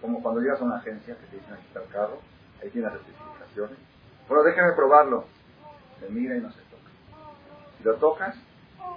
como 0.00 0.22
cuando 0.22 0.40
llegas 0.40 0.60
a 0.60 0.64
una 0.64 0.78
agencia 0.78 1.16
que 1.16 1.26
te 1.26 1.36
dicen 1.36 1.54
aquí 1.54 1.66
está 1.66 1.82
el 1.82 1.88
carro, 1.88 2.18
ahí 2.62 2.70
tiene 2.70 2.88
las 2.88 2.96
especificaciones. 2.96 3.78
Bueno, 4.28 4.42
déjame 4.44 4.72
probarlo. 4.72 5.24
Se 6.00 6.08
mira 6.08 6.36
y 6.36 6.40
no 6.40 6.50
se 6.52 6.60
toca. 6.62 6.90
Si 7.76 7.84
lo 7.84 7.94
tocas, 7.96 8.36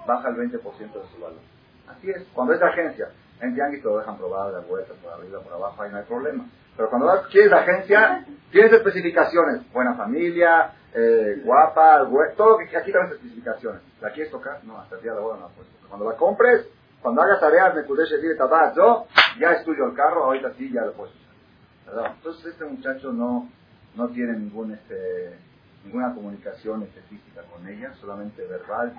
baja 0.05 0.29
el 0.29 0.35
20% 0.35 0.61
de 0.77 1.07
su 1.07 1.21
valor. 1.21 1.39
Así 1.87 2.09
es. 2.09 2.27
Cuando 2.33 2.53
es 2.53 2.59
de 2.59 2.65
agencia, 2.65 3.09
en 3.41 3.55
Tianguis 3.55 3.81
te 3.81 3.87
lo 3.87 3.97
dejan 3.97 4.17
probar 4.17 4.53
de 4.53 4.61
vuelta, 4.67 4.93
por 5.01 5.13
arriba, 5.13 5.39
por 5.41 5.53
abajo, 5.53 5.81
ahí 5.81 5.91
no 5.91 5.97
hay 5.97 6.03
problema. 6.03 6.45
Pero 6.75 6.89
cuando 6.89 7.07
vas, 7.07 7.27
quieres 7.27 7.51
agencia, 7.51 8.25
tienes 8.51 8.71
especificaciones. 8.71 9.71
Buena 9.73 9.95
familia, 9.95 10.73
eh, 10.93 11.41
guapa, 11.43 12.07
todo 12.37 12.59
aquí 12.59 12.91
las 12.91 13.11
especificaciones. 13.11 13.81
¿La 13.99 14.11
quieres 14.11 14.31
tocar? 14.31 14.63
No, 14.63 14.79
hasta 14.79 14.95
el 14.95 15.01
día 15.01 15.13
de 15.13 15.19
boda 15.19 15.37
no 15.37 15.47
la 15.47 15.53
puedes 15.53 15.71
tocar. 15.71 15.89
Cuando 15.89 16.09
la 16.09 16.17
compres, 16.17 16.67
cuando 17.01 17.21
hagas 17.21 17.39
tareas, 17.39 17.73
me 17.75 17.81
decir, 17.81 18.33
yo, 18.75 19.07
ya 19.39 19.53
es 19.53 19.63
tuyo 19.65 19.85
el 19.85 19.95
carro, 19.95 20.25
ahorita 20.25 20.53
sí, 20.53 20.71
ya 20.71 20.81
lo 20.81 20.93
puedes 20.93 21.15
usar. 21.15 21.30
Entonces 21.87 22.45
este 22.45 22.65
muchacho 22.65 23.11
no, 23.11 23.49
no 23.95 24.09
tiene 24.09 24.33
ningún, 24.33 24.71
este, 24.71 25.37
ninguna 25.83 26.13
comunicación 26.13 26.83
específica 26.83 27.41
con 27.43 27.67
ella, 27.67 27.93
solamente 27.95 28.45
verbal. 28.45 28.93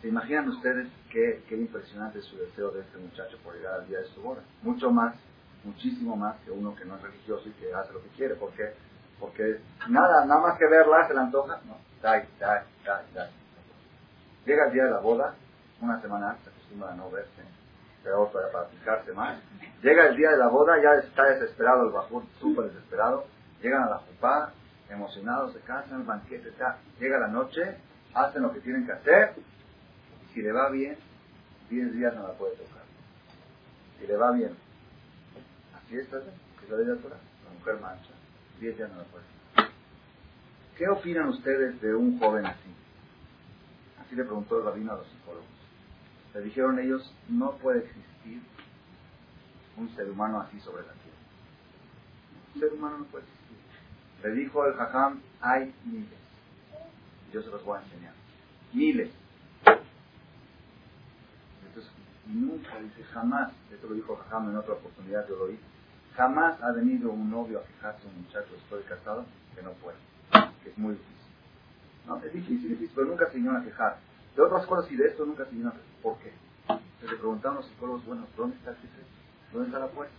¿Se 0.00 0.08
imaginan 0.08 0.48
ustedes 0.48 0.88
qué, 1.10 1.42
qué 1.48 1.56
impresionante 1.56 2.18
es 2.18 2.24
su 2.26 2.36
deseo 2.36 2.70
de 2.70 2.82
este 2.82 2.98
muchacho 2.98 3.38
por 3.42 3.54
llegar 3.54 3.80
al 3.80 3.88
día 3.88 3.98
de 3.98 4.06
su 4.06 4.20
boda? 4.22 4.42
Mucho 4.62 4.90
más, 4.90 5.16
muchísimo 5.64 6.16
más 6.16 6.36
que 6.44 6.50
uno 6.50 6.74
que 6.76 6.84
no 6.84 6.96
es 6.96 7.02
religioso 7.02 7.48
y 7.48 7.52
que 7.52 7.72
hace 7.72 7.92
lo 7.92 8.02
que 8.02 8.08
quiere. 8.10 8.34
¿Por 8.36 8.52
qué? 8.52 8.74
Porque 9.18 9.60
nada, 9.88 10.24
nada 10.26 10.40
más 10.40 10.58
que 10.58 10.66
verla 10.66 11.08
se 11.08 11.14
le 11.14 11.20
antoja. 11.20 11.60
No, 11.66 11.78
dai, 12.02 12.28
dai, 12.38 12.64
dai, 12.84 13.04
dai. 13.14 13.30
Llega 14.44 14.66
el 14.66 14.72
día 14.72 14.84
de 14.84 14.90
la 14.90 15.00
boda, 15.00 15.34
una 15.80 16.00
semana 16.00 16.36
se 16.44 16.50
acostumbra 16.50 16.92
a 16.92 16.94
no 16.94 17.10
verse, 17.10 17.42
para, 18.32 18.68
picarse 18.68 19.12
más. 19.12 19.38
Llega 19.82 20.06
el 20.06 20.16
día 20.16 20.30
de 20.30 20.38
la 20.38 20.48
boda, 20.48 20.80
ya 20.82 20.94
está 21.06 21.24
desesperado 21.24 21.86
el 21.86 21.92
bajón, 21.92 22.26
súper 22.40 22.66
desesperado. 22.66 23.26
Llegan 23.62 23.82
a 23.82 23.90
la 23.90 23.96
jupá, 23.98 24.52
emocionados, 24.88 25.52
se 25.52 25.60
casan, 25.60 26.00
el 26.00 26.06
banquete 26.06 26.48
está. 26.48 26.78
Llega 26.98 27.18
la 27.18 27.28
noche, 27.28 27.76
hacen 28.14 28.42
lo 28.42 28.52
que 28.52 28.60
tienen 28.60 28.86
que 28.86 28.92
hacer. 28.92 29.34
Y 30.24 30.34
si 30.34 30.42
le 30.42 30.52
va 30.52 30.70
bien, 30.70 30.96
10 31.70 31.92
días 31.94 32.14
no 32.14 32.26
la 32.26 32.34
puede 32.34 32.56
tocar. 32.56 32.82
Si 33.98 34.06
le 34.06 34.16
va 34.16 34.32
bien, 34.32 34.56
así 35.74 35.96
es, 35.96 36.06
es 36.06 36.70
la 36.70 36.76
ley 36.76 36.86
de 36.86 36.94
La 36.94 37.58
mujer 37.58 37.80
mancha, 37.80 38.10
10 38.60 38.76
días 38.76 38.90
no 38.90 38.98
la 38.98 39.04
puede 39.04 39.24
tocar. 39.24 39.70
¿Qué 40.76 40.88
opinan 40.88 41.28
ustedes 41.28 41.80
de 41.80 41.94
un 41.94 42.18
joven 42.18 42.46
así? 42.46 42.74
Así 44.00 44.14
le 44.14 44.24
preguntó 44.24 44.58
el 44.58 44.64
rabino 44.66 44.92
a 44.92 44.96
los 44.96 45.06
psicólogos. 45.08 45.55
Le 46.36 46.42
dijeron 46.42 46.78
ellos, 46.78 47.10
no 47.30 47.52
puede 47.52 47.78
existir 47.78 48.42
un 49.78 49.88
ser 49.96 50.10
humano 50.10 50.38
así 50.42 50.60
sobre 50.60 50.82
la 50.82 50.92
tierra. 50.92 51.16
Un 52.54 52.60
ser 52.60 52.72
humano 52.74 52.98
no 52.98 53.04
puede 53.06 53.24
existir. 53.24 53.56
Le 54.22 54.30
dijo 54.42 54.66
el 54.66 54.74
jajam, 54.74 55.22
hay 55.40 55.74
miles. 55.86 56.18
Yo 57.32 57.40
se 57.40 57.48
los 57.48 57.64
voy 57.64 57.78
a 57.78 57.82
enseñar. 57.84 58.12
Miles. 58.74 59.10
Entonces, 61.66 61.90
nunca 62.26 62.80
dice, 62.80 63.02
jamás, 63.14 63.52
esto 63.72 63.88
lo 63.88 63.94
dijo 63.94 64.16
Jajam 64.16 64.50
en 64.50 64.56
otra 64.56 64.74
oportunidad, 64.74 65.26
yo 65.26 65.36
lo 65.36 65.44
oí, 65.44 65.58
jamás 66.16 66.62
ha 66.62 66.72
venido 66.72 67.12
un 67.12 67.30
novio 67.30 67.60
a 67.60 67.62
fijarse 67.62 68.06
un 68.08 68.24
muchacho 68.24 68.52
de 68.76 68.82
casado 68.82 69.24
que 69.54 69.62
no 69.62 69.72
puede, 69.72 69.96
que 70.62 70.68
es 70.68 70.76
muy 70.76 70.92
difícil. 70.92 71.16
¿no? 72.06 72.18
Es 72.18 72.30
difícil, 72.30 72.68
difícil, 72.68 72.90
pero 72.94 73.06
nunca 73.06 73.26
se 73.30 73.36
vinieron 73.36 73.62
a 73.62 73.64
quejar. 73.64 74.05
De 74.36 74.42
otras 74.42 74.66
cosas 74.66 74.90
y 74.92 74.96
de 74.96 75.06
esto 75.06 75.24
nunca 75.24 75.44
se 75.46 75.56
quejar. 75.56 75.72
¿Por 76.02 76.18
qué? 76.18 76.32
Se 77.00 77.06
le 77.08 77.16
preguntaron 77.16 77.56
los 77.56 77.66
psicólogos, 77.66 78.04
bueno, 78.04 78.26
¿dónde 78.36 78.56
está 78.56 78.70
el 78.70 78.76
secreto? 78.76 79.06
¿Dónde 79.52 79.68
está 79.68 79.78
la 79.78 79.88
fuerza? 79.88 80.14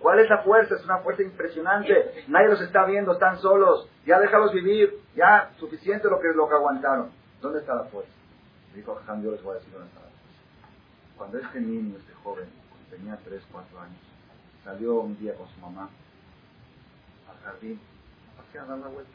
¿Cuál 0.00 0.20
es 0.20 0.30
la 0.30 0.38
fuerza? 0.42 0.74
Es 0.74 0.84
una 0.84 0.98
fuerza 0.98 1.22
impresionante. 1.22 2.24
Nadie 2.28 2.48
los 2.48 2.60
está 2.60 2.84
viendo, 2.84 3.12
están 3.12 3.38
solos. 3.38 3.88
Ya 4.04 4.18
déjalos 4.18 4.52
vivir. 4.52 4.98
Ya 5.14 5.52
suficiente 5.58 6.08
lo 6.08 6.20
que, 6.20 6.28
lo 6.34 6.48
que 6.48 6.54
aguantaron. 6.54 7.10
¿Dónde 7.40 7.60
está 7.60 7.74
la 7.74 7.84
fuerza? 7.84 8.12
Dijo 8.74 9.00
Jan, 9.06 9.22
yo 9.22 9.30
les 9.30 9.42
voy 9.42 9.52
a 9.52 9.58
decir 9.58 9.72
dónde 9.72 9.88
está 9.88 10.00
la 10.00 10.06
fuerza. 10.06 11.16
Cuando 11.16 11.38
este 11.38 11.60
niño, 11.60 11.96
este 11.98 12.12
joven, 12.22 12.48
tenía 12.90 13.18
3, 13.24 13.42
4 13.50 13.80
años, 13.80 13.98
salió 14.64 15.00
un 15.00 15.18
día 15.18 15.34
con 15.34 15.48
su 15.48 15.60
mamá 15.60 15.88
al 17.28 17.38
jardín 17.44 17.80
a 18.58 18.64
dar 18.64 18.78
la 18.78 18.88
vuelta 18.88 19.12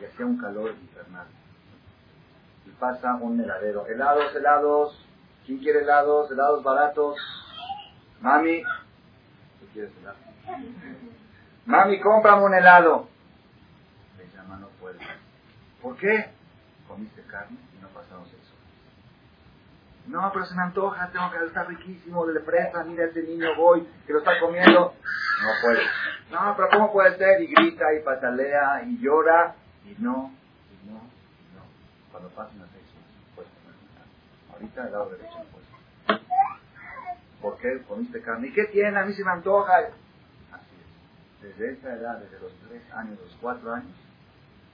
y 0.00 0.04
hacía 0.04 0.26
un 0.26 0.38
calor 0.38 0.70
infernal. 0.70 1.26
Y 2.66 2.70
pasa 2.78 3.14
un 3.14 3.40
heladero. 3.40 3.86
Helados, 3.86 4.34
helados. 4.34 5.06
¿Quién 5.46 5.58
quiere 5.58 5.80
helados? 5.80 6.30
Helados 6.30 6.62
baratos. 6.62 7.16
Mami, 8.20 8.62
¿tú 9.60 9.66
quieres 9.72 9.92
helado? 9.98 10.16
Mami, 11.66 12.00
cómprame 12.00 12.44
un 12.44 12.54
helado. 12.54 13.08
Le 14.18 14.28
llama, 14.36 14.56
no 14.56 14.68
puede. 14.80 14.98
¿Por 15.82 15.96
qué? 15.96 16.30
Comiste 16.88 17.22
carne 17.22 17.56
y 17.76 17.82
no 17.82 17.88
pasamos 17.88 18.28
eso. 18.28 18.54
No, 20.06 20.30
pero 20.32 20.44
se 20.46 20.54
me 20.54 20.62
antoja, 20.62 21.10
tengo 21.12 21.30
que 21.30 21.44
estar 21.44 21.68
riquísimo, 21.68 22.26
le 22.26 22.40
presta, 22.40 22.84
mira 22.84 23.06
este 23.06 23.22
niño, 23.22 23.48
voy, 23.56 23.86
que 24.06 24.12
lo 24.12 24.20
está 24.20 24.38
comiendo. 24.40 24.94
No 25.42 25.48
puede. 25.62 25.82
No, 26.30 26.54
pero 26.56 26.68
¿cómo 26.70 26.92
puede 26.92 27.16
ser? 27.18 27.42
Y 27.42 27.46
grita 27.48 27.84
y 27.94 28.02
patalea 28.02 28.82
y 28.86 28.98
llora 28.98 29.54
y 29.84 29.96
no. 29.98 30.32
Cuando 32.16 32.34
pasen 32.34 32.58
las 32.60 32.70
seis 32.70 32.84
puedes 33.34 33.50
comer 33.52 33.76
Ahorita 34.50 34.86
el 34.86 34.92
lado 34.92 35.10
derecho 35.10 35.36
no 35.36 35.44
puedes 35.52 36.22
¿Por 37.42 37.58
qué 37.58 37.82
comiste 37.86 38.22
carne? 38.22 38.48
¿Y 38.48 38.52
qué 38.54 38.64
tiene? 38.68 38.98
A 38.98 39.04
mí 39.04 39.12
se 39.12 39.22
me 39.22 39.32
antoja. 39.32 39.76
Así 40.50 40.72
es. 40.80 41.42
Desde 41.42 41.72
esa 41.74 41.92
edad, 41.92 42.18
desde 42.18 42.40
los 42.40 42.52
tres 42.66 42.82
años, 42.94 43.18
los 43.20 43.36
cuatro 43.38 43.70
años, 43.70 43.92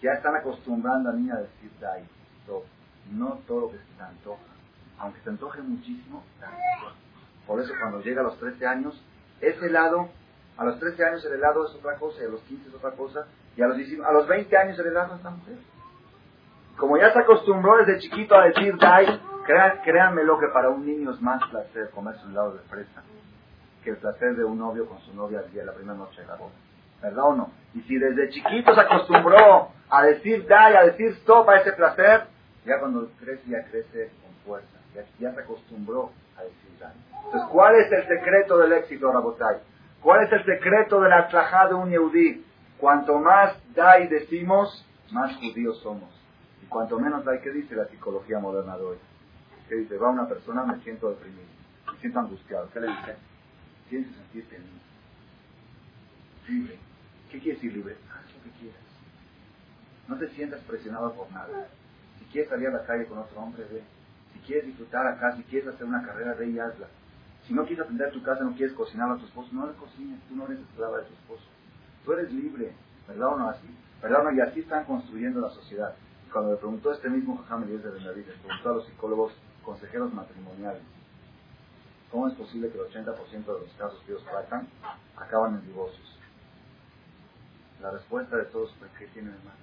ya 0.01 0.13
están 0.13 0.37
acostumbrando 0.37 1.09
a 1.09 1.13
la 1.13 1.19
niña 1.19 1.35
a 1.35 1.41
decir 1.41 1.73
dai. 1.81 2.05
No 3.11 3.41
todo 3.49 3.63
lo 3.63 3.71
que 3.73 3.79
se 3.79 3.85
te 3.99 4.03
antoja. 4.05 4.41
Aunque 4.99 5.21
te 5.23 5.31
antoje 5.31 5.63
muchísimo, 5.63 6.23
Por 7.45 7.61
eso 7.61 7.73
cuando 7.81 8.03
llega 8.03 8.21
a 8.21 8.25
los 8.25 8.39
13 8.39 8.65
años, 8.69 9.03
ese 9.41 9.67
helado, 9.67 10.11
a 10.57 10.65
los 10.65 10.79
13 10.79 11.05
años 11.05 11.25
el 11.25 11.33
helado 11.33 11.67
es 11.67 11.75
otra 11.75 11.97
cosa 11.97 12.23
y 12.23 12.27
a 12.27 12.29
los 12.29 12.41
15 12.43 12.69
es 12.69 12.75
otra 12.77 12.93
cosa, 12.93 13.27
y 13.57 13.63
a 13.63 13.67
los, 13.67 13.77
a 13.77 14.13
los 14.13 14.29
20 14.29 14.57
años 14.57 14.77
se 14.77 14.85
le 14.85 14.91
da 14.93 15.13
a 15.13 15.17
esta 15.17 15.31
mujer. 15.31 15.72
Como 16.77 16.97
ya 16.97 17.13
se 17.13 17.19
acostumbró 17.19 17.77
desde 17.79 18.01
chiquito 18.01 18.35
a 18.35 18.47
decir 18.47 18.77
dai, 18.79 19.21
créanme 19.85 20.25
lo 20.25 20.39
que 20.39 20.49
para 20.49 20.69
un 20.71 20.85
niño 20.85 21.11
es 21.11 21.21
más 21.21 21.43
placer 21.51 21.91
comerse 21.91 22.25
un 22.27 22.35
lado 22.35 22.53
de 22.55 22.61
fresa 22.61 23.03
que 23.83 23.91
el 23.91 23.97
placer 23.97 24.37
de 24.37 24.45
un 24.45 24.59
novio 24.59 24.87
con 24.87 25.01
su 25.01 25.15
novia 25.15 25.43
día, 25.43 25.65
la 25.65 25.73
primera 25.73 25.99
noche 25.99 26.21
de 26.21 26.27
la 26.27 26.37
boda. 26.37 26.53
¿Verdad 27.03 27.25
o 27.25 27.35
no? 27.35 27.51
Y 27.75 27.81
si 27.83 27.99
desde 27.99 28.31
chiquito 28.31 28.75
se 28.75 28.81
acostumbró 28.81 29.71
a 29.91 30.03
decir 30.05 30.47
dai, 30.47 30.77
a 30.77 30.85
decir 30.85 31.09
stop 31.21 31.49
a 31.49 31.57
ese 31.57 31.73
placer, 31.73 32.27
ya 32.65 32.79
cuando 32.79 33.11
crece 33.19 33.43
ya 33.49 33.65
crece 33.65 34.13
con 34.23 34.33
fuerza. 34.45 34.79
Ya, 34.95 35.03
ya 35.19 35.35
se 35.35 35.41
acostumbró 35.41 36.13
a 36.39 36.43
decir 36.43 36.71
dai. 36.79 36.93
Entonces, 37.25 37.49
¿cuál 37.51 37.75
es 37.77 37.91
el 37.91 38.07
secreto 38.07 38.59
del 38.59 38.73
éxito, 38.73 39.11
Rabotai? 39.11 39.57
¿Cuál 40.01 40.25
es 40.25 40.33
el 40.33 40.45
secreto 40.45 41.01
de 41.01 41.09
la 41.09 41.29
tlajá 41.29 41.69
de 41.69 41.75
un 41.75 41.91
yehudí? 41.91 42.45
Cuanto 42.79 43.19
más 43.19 43.57
dai 43.75 44.07
decimos, 44.07 44.87
más 45.11 45.35
judíos 45.37 45.79
somos. 45.81 46.11
Cuanto 46.73 46.99
menos 46.99 47.23
dai, 47.25 47.43
¿qué 47.43 47.51
dice 47.51 47.77
la 47.77 47.87
psicología 47.87 48.39
moderna 48.39 48.79
de 48.79 48.85
hoy? 48.85 48.97
¿Qué 49.69 49.77
dice? 49.77 49.99
Va 49.99 50.09
una 50.09 50.27
persona, 50.27 50.65
me 50.65 50.81
siento 50.83 51.11
deprimido, 51.11 51.45
me 51.93 51.99
siento 51.99 52.19
angustiado. 52.19 52.71
¿Qué 52.73 52.81
le 52.81 52.89
dice? 52.89 53.17
tienes 53.91 54.09
que 54.09 54.15
sentirte 54.15 54.59
libre. 56.49 56.79
¿Qué 57.31 57.39
quiere 57.41 57.57
decir 57.57 57.75
libre? 57.75 57.97
Haz 58.09 58.25
lo 58.35 58.43
que 58.43 58.59
quieras. 58.59 58.81
No 60.09 60.17
te 60.17 60.29
sientas 60.31 60.61
presionado 60.61 61.13
por 61.13 61.31
nada. 61.31 61.69
Si 62.19 62.25
quieres 62.33 62.49
salir 62.49 62.69
a 62.69 62.73
la 62.73 62.87
calle 62.87 63.05
con 63.05 63.19
otro 63.19 63.39
hombre, 63.39 63.67
ve. 63.71 63.83
Si 64.33 64.39
quieres 64.41 64.65
disfrutar 64.65 65.07
acá, 65.07 65.37
si 65.37 65.43
quieres 65.43 65.69
hacer 65.69 65.87
una 65.87 66.03
carrera, 66.03 66.33
ve 66.33 66.49
y 66.49 66.59
hazla. 66.59 66.89
Si 67.47 67.53
no 67.53 67.67
quieres 67.67 67.85
atender 67.85 68.13
tu 68.13 68.23
casa, 68.23 68.45
no 68.45 68.55
quieres 68.55 68.75
cocinar 68.75 69.11
a 69.11 69.19
tu 69.19 69.27
esposo, 69.27 69.51
no 69.53 69.67
le 69.67 69.75
cocines, 69.75 70.19
tú 70.27 70.37
no 70.37 70.47
eres 70.47 70.61
esclava 70.61 70.99
de 70.99 71.05
tu 71.05 71.13
esposo. 71.13 71.45
Tú 72.03 72.15
eres 72.15 72.33
libre, 72.33 72.73
¿verdad 73.07 73.29
o 73.29 73.39
no 73.39 73.51
así? 73.51 73.69
¿Verdad 74.01 74.21
o 74.23 74.25
no? 74.25 74.33
Y 74.33 74.41
así 74.41 74.61
están 74.61 74.87
construyendo 74.87 75.41
la 75.41 75.51
sociedad. 75.51 75.95
Cuando 76.33 76.53
le 76.53 76.57
preguntó 76.57 76.93
este 76.93 77.11
mismo 77.11 77.37
Jajam 77.37 77.67
de 77.67 77.77
Benavides, 77.77 78.27
le 78.27 78.43
preguntó 78.43 78.71
a 78.71 78.73
los 78.75 78.87
psicólogos, 78.87 79.33
consejeros 79.63 80.13
matrimoniales, 80.13 80.83
¿cómo 82.11 82.29
es 82.29 82.35
posible 82.35 82.71
que 82.71 82.79
el 82.79 82.85
80% 82.85 83.45
de 83.45 83.61
los 83.61 83.73
casos 83.79 84.01
que 84.05 84.13
ellos 84.13 84.25
tratan 84.25 84.67
acaban 85.17 85.55
en 85.55 85.67
divorcios? 85.67 86.19
La 87.81 87.91
respuesta 87.91 88.37
de 88.37 88.45
todos 88.47 88.75
fue, 88.77 88.89
¿qué 88.99 89.07
tiene 89.09 89.31
de 89.31 89.39
malo? 89.39 89.59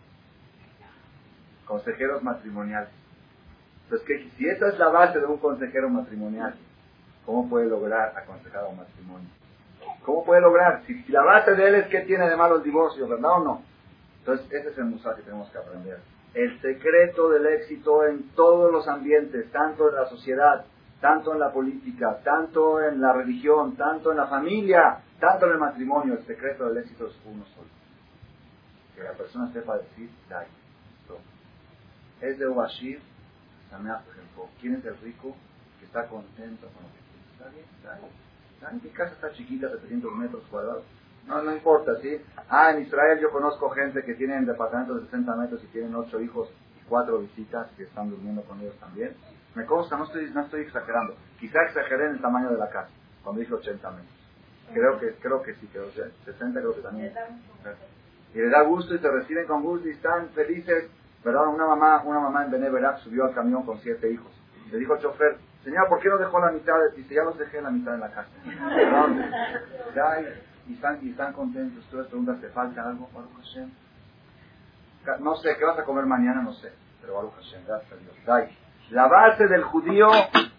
Consejeros 1.65 2.23
matrimoniales. 2.23 2.89
Entonces, 3.85 4.07
que 4.07 4.29
si 4.37 4.47
esa 4.47 4.69
es 4.69 4.77
la 4.77 4.89
base 4.89 5.19
de 5.19 5.25
un 5.25 5.37
consejero 5.37 5.89
matrimonial, 5.89 6.55
¿Cómo 7.29 7.47
puede 7.47 7.67
lograr 7.67 8.17
aconsejar 8.17 8.63
a 8.63 8.67
un 8.69 8.77
matrimonio? 8.77 9.29
¿Cómo 10.03 10.25
puede 10.25 10.41
lograr? 10.41 10.81
Si, 10.87 11.03
la 11.09 11.21
base 11.21 11.53
de 11.53 11.67
él 11.67 11.75
es 11.75 11.87
que 11.87 12.01
tiene 12.01 12.27
de 12.27 12.35
malo 12.35 12.55
el 12.55 12.63
divorcio, 12.63 13.07
¿verdad 13.07 13.33
o 13.33 13.43
no? 13.43 13.61
Entonces, 14.17 14.47
ese 14.51 14.69
es 14.69 14.77
el 14.79 14.85
musa 14.85 15.15
que 15.15 15.21
tenemos 15.21 15.47
que 15.51 15.59
aprender. 15.59 15.99
El 16.33 16.61
secreto 16.61 17.29
del 17.29 17.45
éxito 17.47 18.05
en 18.05 18.29
todos 18.35 18.71
los 18.71 18.87
ambientes, 18.87 19.51
tanto 19.51 19.89
en 19.89 19.95
la 19.95 20.05
sociedad, 20.05 20.65
tanto 21.01 21.33
en 21.33 21.39
la 21.39 21.51
política, 21.51 22.19
tanto 22.23 22.81
en 22.81 23.01
la 23.01 23.13
religión, 23.13 23.75
tanto 23.75 24.11
en 24.11 24.17
la 24.17 24.27
familia, 24.27 24.99
tanto 25.19 25.45
en 25.47 25.53
el 25.53 25.57
matrimonio, 25.57 26.13
el 26.13 26.25
secreto 26.25 26.67
del 26.67 26.83
éxito 26.83 27.07
es 27.07 27.15
uno 27.25 27.43
solo. 27.55 27.67
Que 28.95 29.03
la 29.03 29.13
persona 29.13 29.51
sepa 29.51 29.77
decir, 29.77 30.09
dai. 30.29 30.47
Es 32.21 32.37
de 32.37 32.47
Ubashir, 32.47 32.99
¿quién 34.59 34.75
es 34.75 34.85
el 34.85 34.97
rico 34.97 35.35
que 35.79 35.85
está 35.85 36.05
contento 36.07 36.67
con 36.67 36.83
lo 36.83 36.89
que 36.89 36.99
Está 37.31 37.49
bien, 37.51 37.65
está 37.77 37.97
bien. 38.69 38.81
Mi 38.83 38.89
casa 38.89 39.13
está 39.13 39.31
chiquita, 39.31 39.69
700 39.69 40.15
metros 40.15 40.43
cuadrados. 40.51 40.83
No, 41.27 41.41
no 41.41 41.53
importa, 41.53 41.95
¿sí? 42.01 42.21
Ah, 42.49 42.71
en 42.71 42.81
Israel 42.81 43.19
yo 43.21 43.31
conozco 43.31 43.69
gente 43.69 44.03
que 44.03 44.15
tienen 44.15 44.45
departamentos 44.45 45.01
de 45.01 45.05
60 45.05 45.35
metros 45.35 45.63
y 45.63 45.67
tienen 45.67 45.93
8 45.95 46.21
hijos 46.21 46.49
y 46.81 46.85
4 46.85 47.19
visitas 47.19 47.67
que 47.77 47.83
están 47.83 48.09
durmiendo 48.09 48.41
con 48.43 48.59
ellos 48.59 48.75
también. 48.79 49.15
Me 49.55 49.65
consta, 49.65 49.97
no 49.97 50.05
estoy, 50.05 50.29
no 50.31 50.41
estoy 50.41 50.61
exagerando. 50.61 51.15
Quizá 51.39 51.63
exageré 51.63 52.05
en 52.05 52.11
el 52.13 52.21
tamaño 52.21 52.49
de 52.49 52.57
la 52.57 52.69
casa, 52.69 52.91
cuando 53.23 53.41
dije 53.41 53.53
80 53.53 53.91
metros. 53.91 54.19
Creo 54.73 54.99
que, 54.99 55.13
creo 55.15 55.41
que 55.41 55.55
sí, 55.55 55.67
que 55.67 55.79
60 56.25 56.59
creo 56.59 56.75
que 56.75 56.81
también. 56.81 57.13
Y 58.33 58.37
le 58.37 58.49
da 58.49 58.61
gusto 58.61 58.93
y 58.93 58.99
te 58.99 59.09
reciben 59.09 59.47
con 59.47 59.63
gusto 59.63 59.87
y 59.87 59.91
están 59.91 60.29
felices. 60.29 60.89
¿Verdad? 61.23 61.47
Una 61.47 61.65
mamá, 61.67 62.01
una 62.05 62.19
mamá 62.19 62.45
en 62.45 62.51
Beneverac 62.51 62.99
subió 62.99 63.25
al 63.25 63.33
camión 63.33 63.63
con 63.63 63.77
siete 63.79 64.09
hijos. 64.09 64.31
Le 64.71 64.77
dijo 64.77 64.93
al 64.93 64.99
chofer, 64.99 65.37
Señor, 65.63 65.89
¿por 65.89 65.99
qué 65.99 66.07
no 66.07 66.17
dejó 66.17 66.39
la 66.39 66.51
mitad? 66.51 66.75
Dice, 66.95 67.13
ya 67.13 67.23
los 67.23 67.37
dejé 67.37 67.61
la 67.61 67.71
mitad 67.71 67.95
en 67.95 67.99
la 67.99 68.11
casa. 68.11 68.29
Ya, 69.95 70.21
y, 70.69 70.73
están, 70.73 70.99
y 71.01 71.09
están 71.09 71.33
contentos. 71.33 71.83
Tú 71.89 71.97
les 71.97 72.07
preguntas, 72.07 72.39
¿te 72.39 72.49
falta 72.49 72.87
algo? 72.87 73.09
Baruch 73.13 73.33
Hashem. 73.37 73.69
No 75.19 75.35
sé, 75.37 75.55
¿qué 75.57 75.65
vas 75.65 75.79
a 75.79 75.83
comer 75.83 76.05
mañana? 76.05 76.41
No 76.41 76.53
sé. 76.53 76.71
Pero 77.01 77.15
Baruch 77.15 77.33
Hashem, 77.35 77.65
gracias 77.65 77.91
a 77.91 77.95
Dios. 77.95 78.49
La 78.91 79.07
base 79.07 79.47
del 79.47 79.63
judío 79.63 80.09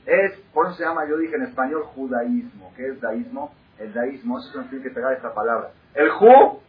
es, 0.06 0.32
por 0.52 0.66
eso 0.66 0.76
se 0.76 0.84
llama, 0.84 1.08
yo 1.08 1.16
dije 1.16 1.36
en 1.36 1.44
español, 1.44 1.82
judaísmo. 1.94 2.72
¿Qué 2.76 2.88
es 2.88 3.00
daísmo? 3.00 3.54
El 3.78 3.92
daísmo, 3.92 4.38
eso 4.38 4.62
se 4.62 4.68
tiene 4.68 4.84
que 4.84 4.90
pegar 4.90 5.14
esta 5.14 5.32
palabra. 5.32 5.70
El 5.94 6.11
ju, 6.11 6.61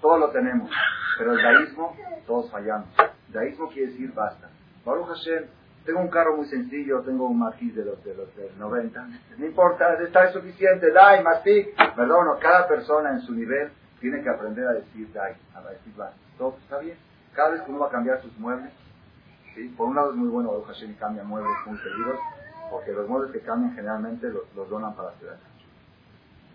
todos 0.00 0.20
lo 0.20 0.30
tenemos. 0.30 0.70
Pero 1.18 1.32
el 1.32 1.42
daísmo, 1.42 1.96
todos 2.26 2.50
fallamos. 2.50 2.88
Daísmo 3.28 3.68
quiere 3.68 3.92
decir 3.92 4.12
basta. 4.12 4.48
Baruch 4.84 5.08
Hashem, 5.08 5.46
tengo 5.86 6.00
un 6.00 6.08
carro 6.08 6.36
muy 6.36 6.46
sencillo, 6.46 7.00
tengo 7.02 7.28
un 7.28 7.38
marquís 7.38 7.74
de 7.74 7.84
los, 7.84 8.02
de 8.04 8.14
los 8.14 8.34
del 8.36 8.58
90. 8.58 9.08
No 9.38 9.46
importa, 9.46 9.94
está 10.02 10.32
suficiente, 10.32 10.90
dai, 10.90 11.22
mastic. 11.22 11.74
Perdón, 11.94 12.26
cada 12.40 12.66
persona 12.66 13.12
en 13.12 13.20
su 13.20 13.32
nivel 13.32 13.70
tiene 14.00 14.22
que 14.22 14.28
aprender 14.28 14.66
a 14.66 14.72
decir 14.72 15.10
dai, 15.12 15.34
a 15.54 15.60
decir 15.70 15.98
va. 15.98 16.12
Todo 16.36 16.56
está 16.60 16.78
bien. 16.78 16.98
Cada 17.34 17.50
vez 17.50 17.62
que 17.62 17.70
uno 17.70 17.80
va 17.80 17.86
a 17.86 17.90
cambiar 17.90 18.20
sus 18.20 18.36
muebles, 18.38 18.72
¿sí? 19.54 19.68
por 19.76 19.88
un 19.88 19.94
lado 19.94 20.10
es 20.10 20.16
muy 20.16 20.28
bueno, 20.28 20.50
Baruch 20.50 20.66
Hashem 20.66 20.96
cambia 20.96 21.22
muebles 21.22 21.52
muy 21.66 21.78
seguidos, 21.78 22.18
porque 22.70 22.92
los 22.92 23.08
muebles 23.08 23.30
que 23.32 23.40
cambian 23.40 23.74
generalmente 23.74 24.28
los, 24.28 24.52
los 24.56 24.68
donan 24.68 24.94
para 24.96 25.12
la 25.12 25.18
ciudad. 25.18 25.36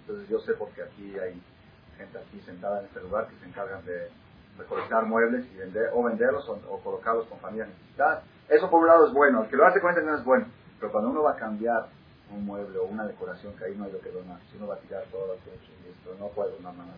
Entonces 0.01 0.27
yo 0.27 0.39
sé 0.39 0.53
porque 0.55 0.83
aquí 0.83 1.17
hay 1.17 1.41
gente 1.97 2.17
aquí 2.17 2.41
sentada 2.45 2.79
en 2.79 2.85
este 2.87 2.99
lugar 2.99 3.27
que 3.27 3.35
se 3.37 3.45
encargan 3.45 3.85
de 3.85 4.09
recolectar 4.57 5.05
muebles 5.05 5.45
y 5.53 5.57
vender, 5.57 5.89
o 5.93 6.03
venderlos 6.03 6.47
o, 6.47 6.79
colocarlos 6.83 7.25
con 7.27 7.39
familias 7.39 7.69
necesitadas 7.69 8.23
eso 8.51 8.69
por 8.69 8.81
un 8.81 8.87
lado 8.87 9.07
es 9.07 9.13
bueno, 9.13 9.43
el 9.43 9.49
que 9.49 9.55
lo 9.55 9.65
hace 9.65 9.79
con 9.79 9.95
no 9.95 10.13
es 10.13 10.25
bueno. 10.25 10.45
Pero 10.77 10.91
cuando 10.91 11.09
uno 11.09 11.23
va 11.23 11.31
a 11.31 11.35
cambiar 11.37 11.87
un 12.29 12.45
mueble 12.45 12.79
o 12.79 12.83
una 12.83 13.07
decoración 13.07 13.55
que 13.55 13.63
ahí 13.63 13.75
no 13.77 13.85
hay 13.85 13.93
lo 13.93 14.01
que 14.01 14.11
donar, 14.11 14.41
si 14.51 14.57
uno 14.57 14.67
va 14.67 14.75
a 14.75 14.79
tirar 14.79 15.05
todo 15.05 15.27
lo 15.27 15.33
que 15.35 15.55
hecho 15.55 15.71
y 15.71 15.89
esto, 15.89 16.13
no 16.19 16.27
puede 16.27 16.51
donar 16.57 16.73
nada. 16.75 16.91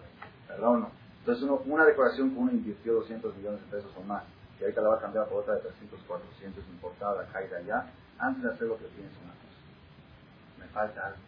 ¿Verdad 0.49 0.69
o 0.69 0.77
no? 0.77 0.91
Entonces 1.19 1.43
uno, 1.43 1.61
una 1.67 1.85
decoración 1.85 2.31
que 2.31 2.39
uno 2.39 2.51
invirtió 2.51 2.93
200 2.95 3.35
millones 3.35 3.61
de 3.61 3.77
pesos 3.77 3.91
o 3.95 4.01
más, 4.01 4.23
y 4.59 4.63
ahorita 4.63 4.81
la 4.81 4.89
va 4.89 4.95
a 4.95 5.01
cambiar 5.01 5.27
por 5.27 5.43
otra 5.43 5.53
de 5.53 5.61
300, 5.61 5.99
400 6.07 6.63
importada, 6.69 7.27
caída 7.31 7.57
allá, 7.57 7.85
antes 8.17 8.41
de 8.41 8.49
hacer 8.49 8.67
lo 8.67 8.77
que 8.79 8.85
piensa 8.85 9.15
una 9.23 9.33
cosa. 9.33 10.59
Me 10.59 10.67
falta 10.69 11.05
algo. 11.05 11.19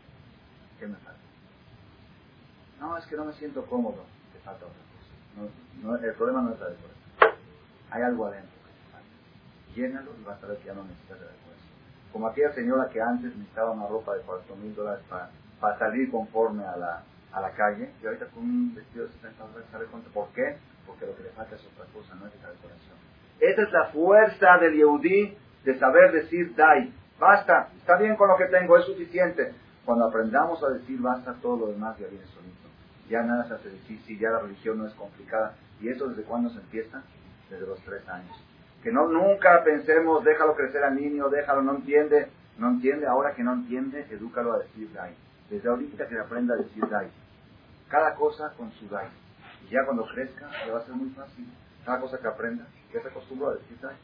¿Qué 0.79 0.87
me 0.87 0.95
falta? 0.95 1.21
No, 2.79 2.97
es 2.97 3.05
que 3.05 3.15
no 3.15 3.25
me 3.25 3.33
siento 3.33 3.63
cómodo. 3.67 4.03
Te 4.33 4.39
falta 4.39 4.65
otra 4.65 4.81
cosa. 5.35 5.53
No, 5.83 5.95
el 5.95 6.13
problema 6.13 6.41
no 6.41 6.53
es 6.53 6.59
la 6.59 6.69
decoración. 6.69 6.95
Hay 7.91 8.01
algo 8.01 8.25
adentro 8.27 8.55
llénalo 9.75 10.11
y 10.19 10.23
vas 10.23 10.41
a 10.41 10.47
ver 10.47 10.57
que 10.57 10.67
ya 10.67 10.73
no 10.73 10.83
necesitas 10.83 11.19
de 11.19 11.27
refuerzo. 11.27 11.63
Como 12.11 12.27
aquella 12.27 12.53
señora 12.53 12.89
que 12.89 13.01
antes 13.01 13.35
necesitaba 13.35 13.71
una 13.71 13.87
ropa 13.87 14.15
de 14.15 14.21
4 14.21 14.55
mil 14.55 14.73
dólares 14.73 15.03
para, 15.09 15.29
salir 15.77 16.11
conforme 16.11 16.63
a 16.63 16.77
la, 16.77 17.03
a 17.31 17.41
la 17.41 17.51
calle, 17.51 17.89
y 18.01 18.05
ahorita 18.05 18.27
con 18.27 18.43
un 18.43 18.75
vestido 18.75 19.05
de 19.05 19.11
60 19.13 19.43
dólares 19.43 19.67
sale 19.71 19.85
cuenta. 19.85 20.09
¿Por 20.13 20.29
qué? 20.29 20.57
Porque 20.85 21.05
lo 21.05 21.15
que 21.15 21.23
le 21.23 21.29
falta 21.29 21.55
es 21.55 21.65
otra 21.65 21.85
cosa, 21.93 22.15
no 22.15 22.27
es 22.27 22.33
esa 22.35 22.49
decoración. 22.49 22.95
Esa 23.39 23.61
es 23.63 23.71
la 23.71 23.85
fuerza 23.85 24.57
del 24.59 24.75
Yehudi 24.75 25.37
de 25.63 25.79
saber 25.79 26.11
decir 26.11 26.55
dai. 26.55 26.93
Basta, 27.19 27.69
está 27.77 27.97
bien 27.97 28.15
con 28.15 28.29
lo 28.29 28.37
que 28.37 28.45
tengo, 28.45 28.77
es 28.77 28.85
suficiente. 28.85 29.53
Cuando 29.83 30.05
aprendamos 30.05 30.63
a 30.63 30.69
decir 30.69 30.99
basta, 31.01 31.33
todo 31.41 31.57
lo 31.57 31.67
demás 31.67 31.97
ya 31.97 32.07
viene 32.07 32.25
solito. 32.27 32.64
Ya 33.09 33.21
nada 33.21 33.47
se 33.47 33.53
hace 33.53 33.69
difícil, 33.69 34.19
ya 34.19 34.29
la 34.29 34.39
religión 34.39 34.79
no 34.79 34.87
es 34.87 34.93
complicada. 34.93 35.55
¿Y 35.79 35.89
eso 35.89 36.07
desde 36.07 36.23
cuándo 36.23 36.49
se 36.49 36.59
empieza? 36.59 37.03
Desde 37.49 37.67
los 37.67 37.79
tres 37.81 38.07
años. 38.09 38.35
Que 38.83 38.91
no 38.91 39.07
nunca 39.07 39.63
pensemos, 39.63 40.23
déjalo 40.23 40.55
crecer 40.55 40.83
al 40.83 40.95
niño, 40.95 41.29
déjalo, 41.29 41.61
no 41.61 41.75
entiende, 41.75 42.27
no 42.57 42.69
entiende, 42.69 43.07
ahora 43.07 43.33
que 43.35 43.43
no 43.43 43.53
entiende, 43.53 44.07
edúcalo 44.09 44.53
a 44.53 44.59
decir 44.59 44.91
dai. 44.93 45.13
Desde 45.49 45.69
ahorita 45.69 46.07
que 46.07 46.17
aprenda 46.17 46.55
a 46.55 46.57
decir 46.57 46.83
dai. 46.89 47.07
Cada 47.89 48.15
cosa 48.15 48.53
con 48.57 48.71
su 48.71 48.87
dai. 48.87 49.07
Y 49.67 49.73
ya 49.73 49.85
cuando 49.85 50.05
crezca, 50.07 50.49
le 50.65 50.71
va 50.71 50.79
a 50.79 50.85
ser 50.85 50.95
muy 50.95 51.09
fácil. 51.09 51.47
Cada 51.85 51.99
cosa 51.99 52.17
que 52.19 52.27
aprenda, 52.27 52.65
ya 52.93 53.01
se 53.01 53.07
acostumbra 53.09 53.49
a 53.49 53.53
decir 53.53 53.77
dai. 53.81 53.95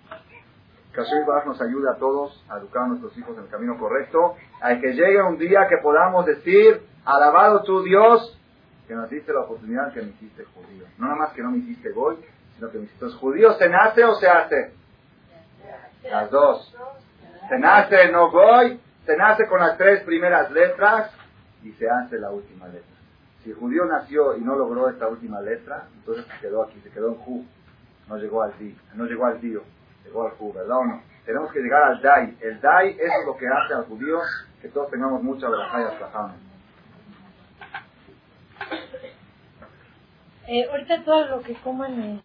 Que 0.93 0.97
Hashem 0.97 1.25
nos 1.45 1.61
ayude 1.61 1.89
a 1.89 1.95
todos 1.95 2.43
a 2.49 2.57
educar 2.57 2.83
a 2.83 2.87
nuestros 2.87 3.17
hijos 3.17 3.37
en 3.37 3.45
el 3.45 3.49
camino 3.49 3.77
correcto, 3.79 4.35
a 4.61 4.77
que 4.77 4.93
llegue 4.93 5.21
un 5.23 5.37
día 5.37 5.67
que 5.69 5.77
podamos 5.77 6.25
decir, 6.25 6.81
alabado 7.05 7.63
tu 7.63 7.81
Dios, 7.83 8.37
que 8.91 8.95
nos 8.97 9.09
diste 9.09 9.31
la 9.31 9.39
oportunidad 9.39 9.93
que 9.93 10.01
me 10.01 10.09
hiciste 10.09 10.43
judío. 10.43 10.83
No 10.97 11.05
nada 11.05 11.17
más 11.17 11.31
que 11.31 11.41
no 11.41 11.51
me 11.51 11.59
hiciste 11.59 11.91
goy, 11.91 12.17
que 12.17 12.87
¿Los 12.99 13.15
judíos 13.15 13.57
se 13.57 13.69
nace 13.69 14.03
o 14.03 14.15
se 14.15 14.27
hace? 14.27 14.73
Las 16.03 16.29
dos. 16.29 16.75
Se 17.47 17.57
nace, 17.57 18.11
no 18.11 18.29
voy, 18.29 18.81
se 19.05 19.15
nace 19.15 19.47
con 19.47 19.61
las 19.61 19.77
tres 19.77 20.03
primeras 20.03 20.51
letras 20.51 21.09
y 21.63 21.71
se 21.71 21.89
hace 21.89 22.19
la 22.19 22.31
última 22.31 22.67
letra. 22.67 22.91
Si 23.41 23.51
el 23.51 23.55
judío 23.55 23.85
nació 23.85 24.35
y 24.35 24.41
no 24.41 24.57
logró 24.57 24.89
esta 24.89 25.07
última 25.07 25.39
letra, 25.39 25.87
entonces 25.95 26.25
se 26.25 26.39
quedó 26.41 26.63
aquí, 26.63 26.81
se 26.81 26.89
quedó 26.89 27.07
en 27.07 27.15
Ju. 27.15 27.45
No 28.09 28.17
llegó 28.17 28.41
al 28.41 28.57
Di, 28.59 28.77
no 28.95 29.05
llegó 29.05 29.25
al 29.25 29.39
Dio, 29.39 29.63
llegó 30.03 30.25
al 30.25 30.31
Ju, 30.31 30.51
¿verdad 30.51 30.77
o 30.79 30.83
no? 30.83 31.01
Tenemos 31.25 31.49
que 31.53 31.61
llegar 31.61 31.83
al 31.83 32.01
Dai. 32.01 32.37
El 32.41 32.59
Dai 32.59 32.89
es 32.89 33.25
lo 33.25 33.37
que 33.37 33.47
hace 33.47 33.73
al 33.73 33.85
judío 33.85 34.19
que 34.61 34.67
todos 34.67 34.91
tengamos 34.91 35.23
mucha 35.23 35.47
verajá 35.49 35.79
y 35.79 35.85
eh, 40.51 40.67
ahorita 40.69 41.03
todo 41.05 41.27
lo 41.27 41.41
que 41.41 41.55
coman 41.63 42.21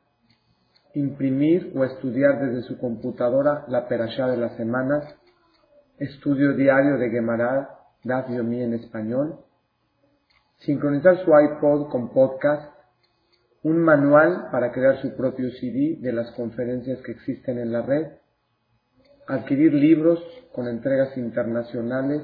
imprimir 0.94 1.72
o 1.76 1.86
estudiar 1.86 2.42
desde 2.42 2.64
su 2.64 2.78
computadora 2.78 3.64
la 3.70 3.88
perashá 3.88 4.28
de 4.28 4.36
las 4.36 4.58
semanas, 4.58 5.16
estudio 5.98 6.54
diario 6.56 6.98
de 6.98 7.10
Gemara, 7.10 7.70
Daf 8.04 8.30
Yomi 8.30 8.62
en 8.62 8.74
español, 8.74 9.40
sincronizar 10.60 11.24
su 11.24 11.32
iPod 11.32 11.90
con 11.90 12.10
podcast, 12.10 12.70
un 13.64 13.78
manual 13.78 14.50
para 14.52 14.74
crear 14.74 15.02
su 15.02 15.16
propio 15.16 15.50
CD 15.52 16.00
de 16.02 16.12
las 16.12 16.32
conferencias 16.32 17.02
que 17.02 17.14
existen 17.14 17.60
en 17.60 17.72
la 17.72 17.82
red, 17.84 18.08
adquirir 19.28 19.74
libros 19.74 20.20
con 20.52 20.68
entregas 20.68 21.16
internacionales, 21.16 22.24